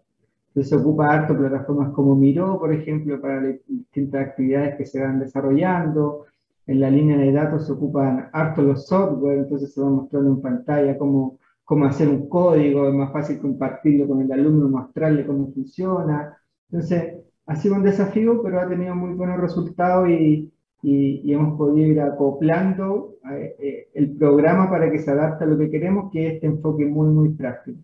Entonces 0.52 0.70
se 0.70 0.76
ocupa 0.76 1.10
harto 1.10 1.38
plataformas 1.38 1.94
como 1.94 2.14
Miro, 2.14 2.60
por 2.60 2.74
ejemplo, 2.74 3.22
para 3.22 3.42
las 3.42 3.56
distintas 3.66 4.28
actividades 4.28 4.76
que 4.76 4.86
se 4.86 5.02
van 5.02 5.20
desarrollando. 5.20 6.26
En 6.68 6.82
la 6.82 6.90
línea 6.90 7.18
de 7.18 7.32
datos 7.32 7.66
se 7.68 7.72
ocupan 7.72 8.30
harto 8.34 8.62
los 8.62 8.86
software, 8.86 9.40
entonces 9.40 9.74
se 9.74 9.82
va 9.82 9.90
mostrando 9.90 10.30
en 10.32 10.42
pantalla 10.42 10.98
cómo, 10.98 11.40
cómo 11.64 11.86
hacer 11.86 12.10
un 12.10 12.28
código, 12.28 12.88
es 12.90 12.94
más 12.94 13.14
fácil 13.14 13.40
compartirlo 13.40 14.08
con 14.10 14.22
el 14.22 14.32
alumno, 14.32 14.68
mostrarle 14.68 15.26
cómo 15.26 15.54
funciona. 15.54 16.38
Entonces, 16.70 17.16
ha 17.46 17.56
sido 17.56 17.76
un 17.76 17.84
desafío, 17.84 18.44
pero 18.44 18.60
ha 18.60 18.68
tenido 18.68 18.94
muy 18.94 19.14
buenos 19.16 19.40
resultados 19.40 20.10
y, 20.10 20.52
y, 20.82 21.34
hemos 21.34 21.58
podido 21.58 21.88
ir 21.88 22.02
acoplando 22.02 23.16
eh, 23.32 23.56
eh, 23.60 23.88
el 23.94 24.12
programa 24.18 24.70
para 24.70 24.92
que 24.92 25.00
se 25.00 25.12
adapte 25.12 25.46
a 25.46 25.48
lo 25.48 25.58
que 25.58 25.70
queremos, 25.70 26.12
que 26.12 26.28
es 26.28 26.34
este 26.36 26.48
enfoque 26.48 26.86
muy, 26.86 27.08
muy 27.10 27.30
práctico. 27.30 27.80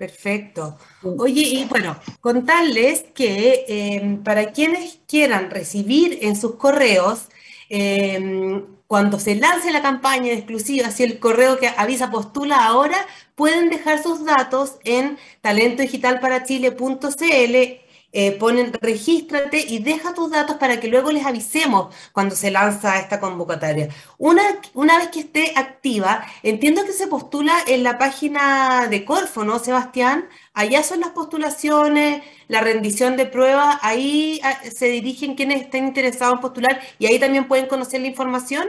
Perfecto. 0.00 0.78
Oye, 1.02 1.42
y 1.42 1.66
bueno, 1.66 1.94
contarles 2.22 3.04
que 3.14 3.66
em, 3.68 4.22
para 4.22 4.50
quienes 4.50 4.98
quieran 5.06 5.50
recibir 5.50 6.20
en 6.22 6.36
sus 6.36 6.54
correos, 6.54 7.28
em, 7.68 8.64
cuando 8.86 9.20
se 9.20 9.34
lance 9.34 9.70
la 9.70 9.82
campaña 9.82 10.32
exclusiva, 10.32 10.90
si 10.90 11.02
el 11.02 11.18
correo 11.18 11.58
que 11.58 11.68
avisa 11.68 12.10
postula 12.10 12.64
ahora, 12.64 12.96
pueden 13.34 13.68
dejar 13.68 14.02
sus 14.02 14.24
datos 14.24 14.78
en 14.84 15.18
talentodigitalparachile.cl 15.42 17.89
eh, 18.12 18.36
ponen 18.38 18.72
regístrate 18.72 19.58
y 19.68 19.78
deja 19.78 20.14
tus 20.14 20.30
datos 20.30 20.56
para 20.56 20.80
que 20.80 20.88
luego 20.88 21.12
les 21.12 21.24
avisemos 21.24 21.94
cuando 22.12 22.34
se 22.34 22.50
lanza 22.50 22.98
esta 22.98 23.20
convocatoria. 23.20 23.88
Una, 24.18 24.42
una 24.74 24.98
vez 24.98 25.08
que 25.08 25.20
esté 25.20 25.52
activa, 25.56 26.24
entiendo 26.42 26.84
que 26.84 26.92
se 26.92 27.06
postula 27.06 27.54
en 27.66 27.82
la 27.84 27.98
página 27.98 28.88
de 28.88 29.04
Corfo, 29.04 29.44
¿no, 29.44 29.58
Sebastián? 29.58 30.24
Allá 30.54 30.82
son 30.82 31.00
las 31.00 31.10
postulaciones, 31.10 32.22
la 32.48 32.60
rendición 32.60 33.16
de 33.16 33.26
pruebas, 33.26 33.76
ahí 33.82 34.40
ah, 34.42 34.54
se 34.70 34.86
dirigen 34.86 35.36
quienes 35.36 35.62
estén 35.62 35.86
interesados 35.86 36.34
en 36.34 36.40
postular 36.40 36.80
y 36.98 37.06
ahí 37.06 37.18
también 37.18 37.46
pueden 37.46 37.66
conocer 37.66 38.00
la 38.00 38.08
información. 38.08 38.66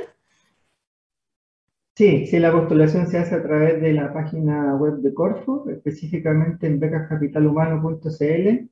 Sí, 1.95 2.25
sí, 2.27 2.39
la 2.39 2.51
postulación 2.51 3.07
se 3.07 3.17
hace 3.17 3.35
a 3.35 3.43
través 3.43 3.81
de 3.81 3.93
la 3.93 4.13
página 4.13 4.75
web 4.75 4.97
de 5.01 5.13
Corfo, 5.13 5.65
específicamente 5.69 6.67
en 6.67 6.79
becascapitalhumano.cl 6.79 8.69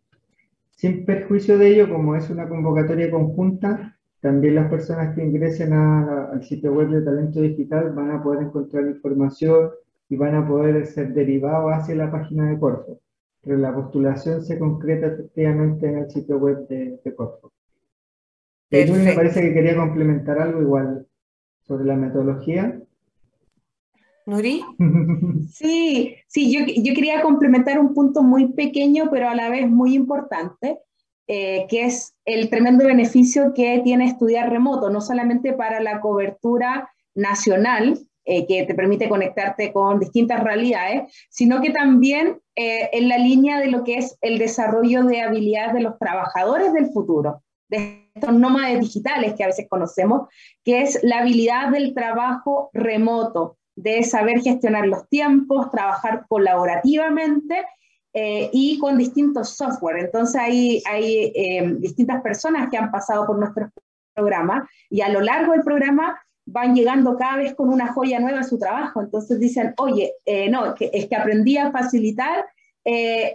sin 0.79 1.05
perjuicio 1.05 1.57
de 1.57 1.67
ello, 1.71 1.89
como 1.89 2.15
es 2.15 2.29
una 2.29 2.47
convocatoria 2.47 3.11
conjunta, 3.11 3.97
También 4.21 4.55
las 4.55 4.69
personas 4.69 5.13
que 5.13 5.23
ingresen 5.23 5.73
al 5.73 6.43
sitio 6.43 6.73
web 6.73 6.89
de 6.89 7.01
Talento 7.01 7.41
Digital 7.41 7.91
van 7.93 8.11
a 8.11 8.23
poder 8.23 8.43
encontrar 8.43 8.85
información 8.85 9.71
y 10.09 10.15
van 10.15 10.35
a 10.35 10.47
poder 10.47 10.85
ser 10.87 11.13
derivados 11.13 11.71
hacia 11.73 11.95
la 11.95 12.11
página 12.11 12.49
de 12.49 12.59
Corfo. 12.59 12.99
Pero 13.41 13.57
la 13.57 13.73
postulación 13.73 14.41
se 14.41 14.57
concreta 14.57 15.07
efectivamente 15.07 15.87
en 15.87 15.97
el 15.97 16.09
sitio 16.09 16.37
web 16.37 16.67
de, 16.67 16.99
de 17.03 17.15
Corfo. 17.15 17.51
Y 18.71 18.91
me 18.91 19.13
parece 19.13 19.41
que 19.41 19.53
quería 19.53 19.75
complementar 19.75 20.39
algo 20.39 20.61
igual 20.61 21.07
sobre 21.61 21.85
la 21.85 21.95
metodología. 21.95 22.81
Nuri. 24.25 24.63
Sí, 25.51 26.15
sí, 26.27 26.51
yo, 26.51 26.65
yo, 26.65 26.93
quería 26.93 27.21
complementar 27.21 27.79
un 27.79 27.93
punto 27.93 28.21
muy 28.21 28.53
pequeño, 28.53 29.09
pero 29.11 29.29
a 29.29 29.35
la 29.35 29.49
vez 29.49 29.67
muy 29.67 29.95
importante, 29.95 30.79
eh, 31.27 31.65
que 31.69 31.85
es 31.85 32.15
el 32.25 32.49
tremendo 32.49 32.85
beneficio 32.85 33.53
que 33.53 33.81
tiene 33.83 34.05
estudiar 34.05 34.49
remoto, 34.49 34.89
no 34.89 35.01
solamente 35.01 35.53
para 35.53 35.81
la 35.81 36.01
cobertura 36.01 36.91
nacional, 37.15 37.99
eh, 38.25 38.45
que 38.47 38.63
te 38.63 38.75
permite 38.75 39.09
conectarte 39.09 39.71
con 39.71 39.99
distintas 39.99 40.43
realidades, 40.43 41.11
sino 41.29 41.61
que 41.61 41.69
también 41.71 42.39
eh, 42.55 42.89
en 42.93 43.09
la 43.09 43.17
línea 43.17 43.59
de 43.59 43.67
lo 43.67 43.83
que 43.83 43.95
es 43.95 44.17
el 44.21 44.37
desarrollo 44.37 45.03
de 45.03 45.21
habilidades 45.21 45.73
de 45.73 45.81
los 45.81 45.97
trabajadores 45.97 46.73
del 46.73 46.91
futuro, 46.91 47.43
de 47.69 48.09
estos 48.13 48.33
nómades 48.33 48.79
digitales 48.81 49.35
que 49.35 49.43
a 49.43 49.47
veces 49.47 49.67
conocemos, 49.69 50.27
que 50.63 50.81
es 50.81 50.99
la 51.03 51.19
habilidad 51.19 51.69
del 51.69 51.93
trabajo 51.93 52.69
remoto, 52.73 53.58
de 53.81 54.03
saber 54.03 54.41
gestionar 54.41 54.85
los 54.87 55.07
tiempos, 55.07 55.71
trabajar 55.71 56.25
colaborativamente 56.27 57.65
eh, 58.13 58.49
y 58.51 58.77
con 58.77 58.97
distintos 58.97 59.55
software. 59.55 59.99
Entonces 59.99 60.35
hay, 60.35 60.83
hay 60.85 61.31
eh, 61.33 61.75
distintas 61.79 62.21
personas 62.21 62.69
que 62.69 62.77
han 62.77 62.91
pasado 62.91 63.25
por 63.25 63.39
nuestro 63.39 63.71
programa 64.13 64.69
y 64.89 64.99
a 64.99 65.07
lo 65.07 65.21
largo 65.21 65.53
del 65.53 65.63
programa 65.63 66.19
van 66.45 66.75
llegando 66.75 67.15
cada 67.15 67.37
vez 67.37 67.55
con 67.55 67.69
una 67.69 67.93
joya 67.93 68.19
nueva 68.19 68.41
a 68.41 68.43
su 68.43 68.59
trabajo. 68.59 68.99
Entonces 68.99 69.39
dicen, 69.39 69.73
oye, 69.77 70.13
eh, 70.25 70.49
no, 70.49 70.75
es 70.77 71.05
que 71.07 71.15
aprendí 71.15 71.57
a 71.57 71.71
facilitar 71.71 72.45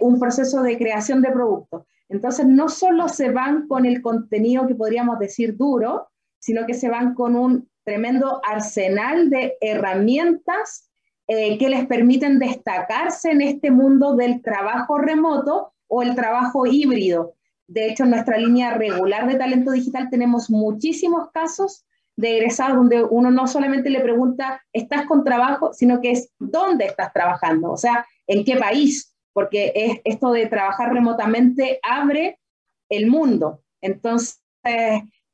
un 0.01 0.19
proceso 0.19 0.63
de 0.63 0.77
creación 0.77 1.21
de 1.21 1.31
productos. 1.31 1.83
Entonces 2.09 2.45
no 2.45 2.67
solo 2.67 3.07
se 3.07 3.31
van 3.31 3.69
con 3.69 3.85
el 3.85 4.01
contenido 4.01 4.67
que 4.67 4.75
podríamos 4.75 5.17
decir 5.17 5.55
duro, 5.55 6.09
sino 6.39 6.65
que 6.65 6.73
se 6.73 6.89
van 6.89 7.13
con 7.13 7.37
un 7.37 7.69
tremendo 7.85 8.41
arsenal 8.43 9.29
de 9.29 9.57
herramientas 9.61 10.89
eh, 11.27 11.57
que 11.57 11.69
les 11.69 11.85
permiten 11.85 12.39
destacarse 12.39 13.31
en 13.31 13.41
este 13.41 13.71
mundo 13.71 14.15
del 14.15 14.41
trabajo 14.41 14.97
remoto 14.97 15.73
o 15.87 16.01
el 16.01 16.15
trabajo 16.15 16.65
híbrido. 16.65 17.35
De 17.67 17.87
hecho, 17.87 18.03
en 18.03 18.11
nuestra 18.11 18.37
línea 18.37 18.73
regular 18.73 19.27
de 19.27 19.35
talento 19.35 19.71
digital 19.71 20.09
tenemos 20.09 20.49
muchísimos 20.49 21.29
casos 21.31 21.85
de 22.15 22.37
egresados 22.37 22.77
donde 22.77 23.03
uno 23.03 23.31
no 23.31 23.47
solamente 23.47 23.89
le 23.89 24.01
pregunta, 24.01 24.61
¿estás 24.71 25.05
con 25.05 25.23
trabajo? 25.23 25.73
sino 25.73 26.01
que 26.01 26.11
es, 26.11 26.31
¿dónde 26.39 26.85
estás 26.85 27.11
trabajando? 27.11 27.71
O 27.71 27.77
sea, 27.77 28.05
¿en 28.27 28.45
qué 28.45 28.57
país? 28.57 29.15
Porque 29.33 29.73
es, 29.75 29.99
esto 30.03 30.31
de 30.31 30.47
trabajar 30.47 30.93
remotamente 30.93 31.79
abre 31.83 32.39
el 32.89 33.07
mundo. 33.07 33.61
Entonces, 33.81 34.41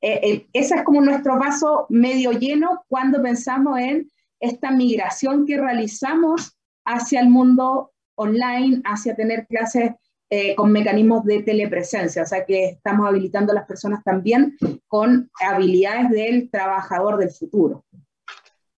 eh, 0.01 0.19
eh, 0.23 0.47
ese 0.53 0.75
es 0.75 0.83
como 0.83 0.99
nuestro 1.01 1.37
vaso 1.37 1.85
medio 1.89 2.31
lleno 2.31 2.83
cuando 2.87 3.21
pensamos 3.21 3.79
en 3.79 4.09
esta 4.39 4.71
migración 4.71 5.45
que 5.45 5.57
realizamos 5.57 6.57
hacia 6.85 7.21
el 7.21 7.29
mundo 7.29 7.91
online, 8.15 8.81
hacia 8.83 9.15
tener 9.15 9.45
clases 9.45 9.91
eh, 10.29 10.55
con 10.55 10.71
mecanismos 10.71 11.23
de 11.25 11.43
telepresencia, 11.43 12.23
o 12.23 12.25
sea 12.25 12.45
que 12.45 12.69
estamos 12.69 13.07
habilitando 13.07 13.51
a 13.51 13.55
las 13.55 13.67
personas 13.67 14.03
también 14.03 14.57
con 14.87 15.29
habilidades 15.39 16.09
del 16.09 16.49
trabajador 16.49 17.17
del 17.17 17.29
futuro. 17.29 17.83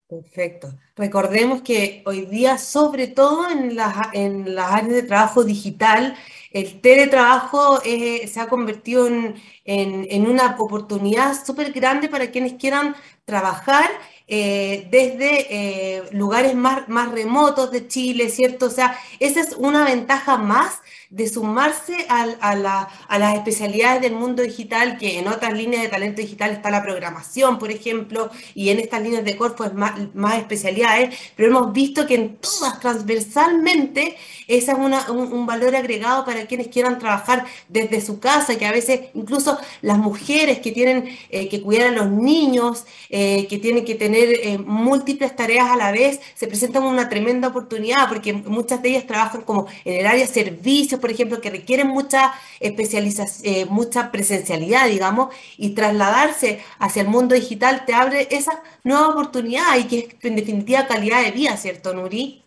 Perfecto. 0.07 0.73
Recordemos 0.95 1.61
que 1.61 2.03
hoy 2.05 2.25
día, 2.25 2.57
sobre 2.57 3.07
todo 3.07 3.49
en 3.49 3.75
las, 3.75 3.95
en 4.13 4.55
las 4.55 4.71
áreas 4.71 4.93
de 4.93 5.03
trabajo 5.03 5.43
digital, 5.43 6.15
el 6.53 6.79
teletrabajo 6.81 7.81
eh, 7.83 8.27
se 8.27 8.39
ha 8.39 8.47
convertido 8.47 9.07
en, 9.07 9.35
en 9.65 10.27
una 10.27 10.55
oportunidad 10.59 11.33
súper 11.45 11.71
grande 11.71 12.09
para 12.09 12.31
quienes 12.31 12.53
quieran 12.53 12.95
trabajar 13.25 13.89
eh, 14.27 14.87
desde 14.91 15.97
eh, 15.97 16.03
lugares 16.11 16.55
más, 16.55 16.87
más 16.89 17.11
remotos 17.11 17.71
de 17.71 17.87
Chile, 17.87 18.29
¿cierto? 18.29 18.67
O 18.67 18.69
sea, 18.69 18.97
esa 19.19 19.41
es 19.41 19.53
una 19.57 19.83
ventaja 19.85 20.37
más 20.37 20.81
de 21.13 21.29
sumarse 21.29 22.07
a, 22.09 22.55
las 22.55 23.35
especialidades 23.35 24.01
del 24.01 24.13
mundo 24.13 24.41
digital, 24.41 24.97
que 24.97 25.19
en 25.19 25.27
otras 25.27 25.53
líneas 25.53 25.83
de 25.83 25.89
talento 25.89 26.23
digital 26.23 26.49
está 26.49 26.71
la 26.71 26.81
programación, 26.81 27.59
por 27.59 27.69
ejemplo, 27.69 28.31
y 28.55 28.69
en 28.69 28.79
estas 28.79 29.03
líneas 29.03 29.23
de 29.23 29.37
cuerpo 29.37 29.63
es 29.63 29.73
más, 29.75 29.93
especialidades, 30.39 31.15
pero 31.35 31.49
hemos 31.49 31.71
visto 31.71 32.07
que 32.07 32.15
en 32.15 32.37
todas 32.37 32.79
transversalmente 32.79 34.17
ese 34.47 34.71
es 34.71 34.77
un, 35.09 35.45
valor 35.45 35.75
agregado 35.75 36.25
para 36.25 36.47
quienes 36.47 36.69
quieran 36.69 36.97
trabajar 36.97 37.45
desde 37.69 38.01
su 38.01 38.19
casa, 38.19 38.57
que 38.57 38.65
a 38.65 38.71
veces 38.71 39.01
incluso 39.13 39.59
las 39.83 39.99
mujeres 39.99 40.59
que 40.59 40.71
tienen 40.71 41.15
eh, 41.29 41.47
que 41.47 41.61
cuidar 41.61 41.89
a 41.89 41.91
los 41.91 42.09
niños, 42.09 42.85
eh, 43.09 43.45
que 43.47 43.59
tienen 43.59 43.85
que 43.85 43.93
tener 43.93 44.29
eh, 44.29 44.57
múltiples 44.57 45.35
tareas 45.35 45.69
a 45.69 45.75
la 45.75 45.91
vez, 45.91 46.19
se 46.33 46.47
presentan 46.47 46.81
una 46.83 47.07
tremenda 47.07 47.49
oportunidad, 47.49 48.09
porque 48.09 48.33
muchas 48.33 48.81
de 48.81 48.89
ellas 48.89 49.05
trabajan 49.05 49.41
como 49.41 49.67
en 49.85 49.99
el 49.99 50.07
área 50.07 50.25
de 50.25 50.33
servicios, 50.33 50.99
por 51.03 51.11
ejemplo, 51.11 51.41
que 51.41 51.49
requieren 51.49 51.89
mucha 51.89 52.31
especialización, 52.61 53.53
eh, 53.53 53.65
mucha 53.65 54.09
presencialidad, 54.09 54.87
digamos, 54.87 55.35
y 55.57 55.71
trasladarse 55.71 56.61
hacia 56.79 57.01
el 57.01 57.09
mundo 57.09 57.35
digital 57.35 57.83
te 57.85 57.93
abre 57.93 58.29
esa 58.31 58.63
nueva 58.85 59.09
oportunidad 59.09 59.77
y 59.77 59.83
que 59.83 59.99
es 59.99 60.15
en 60.23 60.37
definitiva 60.37 60.87
calidad 60.87 61.21
de 61.21 61.31
vida, 61.31 61.57
¿cierto, 61.57 61.93
Nuri? 61.93 62.45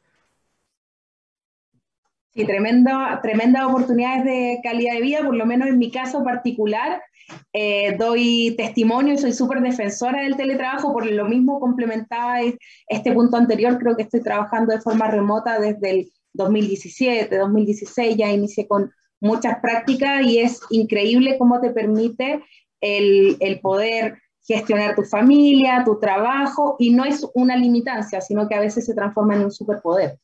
Sí, 2.32 2.46
tremenda, 2.46 3.20
tremenda 3.22 3.66
oportunidades 3.66 4.24
de 4.24 4.61
calidad 4.62 4.94
de 4.94 5.02
vida, 5.02 5.18
por 5.22 5.36
lo 5.36 5.44
menos 5.44 5.68
en 5.68 5.76
mi 5.76 5.90
caso 5.90 6.24
particular. 6.24 7.02
Eh, 7.52 7.94
doy 7.98 8.54
testimonio 8.57 9.12
y 9.12 9.18
soy 9.18 9.34
súper 9.34 9.61
defensora 9.61 10.22
del 10.22 10.38
teletrabajo, 10.38 10.94
por 10.94 11.04
lo 11.04 11.26
mismo 11.26 11.61
complementaba 11.61 12.36
este 12.88 13.12
punto 13.12 13.36
anterior, 13.36 13.78
creo 13.78 13.96
que 13.96 14.04
estoy 14.04 14.22
trabajando 14.22 14.72
de 14.72 14.80
forma 14.80 15.09
remota 15.09 15.61
desde 15.61 15.90
el 15.90 16.12
2017, 16.37 17.37
2016, 17.37 18.16
ya 18.16 18.30
inicié 18.30 18.68
con 18.68 18.93
muchas 19.20 19.59
prácticas 19.61 20.22
y 20.22 20.39
es 20.39 20.61
increíble 20.70 21.37
cómo 21.39 21.61
te 21.61 21.70
permite 21.70 22.43
el, 22.80 23.37
el 23.41 23.61
poder 23.61 24.18
gestionar 24.47 24.95
tu 24.95 25.03
familia, 25.03 25.82
tu 25.84 25.99
trabajo, 25.99 26.76
y 26.78 26.91
no 26.93 27.05
es 27.05 27.26
una 27.34 27.57
limitancia, 27.57 28.20
sino 28.20 28.49
que 28.49 28.55
a 28.55 28.61
veces 28.61 28.87
se 28.87 28.95
transforma 28.95 29.34
en 29.34 29.45
un 29.45 29.51
superpoder. 29.51 30.18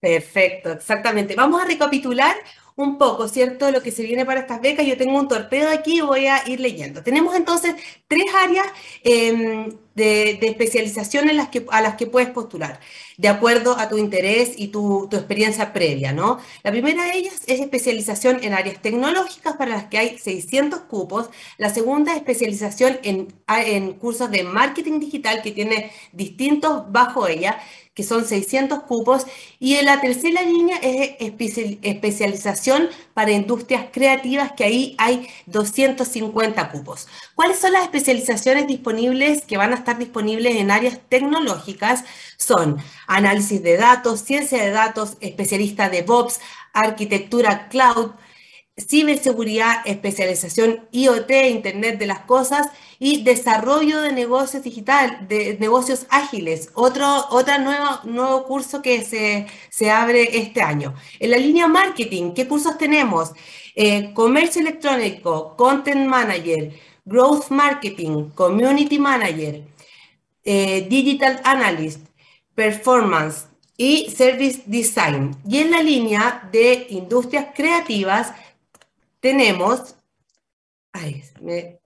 Perfecto, 0.00 0.72
exactamente. 0.72 1.36
Vamos 1.36 1.62
a 1.62 1.64
recapitular 1.64 2.34
un 2.76 2.98
poco, 2.98 3.28
¿cierto? 3.28 3.70
Lo 3.70 3.82
que 3.82 3.90
se 3.90 4.02
viene 4.02 4.24
para 4.24 4.40
estas 4.40 4.60
becas. 4.60 4.86
Yo 4.86 4.96
tengo 4.96 5.18
un 5.18 5.28
torpedo 5.28 5.70
aquí 5.70 6.00
voy 6.00 6.26
a 6.26 6.48
ir 6.48 6.60
leyendo. 6.60 7.02
Tenemos 7.02 7.34
entonces 7.34 7.74
tres 8.08 8.24
áreas 8.34 8.66
em, 9.04 9.76
de, 9.94 10.38
especialización 10.42 11.28
en 11.28 11.36
las 11.36 11.48
que, 11.48 11.66
a 11.70 11.80
las 11.80 11.96
que 11.96 12.06
puedes 12.06 12.30
postular, 12.30 12.80
de 13.18 13.28
acuerdo 13.28 13.78
a 13.78 13.88
tu 13.88 13.98
interés 13.98 14.54
y 14.56 14.68
tu, 14.68 15.08
experiencia 15.12 15.72
previa, 15.72 16.12
¿no? 16.12 16.38
La 16.62 16.70
primera 16.70 17.04
de 17.04 17.16
ellas 17.16 17.34
es 17.46 17.60
especialización 17.60 18.42
en 18.42 18.54
áreas 18.54 18.80
tecnológicas 18.80 19.56
para 19.56 19.72
las 19.72 19.84
que 19.84 19.98
hay 19.98 20.18
600 20.18 20.80
cupos. 20.80 21.30
La 21.58 21.70
segunda 21.70 22.12
es 22.12 22.18
especialización 22.18 22.98
en, 23.02 23.28
en 23.48 23.92
cursos 23.94 24.30
de 24.30 24.44
marketing 24.44 25.00
digital 25.00 25.42
que 25.42 25.52
tiene 25.52 25.90
distintos 26.12 26.90
bajo 26.90 27.28
ella 27.28 27.58
que 27.94 28.02
son 28.02 28.24
600 28.24 28.84
cupos, 28.84 29.26
y 29.58 29.74
en 29.74 29.86
la 29.86 30.00
tercera 30.00 30.42
línea 30.42 30.78
es 30.82 31.16
especialización 31.82 32.88
para 33.12 33.32
industrias 33.32 33.86
creativas, 33.92 34.52
que 34.52 34.64
ahí 34.64 34.94
hay 34.98 35.28
250 35.46 36.70
cupos. 36.70 37.08
¿Cuáles 37.34 37.58
son 37.58 37.72
las 37.72 37.82
especializaciones 37.82 38.66
disponibles 38.66 39.42
que 39.42 39.58
van 39.58 39.72
a 39.72 39.76
estar 39.76 39.98
disponibles 39.98 40.56
en 40.56 40.70
áreas 40.70 41.00
tecnológicas? 41.08 42.04
Son 42.38 42.78
análisis 43.06 43.62
de 43.62 43.76
datos, 43.76 44.20
ciencia 44.20 44.62
de 44.62 44.70
datos, 44.70 45.16
especialista 45.20 45.88
de 45.88 46.02
DevOps, 46.02 46.40
arquitectura 46.72 47.68
cloud, 47.68 48.12
ciberseguridad, 48.76 49.82
especialización 49.84 50.88
IoT, 50.92 51.30
Internet 51.50 51.98
de 51.98 52.06
las 52.06 52.20
Cosas 52.20 52.68
y 52.98 53.22
desarrollo 53.22 54.00
de 54.00 54.12
negocios 54.12 54.62
digital, 54.62 55.26
de 55.28 55.56
negocios 55.60 56.06
ágiles, 56.08 56.70
otro 56.74 57.26
otra 57.30 57.58
nuevo, 57.58 58.00
nuevo 58.04 58.44
curso 58.44 58.80
que 58.80 59.04
se, 59.04 59.46
se, 59.70 59.90
abre 59.90 60.38
este 60.38 60.62
año. 60.62 60.94
En 61.18 61.32
la 61.32 61.36
línea 61.36 61.68
marketing, 61.68 62.32
¿qué 62.32 62.48
cursos 62.48 62.78
tenemos? 62.78 63.32
Eh, 63.74 64.12
comercio 64.14 64.60
electrónico, 64.60 65.56
Content 65.56 66.06
Manager, 66.06 66.72
Growth 67.04 67.50
Marketing, 67.50 68.30
Community 68.30 68.98
Manager, 68.98 69.62
eh, 70.44 70.86
Digital 70.88 71.40
Analyst, 71.44 72.06
Performance 72.54 73.46
y 73.76 74.10
Service 74.10 74.62
Design. 74.66 75.36
Y 75.48 75.58
en 75.58 75.70
la 75.72 75.82
línea 75.82 76.48
de 76.52 76.86
industrias 76.90 77.46
creativas, 77.54 78.32
tenemos, 79.22 79.96
ay, 80.92 81.22
me 81.40 81.82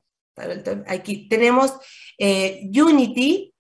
Aquí 0.87 1.29
tenemos 1.29 1.79
eh, 2.19 2.69
Unity, 2.69 3.55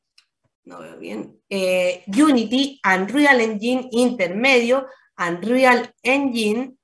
no 0.64 0.81
veo 0.81 0.99
bien, 0.99 1.41
eh, 1.49 2.05
Unity, 2.07 2.81
Unreal 2.85 3.41
Engine 3.41 3.89
intermedio, 3.93 4.87
Unreal 5.18 5.95
Engine, 6.03 6.74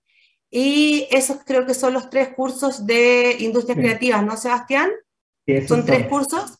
y 0.50 1.06
esos 1.10 1.44
creo 1.44 1.66
que 1.66 1.74
son 1.74 1.92
los 1.92 2.08
tres 2.08 2.28
cursos 2.34 2.86
de 2.86 3.36
industrias 3.40 3.78
creativas, 3.78 4.24
¿no, 4.24 4.36
Sebastián? 4.36 4.90
¿Son 5.66 5.84
tres 5.84 6.06
cursos? 6.06 6.58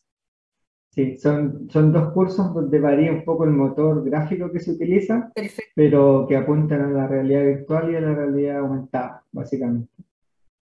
Sí, 0.91 1.17
son, 1.17 1.71
son 1.71 1.91
dos 1.91 2.13
cursos 2.13 2.53
donde 2.53 2.79
varía 2.79 3.13
un 3.13 3.25
poco 3.25 3.45
el 3.45 3.51
motor 3.51 4.05
gráfico 4.05 4.53
que 4.53 4.61
se 4.61 4.73
utiliza, 4.73 5.33
pero 5.75 6.27
que 6.29 6.37
apuntan 6.37 6.83
a 6.83 6.91
la 6.91 7.07
realidad 7.07 7.45
virtual 7.45 7.93
y 7.93 7.97
a 7.97 8.01
la 8.01 8.15
realidad 8.15 8.59
aumentada, 8.59 9.25
básicamente. 9.33 9.91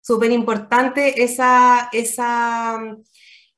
Súper 0.00 0.32
importante 0.32 1.22
esa, 1.22 1.88
esa, 1.92 2.96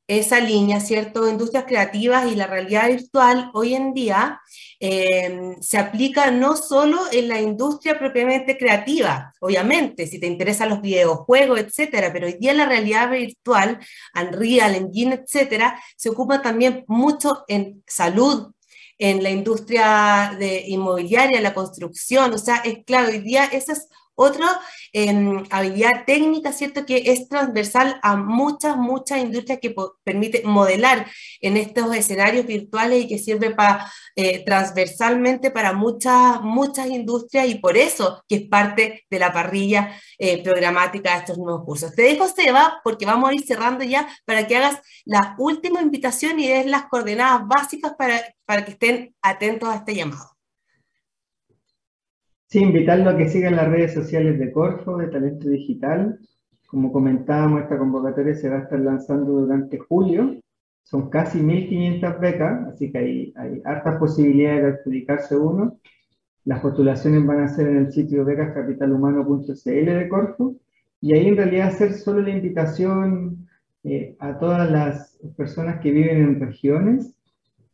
esa 0.07 0.41
línea, 0.41 0.81
¿cierto? 0.81 1.29
Industrias 1.29 1.65
creativas 1.65 2.31
y 2.31 2.35
la 2.35 2.47
realidad 2.47 2.89
virtual 2.89 3.51
hoy 3.55 3.75
en 3.75 3.95
día 3.95 4.41
em, 4.81 5.61
se 5.61 5.79
aplica 5.79 6.31
no 6.31 6.57
solo 6.57 7.01
en 7.13 7.29
la 7.29 7.41
industria 7.41 7.99
propiamente 7.99 8.59
creativa, 8.59 9.33
obviamente, 9.41 10.07
si 10.07 10.19
te 10.19 10.27
interesan 10.27 10.71
los 10.71 10.81
videojuegos, 10.81 11.61
etcétera, 11.61 12.13
pero 12.13 12.27
hoy 12.27 12.37
día 12.39 12.53
la 12.55 12.67
realidad 12.67 13.11
virtual, 13.11 13.79
Unreal 14.15 14.75
Engine, 14.75 15.15
etcétera, 15.15 15.81
se 15.97 16.11
ocupa 16.11 16.43
también 16.43 16.85
mucho 16.89 17.45
en 17.49 17.83
salud, 17.87 18.53
en 18.99 19.23
la 19.23 19.31
industria 19.31 20.37
de 20.39 20.65
inmobiliaria, 20.69 21.41
la 21.41 21.55
construcción, 21.55 22.33
o 22.35 22.39
sea, 22.39 22.57
es 22.59 22.85
claro, 22.85 23.09
hoy 23.09 23.21
día 23.21 23.45
esas 23.47 23.89
otra 24.23 24.61
habilidad 25.51 26.05
técnica, 26.07 26.53
¿cierto? 26.53 26.85
Que 26.85 27.13
es 27.13 27.29
transversal 27.29 27.99
a 28.03 28.17
muchas, 28.17 28.77
muchas 28.77 29.19
industrias 29.19 29.59
que 29.61 29.75
permite 30.05 30.43
modelar 30.45 31.07
en 31.41 31.57
estos 31.57 31.95
escenarios 31.97 32.47
virtuales 32.47 33.05
y 33.05 33.09
que 33.09 33.19
sirve 33.19 33.55
para, 33.55 33.91
eh, 34.17 34.45
transversalmente 34.45 35.51
para 35.51 35.73
muchas, 35.73 36.41
muchas 36.43 36.89
industrias 36.89 37.49
y 37.49 37.57
por 37.57 37.77
eso 37.77 38.23
que 38.29 38.37
es 38.37 38.49
parte 38.49 39.05
de 39.11 39.19
la 39.19 39.33
parrilla 39.33 39.99
eh, 40.19 40.43
programática 40.43 41.13
de 41.13 41.19
estos 41.21 41.39
nuevos 41.39 41.65
cursos. 41.65 41.95
Te 41.95 42.03
dejo, 42.03 42.29
Seba, 42.29 42.81
porque 42.85 43.07
vamos 43.07 43.31
a 43.31 43.35
ir 43.35 43.45
cerrando 43.47 43.85
ya 43.85 44.09
para 44.25 44.47
que 44.47 44.57
hagas 44.57 44.81
la 45.05 45.35
última 45.39 45.81
invitación 45.81 46.39
y 46.39 46.49
des 46.49 46.67
las 46.67 46.87
coordenadas 46.87 47.47
básicas 47.47 47.95
para, 47.97 48.23
para 48.45 48.65
que 48.65 48.73
estén 48.73 49.15
atentos 49.23 49.69
a 49.69 49.77
este 49.77 49.95
llamado. 49.95 50.32
Sí, 52.53 52.59
invitarlo 52.59 53.09
a 53.09 53.17
que 53.17 53.31
sigan 53.31 53.57
las 53.57 53.71
redes 53.71 53.95
sociales 53.95 54.39
de 54.39 54.53
Corfo, 54.53 54.99
de 54.99 55.09
Talento 55.09 55.49
Digital. 55.49 56.19
Como 56.67 56.93
comentábamos, 56.93 57.63
esta 57.63 57.79
convocatoria 57.79 58.35
se 58.35 58.51
va 58.51 58.57
a 58.59 58.63
estar 58.65 58.79
lanzando 58.79 59.33
durante 59.33 59.79
julio. 59.79 60.39
Son 60.83 61.09
casi 61.09 61.41
1.500 61.41 62.21
becas, 62.21 62.69
así 62.69 62.93
que 62.93 62.99
hay, 62.99 63.33
hay 63.37 63.63
hartas 63.65 63.99
posibilidades 63.99 64.63
de 64.65 64.69
adjudicarse 64.69 65.35
uno. 65.35 65.79
Las 66.45 66.61
postulaciones 66.61 67.25
van 67.25 67.41
a 67.41 67.49
ser 67.49 67.69
en 67.69 67.79
el 67.79 67.91
sitio 67.91 68.23
becascapitalhumano.cl 68.23 69.55
de 69.65 70.09
Corfo. 70.11 70.57
Y 71.01 71.15
ahí 71.15 71.29
en 71.29 71.39
realidad 71.39 71.69
hacer 71.69 71.95
solo 71.95 72.21
la 72.21 72.33
invitación 72.33 73.49
eh, 73.83 74.15
a 74.19 74.39
todas 74.39 74.71
las 74.71 75.19
personas 75.39 75.81
que 75.81 75.91
viven 75.91 76.19
en 76.19 76.39
regiones 76.39 77.15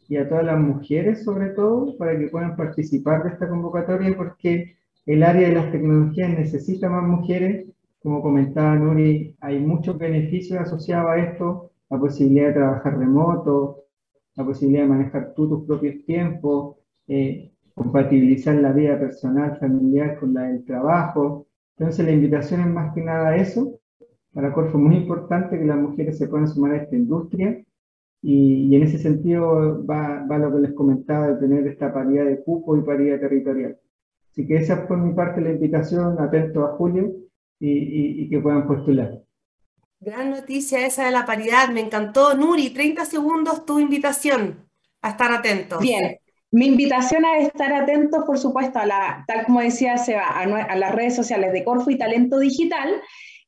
y 0.09 0.17
a 0.17 0.29
todas 0.29 0.45
las 0.45 0.59
mujeres 0.59 1.23
sobre 1.23 1.51
todo 1.51 1.97
para 1.99 2.19
que 2.19 2.29
puedan 2.29 2.57
participar 2.57 3.23
de 3.23 3.31
esta 3.31 3.49
convocatoria 3.49 4.17
porque 4.17 4.77
el 5.07 5.23
área 5.23 5.49
de 5.49 5.55
las 5.55 5.71
tecnologías 5.71 6.31
necesita 6.31 6.89
más 6.89 7.05
mujeres. 7.05 7.67
Como 8.03 8.23
comentaba 8.23 8.77
Nuri, 8.77 9.37
hay 9.41 9.59
muchos 9.59 9.99
beneficios 9.99 10.61
asociados 10.61 11.11
a 11.11 11.19
esto, 11.19 11.71
la 11.91 11.99
posibilidad 11.99 12.49
de 12.49 12.55
trabajar 12.55 12.99
remoto, 12.99 13.85
la 14.37 14.45
posibilidad 14.45 14.83
de 14.83 14.89
manejar 14.89 15.35
tú 15.35 15.49
tus 15.49 15.67
propios 15.67 16.05
tiempos, 16.05 16.77
eh, 17.07 17.53
compatibilizar 17.75 18.55
la 18.57 18.73
vida 18.73 18.99
personal, 18.99 19.59
familiar 19.59 20.19
con 20.19 20.35
la 20.35 20.45
del 20.45 20.65
trabajo. 20.65 21.47
Entonces 21.77 22.05
la 22.05 22.13
invitación 22.13 22.61
es 22.61 22.67
más 22.69 22.95
que 22.95 23.03
nada 23.03 23.37
eso. 23.37 23.79
Para 24.33 24.53
Corfo 24.53 24.79
es 24.79 24.85
muy 24.85 24.97
importante 24.97 25.59
que 25.59 25.65
las 25.65 25.79
mujeres 25.79 26.19
se 26.19 26.29
puedan 26.29 26.49
sumar 26.49 26.73
a 26.73 26.83
esta 26.83 26.97
industria 26.97 27.63
y, 28.23 28.75
en 28.75 28.83
ese 28.83 28.99
sentido 28.99 29.85
va, 29.87 30.27
va, 30.27 30.39
lo 30.39 30.53
que 30.55 30.61
les 30.61 30.73
comentaba 30.73 31.29
de 31.29 31.37
tener 31.37 31.67
esta 31.67 31.93
paridad 31.93 32.25
de 32.25 32.43
cupo 32.43 32.77
y 32.77 32.83
paridad 32.83 33.21
territorial. 33.21 33.79
Así 34.31 34.47
que 34.47 34.57
esa 34.57 34.75
es 34.75 34.81
por 34.81 34.99
mi 34.99 35.15
parte 35.15 35.41
la 35.41 35.51
invitación, 35.51 36.21
atento 36.21 36.65
a 36.65 36.77
Julio 36.77 37.13
y, 37.61 38.25
y, 38.25 38.29
que 38.29 38.41
puedan 38.41 38.67
postular. 38.67 39.21
Gran 40.01 40.31
noticia 40.31 40.87
esa 40.87 41.07
de 41.07 41.11
la 41.11 41.27
paridad, 41.27 41.71
me 41.71 41.81
encantó. 41.81 42.35
Nuri, 42.35 42.71
30 42.71 43.05
segundos 43.05 43.65
tu 43.65 43.81
invitación 43.81 44.69
a 45.03 45.11
estar 45.11 45.33
atentos. 45.33 45.81
Bien, 45.81 46.19
mi 46.51 46.67
invitación 46.67 47.25
a 47.25 47.39
estar 47.39 47.73
atentos, 47.73 48.25
por 48.25 48.39
supuesto, 48.39 48.79
a 48.79 48.87
la, 48.87 49.25
tal 49.27 49.45
como 49.45 49.61
decía 49.61 49.99
Seba, 49.99 50.29
a, 50.29 50.43
a 50.43 50.77
las 50.77 50.95
redes 50.95 51.17
sociales 51.17 51.53
de 51.53 51.65
Corfo 51.65 51.91
y 51.91 51.99
Talento 51.99 52.39
Digital 52.39 53.01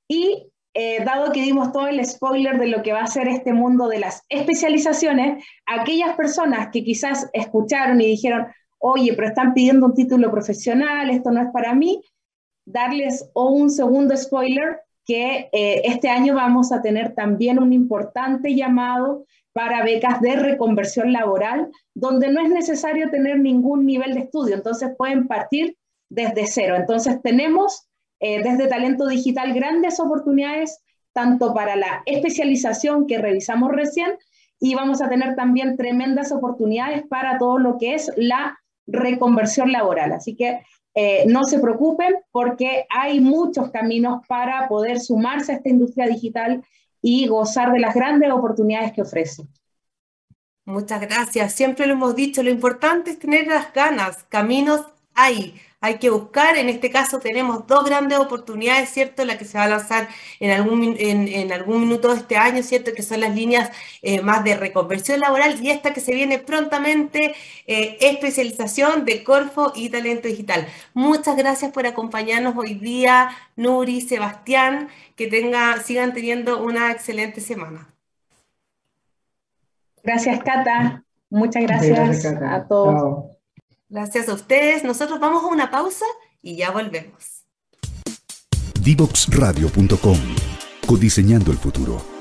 y 0.08 0.50
eh, 0.74 1.02
dado 1.04 1.32
que 1.32 1.42
dimos 1.42 1.72
todo 1.72 1.88
el 1.88 2.04
spoiler 2.04 2.58
de 2.58 2.68
lo 2.68 2.82
que 2.82 2.92
va 2.92 3.00
a 3.00 3.06
ser 3.06 3.26
este 3.28 3.52
mundo 3.52 3.88
de 3.88 3.98
las 3.98 4.22
especializaciones, 4.28 5.44
aquellas 5.66 6.14
personas 6.16 6.68
que 6.72 6.84
quizás 6.84 7.28
escucharon 7.32 8.00
y 8.00 8.06
dijeron, 8.06 8.46
oye, 8.78 9.12
pero 9.14 9.28
están 9.28 9.52
pidiendo 9.52 9.86
un 9.86 9.94
título 9.94 10.30
profesional, 10.30 11.10
esto 11.10 11.30
no 11.30 11.42
es 11.42 11.48
para 11.52 11.74
mí, 11.74 12.02
darles 12.64 13.28
un 13.34 13.70
segundo 13.70 14.16
spoiler 14.16 14.80
que 15.04 15.48
eh, 15.52 15.82
este 15.84 16.08
año 16.08 16.34
vamos 16.34 16.70
a 16.70 16.82
tener 16.82 17.14
también 17.14 17.58
un 17.58 17.72
importante 17.72 18.54
llamado 18.54 19.24
para 19.52 19.82
becas 19.82 20.20
de 20.20 20.36
reconversión 20.36 21.12
laboral, 21.12 21.68
donde 21.94 22.28
no 22.28 22.40
es 22.40 22.50
necesario 22.50 23.10
tener 23.10 23.40
ningún 23.40 23.84
nivel 23.84 24.14
de 24.14 24.20
estudio, 24.20 24.54
entonces 24.54 24.90
pueden 24.96 25.26
partir 25.26 25.76
desde 26.08 26.46
cero. 26.46 26.76
Entonces 26.76 27.20
tenemos 27.22 27.89
eh, 28.20 28.42
desde 28.42 28.68
Talento 28.68 29.06
Digital 29.06 29.52
grandes 29.54 29.98
oportunidades, 29.98 30.80
tanto 31.12 31.52
para 31.54 31.76
la 31.76 32.02
especialización 32.06 33.06
que 33.06 33.18
revisamos 33.18 33.72
recién, 33.72 34.12
y 34.60 34.74
vamos 34.74 35.00
a 35.00 35.08
tener 35.08 35.34
también 35.34 35.76
tremendas 35.76 36.32
oportunidades 36.32 37.02
para 37.08 37.38
todo 37.38 37.58
lo 37.58 37.78
que 37.78 37.94
es 37.94 38.12
la 38.16 38.58
reconversión 38.86 39.72
laboral. 39.72 40.12
Así 40.12 40.36
que 40.36 40.60
eh, 40.94 41.24
no 41.26 41.44
se 41.44 41.60
preocupen 41.60 42.16
porque 42.30 42.84
hay 42.90 43.20
muchos 43.20 43.70
caminos 43.70 44.22
para 44.28 44.68
poder 44.68 45.00
sumarse 45.00 45.52
a 45.52 45.54
esta 45.56 45.68
industria 45.68 46.06
digital 46.06 46.62
y 47.00 47.26
gozar 47.26 47.72
de 47.72 47.80
las 47.80 47.94
grandes 47.94 48.30
oportunidades 48.30 48.92
que 48.92 49.02
ofrece. 49.02 49.44
Muchas 50.66 51.00
gracias. 51.00 51.54
Siempre 51.54 51.86
lo 51.86 51.94
hemos 51.94 52.14
dicho, 52.14 52.42
lo 52.42 52.50
importante 52.50 53.12
es 53.12 53.18
tener 53.18 53.46
las 53.46 53.72
ganas. 53.72 54.24
Caminos 54.24 54.84
hay 55.14 55.54
hay 55.80 55.98
que 55.98 56.10
buscar. 56.10 56.56
En 56.56 56.68
este 56.68 56.90
caso 56.90 57.18
tenemos 57.18 57.66
dos 57.66 57.84
grandes 57.84 58.18
oportunidades, 58.18 58.90
¿cierto? 58.90 59.24
La 59.24 59.38
que 59.38 59.44
se 59.44 59.58
va 59.58 59.64
a 59.64 59.68
lanzar 59.68 60.08
en 60.38 60.50
algún, 60.50 60.96
en, 60.98 61.52
algún 61.52 61.80
minuto 61.80 62.12
de 62.12 62.20
este 62.20 62.36
año, 62.36 62.62
¿cierto? 62.62 62.92
Que 62.94 63.02
son 63.02 63.20
las 63.20 63.34
líneas 63.34 63.70
eh, 64.02 64.20
más 64.22 64.44
de 64.44 64.56
reconversión 64.56 65.20
laboral 65.20 65.58
y 65.62 65.70
esta 65.70 65.92
que 65.94 66.00
se 66.00 66.14
viene 66.14 66.38
prontamente, 66.38 67.34
eh, 67.66 67.96
especialización 68.00 69.04
de 69.04 69.24
Corfo 69.24 69.72
y 69.74 69.88
talento 69.88 70.28
digital. 70.28 70.66
Muchas 70.94 71.36
gracias 71.36 71.72
por 71.72 71.86
acompañarnos 71.86 72.56
hoy 72.56 72.74
día, 72.74 73.30
Nuri, 73.56 74.00
Sebastián, 74.00 74.88
que 75.16 75.26
tenga, 75.28 75.80
sigan 75.80 76.12
teniendo 76.12 76.62
una 76.62 76.90
excelente 76.92 77.40
semana. 77.40 77.88
Gracias, 80.02 80.42
Cata. 80.42 81.04
Muchas 81.30 81.62
gracias, 81.62 82.26
a 82.26 82.66
todos. 82.66 83.39
Gracias 83.90 84.28
a 84.28 84.34
ustedes. 84.34 84.84
Nosotros 84.84 85.18
vamos 85.18 85.42
a 85.42 85.48
una 85.48 85.70
pausa 85.70 86.06
y 86.40 86.56
ya 86.56 86.70
volvemos. 86.70 87.44
Divoxradio.com 88.80 90.18
Codiseñando 90.86 91.50
el 91.50 91.58
futuro. 91.58 92.19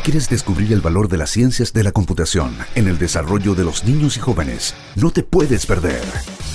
Quieres 0.00 0.28
descubrir 0.28 0.72
el 0.72 0.80
valor 0.80 1.08
de 1.08 1.18
las 1.18 1.30
ciencias 1.30 1.72
de 1.72 1.84
la 1.84 1.92
computación 1.92 2.56
en 2.74 2.88
el 2.88 2.98
desarrollo 2.98 3.54
de 3.54 3.64
los 3.64 3.84
niños 3.84 4.16
y 4.16 4.20
jóvenes, 4.20 4.74
no 4.96 5.10
te 5.10 5.22
puedes 5.22 5.66
perder. 5.66 6.02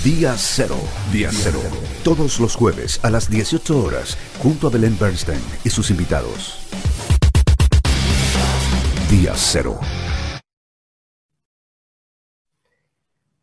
Día 0.03 0.35
Cero. 0.37 0.77
Día 1.11 1.29
Cero. 1.31 1.61
Todos 2.03 2.39
los 2.39 2.55
jueves 2.55 2.99
a 3.03 3.09
las 3.09 3.29
18 3.29 3.83
horas, 3.83 4.17
junto 4.39 4.67
a 4.67 4.69
Belén 4.71 4.97
Bernstein 4.99 5.41
y 5.63 5.69
sus 5.69 5.91
invitados. 5.91 6.59
Día 9.09 9.33
Cero. 9.35 9.79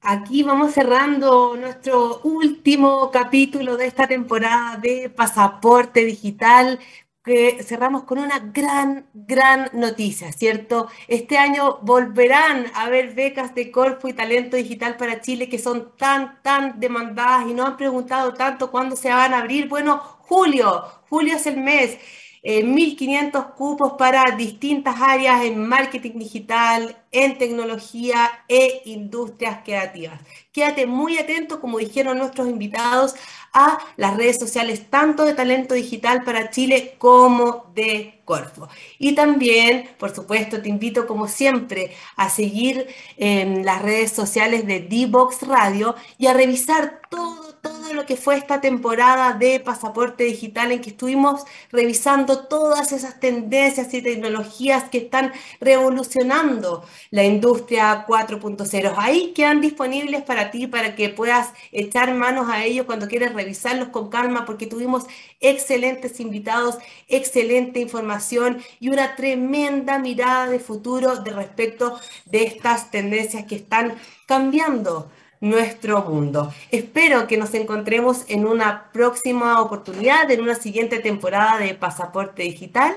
Aquí 0.04 0.42
vamos 0.42 0.72
cerrando 0.74 1.56
nuestro 1.56 2.20
último 2.24 3.08
capítulo 3.12 3.76
de 3.76 3.86
esta 3.86 4.08
temporada 4.08 4.76
de 4.76 5.08
Pasaporte 5.08 6.04
Digital 6.04 6.80
que 7.24 7.62
cerramos 7.62 8.02
con 8.04 8.18
una 8.18 8.40
gran, 8.40 9.06
gran 9.14 9.70
noticia, 9.72 10.32
¿cierto? 10.32 10.88
Este 11.06 11.38
año 11.38 11.78
volverán 11.82 12.66
a 12.74 12.82
haber 12.82 13.14
becas 13.14 13.54
de 13.54 13.70
Corfo 13.70 14.08
y 14.08 14.12
Talento 14.12 14.56
Digital 14.56 14.96
para 14.96 15.20
Chile 15.20 15.48
que 15.48 15.58
son 15.58 15.96
tan, 15.96 16.42
tan 16.42 16.80
demandadas 16.80 17.46
y 17.48 17.54
nos 17.54 17.68
han 17.68 17.76
preguntado 17.76 18.34
tanto 18.34 18.70
cuándo 18.72 18.96
se 18.96 19.10
van 19.10 19.34
a 19.34 19.38
abrir. 19.38 19.68
Bueno, 19.68 19.98
julio, 19.98 20.82
julio 21.08 21.36
es 21.36 21.46
el 21.46 21.58
mes. 21.58 21.98
1.500 22.42 23.40
eh, 23.40 23.52
cupos 23.56 23.92
para 23.92 24.34
distintas 24.36 25.00
áreas 25.00 25.44
en 25.44 25.64
marketing 25.66 26.18
digital, 26.18 26.96
en 27.12 27.38
tecnología 27.38 28.44
e 28.48 28.82
industrias 28.86 29.60
creativas. 29.64 30.20
Quédate 30.50 30.86
muy 30.86 31.18
atento, 31.18 31.60
como 31.60 31.78
dijeron 31.78 32.18
nuestros 32.18 32.48
invitados, 32.48 33.14
a 33.52 33.78
las 33.96 34.16
redes 34.16 34.38
sociales 34.38 34.88
tanto 34.88 35.24
de 35.24 35.34
Talento 35.34 35.74
Digital 35.74 36.24
para 36.24 36.50
Chile 36.50 36.94
como 36.98 37.70
de 37.74 38.22
Corfo. 38.24 38.68
Y 38.98 39.14
también, 39.14 39.90
por 39.98 40.14
supuesto, 40.14 40.60
te 40.62 40.68
invito 40.68 41.06
como 41.06 41.28
siempre 41.28 41.94
a 42.16 42.30
seguir 42.30 42.88
en 43.18 43.64
las 43.64 43.82
redes 43.82 44.12
sociales 44.12 44.66
de 44.66 44.80
D-Box 44.80 45.42
Radio 45.42 45.94
y 46.18 46.26
a 46.26 46.32
revisar 46.32 47.02
todo 47.10 47.51
todo 47.62 47.92
lo 47.92 48.06
que 48.06 48.16
fue 48.16 48.36
esta 48.36 48.60
temporada 48.60 49.34
de 49.34 49.60
pasaporte 49.60 50.24
digital 50.24 50.72
en 50.72 50.80
que 50.80 50.90
estuvimos 50.90 51.44
revisando 51.70 52.46
todas 52.48 52.90
esas 52.90 53.20
tendencias 53.20 53.94
y 53.94 54.02
tecnologías 54.02 54.90
que 54.90 54.98
están 54.98 55.32
revolucionando 55.60 56.84
la 57.10 57.24
industria 57.24 58.04
4.0. 58.06 58.94
Ahí 58.96 59.32
quedan 59.32 59.60
disponibles 59.60 60.22
para 60.22 60.50
ti, 60.50 60.66
para 60.66 60.96
que 60.96 61.08
puedas 61.08 61.52
echar 61.70 62.12
manos 62.14 62.48
a 62.50 62.64
ellos 62.64 62.84
cuando 62.84 63.06
quieras 63.06 63.32
revisarlos 63.32 63.88
con 63.88 64.10
calma, 64.10 64.44
porque 64.44 64.66
tuvimos 64.66 65.04
excelentes 65.40 66.18
invitados, 66.18 66.78
excelente 67.06 67.78
información 67.78 68.60
y 68.80 68.88
una 68.88 69.14
tremenda 69.14 70.00
mirada 70.00 70.48
de 70.48 70.58
futuro 70.58 71.16
de 71.16 71.30
respecto 71.30 72.00
de 72.26 72.42
estas 72.42 72.90
tendencias 72.90 73.46
que 73.46 73.54
están 73.54 73.94
cambiando 74.26 75.10
nuestro 75.42 76.02
mundo. 76.02 76.54
Espero 76.70 77.26
que 77.26 77.36
nos 77.36 77.52
encontremos 77.52 78.24
en 78.28 78.46
una 78.46 78.90
próxima 78.92 79.60
oportunidad, 79.60 80.30
en 80.30 80.40
una 80.40 80.54
siguiente 80.54 81.00
temporada 81.00 81.58
de 81.58 81.74
Pasaporte 81.74 82.44
Digital. 82.44 82.94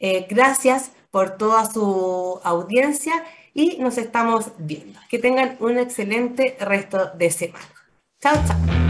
Eh, 0.00 0.26
gracias 0.30 0.92
por 1.10 1.36
toda 1.36 1.70
su 1.70 2.40
audiencia 2.44 3.24
y 3.52 3.78
nos 3.78 3.98
estamos 3.98 4.52
viendo. 4.58 4.98
Que 5.10 5.18
tengan 5.18 5.56
un 5.58 5.76
excelente 5.78 6.56
resto 6.60 7.10
de 7.16 7.30
semana. 7.30 7.66
Chao, 8.20 8.36
chao. 8.46 8.87